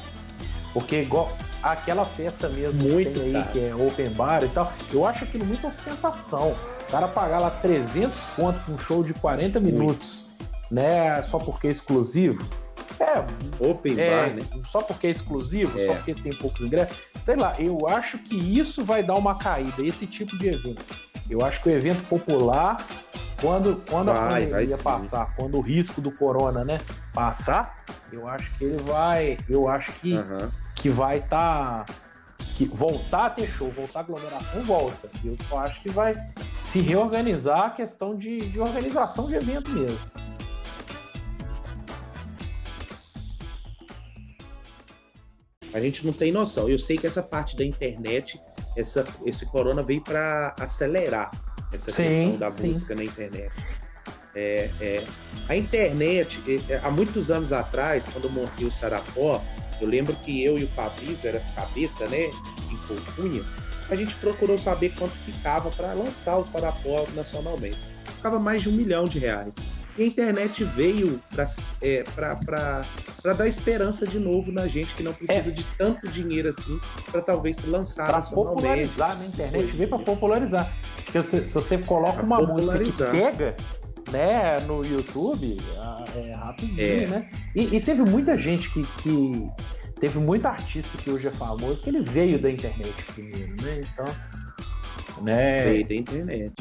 Porque 0.73 1.01
igual 1.01 1.31
aquela 1.71 2.05
festa 2.05 2.47
mesmo 2.47 2.83
Muito, 2.83 3.11
que 3.11 3.19
tem 3.19 3.35
aí, 3.35 3.43
que 3.51 3.59
é 3.59 3.75
open 3.75 4.11
bar 4.11 4.43
e 4.43 4.49
tal, 4.49 4.71
eu 4.93 5.05
acho 5.05 5.23
aquilo 5.23 5.45
muita 5.45 5.67
ostentação. 5.67 6.51
O 6.51 6.91
cara 6.91 7.07
pagar 7.07 7.39
lá 7.39 7.49
300 7.49 8.17
conto 8.35 8.59
pra 8.59 8.73
um 8.73 8.77
show 8.77 9.03
de 9.03 9.13
40 9.13 9.59
minutos, 9.59 10.37
né? 10.69 11.21
Só 11.23 11.39
porque 11.39 11.67
é 11.67 11.71
exclusivo. 11.71 12.47
É, 12.99 13.67
open 13.67 13.99
é, 13.99 14.09
bar, 14.09 14.33
né? 14.35 14.43
Só 14.69 14.81
porque 14.81 15.07
é 15.07 15.09
exclusivo, 15.09 15.77
é. 15.79 15.87
só 15.87 15.93
porque 15.95 16.13
tem 16.13 16.33
poucos 16.35 16.61
ingressos. 16.61 16.97
Sei 17.25 17.35
lá, 17.35 17.55
eu 17.59 17.87
acho 17.87 18.19
que 18.19 18.35
isso 18.35 18.83
vai 18.83 19.01
dar 19.01 19.15
uma 19.15 19.35
caída, 19.35 19.83
esse 19.83 20.05
tipo 20.05 20.37
de 20.37 20.49
evento. 20.49 20.85
Eu 21.29 21.43
acho 21.43 21.61
que 21.61 21.69
o 21.69 21.71
evento 21.71 22.03
popular, 22.07 22.77
quando, 23.41 23.81
quando 23.89 24.07
vai, 24.07 24.43
a 24.43 24.49
pandemia 24.49 24.77
passar, 24.77 25.35
quando 25.35 25.57
o 25.57 25.61
risco 25.61 25.99
do 25.99 26.11
corona, 26.11 26.63
né, 26.63 26.79
passar, 27.13 27.83
eu 28.11 28.27
acho 28.27 28.57
que 28.57 28.65
ele 28.65 28.77
vai. 28.83 29.37
Eu 29.49 29.67
acho 29.67 29.91
que, 29.93 30.13
uhum. 30.13 30.49
que 30.75 30.89
vai 30.89 31.17
estar. 31.17 31.85
Tá, 31.85 31.93
que 32.55 32.65
voltar 32.65 33.25
a 33.25 33.29
ter 33.29 33.47
show, 33.47 33.69
voltar 33.71 33.99
a 33.99 34.03
aglomeração, 34.03 34.63
volta. 34.63 35.09
Eu 35.23 35.37
só 35.49 35.59
acho 35.59 35.81
que 35.81 35.89
vai 35.89 36.15
se 36.71 36.79
reorganizar 36.79 37.65
a 37.65 37.69
questão 37.71 38.15
de, 38.15 38.49
de 38.49 38.59
organização 38.59 39.27
de 39.27 39.35
evento 39.35 39.69
mesmo. 39.71 39.99
A 45.73 45.81
gente 45.81 46.05
não 46.05 46.13
tem 46.13 46.31
noção. 46.31 46.69
Eu 46.69 46.79
sei 46.79 46.97
que 46.97 47.05
essa 47.05 47.21
parte 47.21 47.57
da 47.57 47.65
internet, 47.65 48.39
essa, 48.77 49.05
esse 49.25 49.45
corona 49.45 49.81
veio 49.81 50.01
para 50.01 50.53
acelerar 50.59 51.31
essa 51.71 51.91
sim, 51.91 52.03
questão 52.03 52.37
da 52.37 52.49
sim. 52.49 52.71
música 52.71 52.95
na 52.95 53.03
internet. 53.03 53.51
É, 54.35 54.69
é, 54.81 55.03
a 55.47 55.55
internet, 55.55 56.41
é, 56.69 56.77
há 56.83 56.91
muitos 56.91 57.31
anos 57.31 57.53
atrás, 57.53 58.07
quando 58.11 58.25
eu 58.25 58.31
montei 58.31 58.65
o 58.65 58.71
Sarapó, 58.71 59.41
eu 59.79 59.87
lembro 59.87 60.13
que 60.17 60.43
eu 60.43 60.57
e 60.57 60.65
o 60.65 60.67
Fabrício, 60.67 61.27
era 61.27 61.37
as 61.37 61.49
cabeças, 61.51 62.09
né, 62.09 62.25
em 62.25 62.77
Corcunha, 62.87 63.45
a 63.89 63.95
gente 63.95 64.15
procurou 64.15 64.57
saber 64.57 64.93
quanto 64.97 65.13
ficava 65.19 65.69
para 65.71 65.93
lançar 65.93 66.37
o 66.37 66.45
Sarapó 66.45 67.05
nacionalmente. 67.13 67.79
Ficava 68.03 68.39
mais 68.39 68.63
de 68.63 68.69
um 68.69 68.71
milhão 68.71 69.05
de 69.05 69.19
reais. 69.19 69.53
E 69.97 70.03
a 70.03 70.05
internet 70.05 70.63
veio 70.63 71.19
para 71.29 71.45
é, 71.81 73.33
dar 73.33 73.47
esperança 73.47 74.05
de 74.05 74.19
novo 74.19 74.51
na 74.51 74.67
gente 74.67 74.93
que 74.93 75.01
não 75.01 75.13
precisa 75.13 75.49
é. 75.49 75.53
de 75.53 75.63
tanto 75.77 76.09
dinheiro 76.09 76.49
assim 76.49 76.79
para 77.11 77.21
talvez 77.21 77.57
se 77.57 77.67
lançar 77.67 78.07
Para 78.07 78.21
popularizar 78.21 79.17
na 79.17 79.25
internet, 79.25 79.65
veio 79.73 79.89
para 79.89 79.99
popularizar. 79.99 80.73
Porque 80.97 81.23
se, 81.23 81.47
se 81.47 81.53
você 81.53 81.77
coloca 81.77 82.17
pra 82.17 82.25
uma 82.25 82.41
música 82.41 82.79
que 82.79 82.91
pega, 82.91 83.55
né, 84.11 84.59
no 84.67 84.85
YouTube, 84.85 85.57
é 86.15 86.35
rapidinho, 86.35 87.03
é. 87.03 87.07
né? 87.07 87.29
E, 87.55 87.75
e, 87.75 87.81
teve 87.81 88.03
muita 88.03 88.37
gente 88.37 88.69
que, 88.71 88.83
que. 89.01 89.49
Teve 89.99 90.19
muito 90.19 90.45
artista 90.45 90.97
que 90.97 91.09
hoje 91.09 91.27
é 91.27 91.31
famoso 91.31 91.81
que 91.81 91.89
ele 91.89 92.03
veio 92.03 92.37
da 92.37 92.51
internet 92.51 93.01
primeiro, 93.13 93.55
né? 93.63 93.81
Então. 93.81 95.23
Né? 95.23 95.63
Veio 95.63 95.87
da 95.87 95.95
internet. 95.95 96.53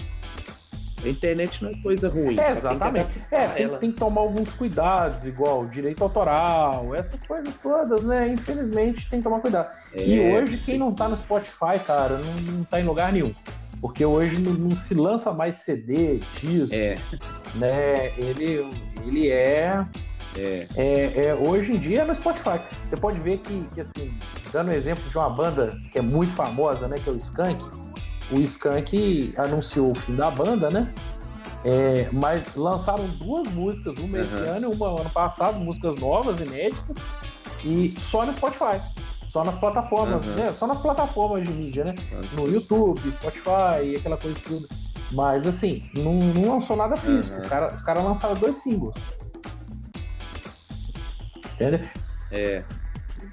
A 1.05 1.09
internet 1.09 1.63
não 1.63 1.71
é 1.71 1.75
coisa 1.75 2.09
ruim. 2.09 2.39
É, 2.39 2.53
exatamente. 2.53 3.21
Tem 3.29 3.39
é, 3.39 3.47
tem, 3.47 3.69
tem, 3.79 3.93
que 3.93 3.99
tomar 3.99 4.23
alguns 4.23 4.53
cuidados, 4.53 5.27
igual 5.27 5.67
direito 5.67 6.03
autoral, 6.03 6.95
essas 6.95 7.27
coisas 7.27 7.55
todas, 7.63 8.05
né? 8.05 8.29
Infelizmente 8.29 9.09
tem 9.09 9.21
que 9.21 9.25
tomar 9.25 9.41
cuidado. 9.41 9.75
É, 9.93 10.05
e 10.05 10.35
hoje, 10.35 10.57
sim. 10.57 10.63
quem 10.65 10.79
não 10.79 10.95
tá 10.95 11.09
no 11.09 11.17
Spotify, 11.17 11.79
cara, 11.87 12.19
não, 12.19 12.35
não 12.53 12.65
tá 12.65 12.81
em 12.81 12.85
lugar 12.85 13.13
nenhum. 13.13 13.35
Porque 13.81 14.05
hoje 14.05 14.39
não, 14.39 14.53
não 14.55 14.77
se 14.77 14.95
lança 14.95 15.33
mais 15.33 15.57
CD, 15.57 16.21
disco, 16.41 16.75
é. 16.75 16.97
né? 17.55 18.13
Ele, 18.17 18.67
ele 19.05 19.31
é, 19.31 19.85
é. 20.37 20.67
É, 20.75 21.27
é, 21.27 21.35
Hoje 21.35 21.75
em 21.75 21.79
dia 21.79 22.03
é 22.03 22.05
no 22.05 22.15
Spotify. 22.15 22.61
Você 22.87 22.97
pode 22.97 23.21
ver 23.21 23.39
que, 23.39 23.65
que, 23.75 23.81
assim, 23.81 24.13
dando 24.53 24.71
um 24.71 24.73
exemplo 24.73 25.09
de 25.09 25.17
uma 25.17 25.31
banda 25.31 25.79
que 25.93 25.99
é 25.99 26.03
muito 26.03 26.33
famosa, 26.33 26.89
né? 26.89 26.97
Que 26.99 27.09
é 27.09 27.13
o 27.13 27.17
Skank. 27.17 27.63
O 28.31 28.41
Skank 28.41 29.35
anunciou 29.37 29.93
o 29.93 29.95
fim 29.95 30.15
da 30.15 30.31
banda, 30.31 30.71
né? 30.71 30.93
É, 31.65 32.09
mas 32.13 32.55
lançaram 32.57 33.09
duas 33.09 33.49
músicas, 33.53 33.97
uma 33.97 34.19
uhum. 34.19 34.23
esse 34.23 34.37
ano 34.37 34.71
e 34.71 34.75
uma 34.75 35.01
ano 35.01 35.11
passado, 35.11 35.59
músicas 35.59 35.99
novas, 35.99 36.41
inéditas, 36.41 36.97
e 37.65 37.89
só 37.89 38.27
no 38.27 38.33
Spotify. 38.35 38.83
Só 39.33 39.43
nas 39.43 39.59
plataformas, 39.59 40.27
uhum. 40.27 40.35
né? 40.35 40.53
Só 40.53 40.67
nas 40.67 40.79
plataformas 40.79 41.49
de 41.49 41.55
mídia, 41.55 41.85
né? 41.85 41.95
No 42.37 42.47
YouTube, 42.47 43.01
Spotify, 43.11 43.97
aquela 43.99 44.17
coisa 44.17 44.39
tudo. 44.41 44.69
Mas 45.11 45.47
assim, 45.47 45.89
não, 45.95 46.15
não 46.15 46.53
lançou 46.53 46.77
nada 46.77 46.97
físico. 46.97 47.37
Uhum. 47.37 47.49
Cara, 47.49 47.75
os 47.75 47.83
caras 47.83 48.05
lançaram 48.05 48.35
dois 48.35 48.59
singles. 48.59 48.97
Entendeu? 51.55 51.81
É. 52.31 52.63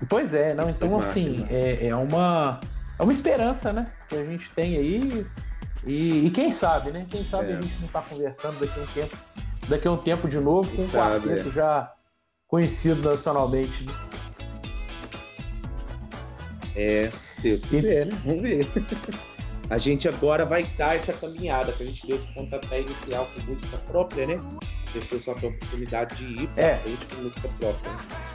Pois 0.10 0.34
é, 0.34 0.54
não, 0.54 0.70
então 0.70 0.98
assim, 0.98 1.46
é, 1.50 1.88
é 1.88 1.96
uma. 1.96 2.60
É 3.02 3.04
uma 3.04 3.14
esperança, 3.14 3.74
né? 3.74 3.92
Que 4.08 4.16
a 4.16 4.24
gente 4.24 4.52
tem 4.52 4.78
aí. 4.78 5.26
E, 5.88 6.28
e 6.28 6.30
quem 6.30 6.52
sabe, 6.52 6.92
né? 6.92 7.04
Quem 7.10 7.24
sabe 7.24 7.52
é. 7.52 7.56
a 7.56 7.62
gente 7.62 7.82
não 7.82 7.88
tá 7.88 8.00
conversando 8.04 8.60
daqui 8.60 8.80
a 8.80 8.84
um 8.84 8.86
tempo, 8.86 9.18
daqui 9.68 9.88
a 9.88 9.92
um 9.92 9.98
tempo 9.98 10.30
de 10.30 10.40
novo, 10.40 10.76
com 10.76 10.84
um 10.84 10.88
quarteto 10.88 11.50
é. 11.50 11.52
já 11.52 11.92
conhecido 12.48 13.02
nacionalmente. 13.10 13.84
Né? 13.84 13.94
É, 16.76 17.10
se 17.10 17.28
Deus 17.42 17.66
quiser, 17.66 18.06
né? 18.06 18.22
Vamos 18.24 18.44
ver. 18.44 18.68
A 19.72 19.80
gente 19.80 20.08
agora 20.08 20.46
vai 20.46 20.64
dar 20.78 20.96
essa 20.96 21.14
caminhada, 21.14 21.72
que 21.72 21.82
a 21.82 21.86
gente 21.86 22.06
deu 22.06 22.18
esse 22.18 22.28
pontapé 22.34 22.82
inicial 22.82 23.26
com 23.34 23.40
música 23.50 23.78
própria, 23.78 24.28
né? 24.28 24.36
A 24.90 24.92
pessoa 24.92 25.22
só 25.22 25.34
tem 25.34 25.50
a 25.50 25.54
oportunidade 25.54 26.16
de 26.18 26.44
ir 26.44 26.48
para 26.50 26.64
é. 26.64 26.78
frente 26.80 27.06
com 27.06 27.22
música 27.22 27.48
própria. 27.58 27.92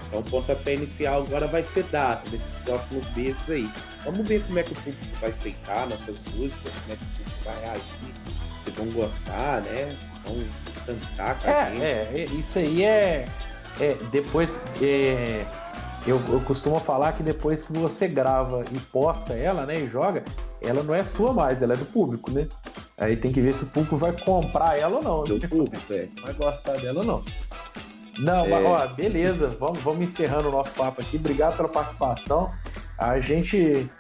Então, 0.06 0.20
o 0.20 0.22
pontapé 0.24 0.74
inicial 0.74 1.22
agora 1.22 1.46
vai 1.46 1.64
ser 1.64 1.84
dado 1.84 2.28
nesses 2.30 2.56
próximos 2.58 3.08
meses 3.14 3.50
aí. 3.50 3.70
Vamos 4.04 4.26
ver 4.26 4.42
como 4.44 4.58
é 4.58 4.62
que 4.62 4.72
o 4.72 4.76
público 4.76 5.16
vai 5.20 5.30
aceitar 5.30 5.86
nossas 5.88 6.22
músicas, 6.34 6.72
como 6.82 6.92
é 6.92 6.96
que 6.96 7.04
o 7.04 7.08
público 7.16 7.44
vai 7.44 7.60
reagir. 7.60 8.14
Se 8.64 8.70
vão 8.70 8.86
gostar, 8.86 9.62
né? 9.62 9.96
Se 10.00 10.12
vão 10.24 10.44
cantar 10.86 11.40
com 11.40 11.48
é. 11.48 11.72
É, 11.82 12.24
isso 12.30 12.58
aí 12.58 12.84
é. 12.84 13.26
é 13.80 13.96
depois. 14.10 14.60
É 14.80 15.44
eu, 16.06 16.20
eu 16.28 16.40
costumo 16.42 16.78
falar 16.78 17.12
que 17.14 17.22
depois 17.22 17.62
que 17.62 17.72
você 17.72 18.06
grava 18.06 18.62
e 18.72 18.78
posta 18.78 19.34
ela, 19.34 19.66
né, 19.66 19.74
e 19.74 19.88
joga, 19.88 20.22
ela 20.62 20.82
não 20.84 20.94
é 20.94 21.02
sua 21.02 21.32
mais, 21.32 21.60
ela 21.60 21.74
é 21.74 21.76
do 21.76 21.84
público, 21.86 22.30
né? 22.30 22.46
Aí 22.96 23.16
tem 23.16 23.32
que 23.32 23.40
ver 23.40 23.52
se 23.52 23.64
o 23.64 23.66
público 23.66 23.96
vai 23.96 24.12
comprar 24.12 24.78
ela 24.78 24.98
ou 24.98 25.02
não. 25.02 25.24
Do 25.24 25.38
né? 25.38 25.48
público, 25.48 25.92
é. 25.92 26.08
Vai 26.22 26.32
gostar 26.34 26.74
dela 26.74 27.00
ou 27.00 27.06
não. 27.06 27.24
Não, 28.18 28.46
é. 28.46 28.48
mas 28.48 28.66
ó, 28.66 28.86
beleza, 28.88 29.48
vamos, 29.48 29.78
vamos 29.80 30.06
encerrando 30.06 30.48
o 30.48 30.52
nosso 30.52 30.70
papo 30.72 31.02
aqui. 31.02 31.16
Obrigado 31.16 31.56
pela 31.56 31.68
participação. 31.68 32.50
A 32.98 33.20
gente. 33.20 33.90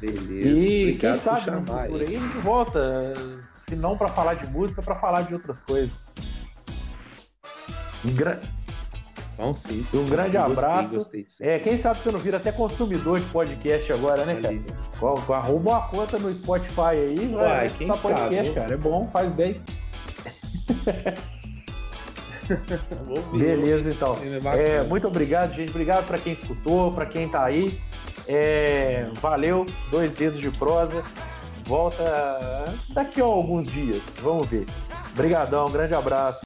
Beleza. 0.00 0.32
E 0.32 0.82
Obrigado 0.82 1.12
quem 1.12 1.20
sabe 1.20 1.50
no 1.50 1.66
futuro 1.66 2.06
aí 2.06 2.16
a 2.16 2.18
gente 2.18 2.38
volta. 2.38 3.12
Se 3.68 3.76
não 3.76 3.98
para 3.98 4.08
falar 4.08 4.34
de 4.34 4.50
música, 4.50 4.80
para 4.80 4.94
falar 4.94 5.22
de 5.22 5.34
outras 5.34 5.62
coisas. 5.62 6.12
Gra... 8.04 8.40
Bom, 9.36 9.54
sim. 9.54 9.86
Um 9.92 10.06
grande 10.06 10.30
sim, 10.30 10.36
abraço. 10.36 10.96
Gostei, 10.96 11.22
gostei, 11.22 11.48
é, 11.48 11.58
quem 11.58 11.76
sabe 11.76 12.02
você 12.02 12.10
não 12.10 12.18
vira 12.18 12.38
até 12.38 12.50
consumidor 12.50 13.20
de 13.20 13.26
podcast 13.26 13.92
agora, 13.92 14.24
né, 14.24 14.40
cara? 14.40 14.56
Arruma 15.36 15.70
uma 15.70 15.88
conta 15.88 16.18
no 16.18 16.34
Spotify 16.34 16.80
aí, 16.80 17.28
vai. 17.28 17.70
Quem 17.70 17.86
sabe, 17.88 18.02
podcast, 18.02 18.52
cara. 18.52 18.74
É 18.74 18.76
bom, 18.76 19.06
faz 19.06 19.30
bem. 19.32 19.60
Beleza, 23.32 23.90
então. 23.90 24.16
É, 24.54 24.82
muito 24.82 25.06
obrigado, 25.06 25.54
gente. 25.54 25.70
Obrigado 25.70 26.06
para 26.06 26.18
quem 26.18 26.32
escutou, 26.32 26.92
para 26.92 27.06
quem 27.06 27.28
tá 27.28 27.44
aí. 27.44 27.78
É, 28.26 29.06
valeu, 29.14 29.66
dois 29.90 30.12
dedos 30.12 30.40
de 30.40 30.50
prosa. 30.50 31.04
Volta 31.64 32.64
daqui 32.94 33.20
a 33.20 33.24
alguns 33.24 33.66
dias. 33.66 34.02
Vamos 34.22 34.48
ver. 34.48 34.66
Obrigadão, 35.12 35.70
grande 35.70 35.94
abraço. 35.94 36.36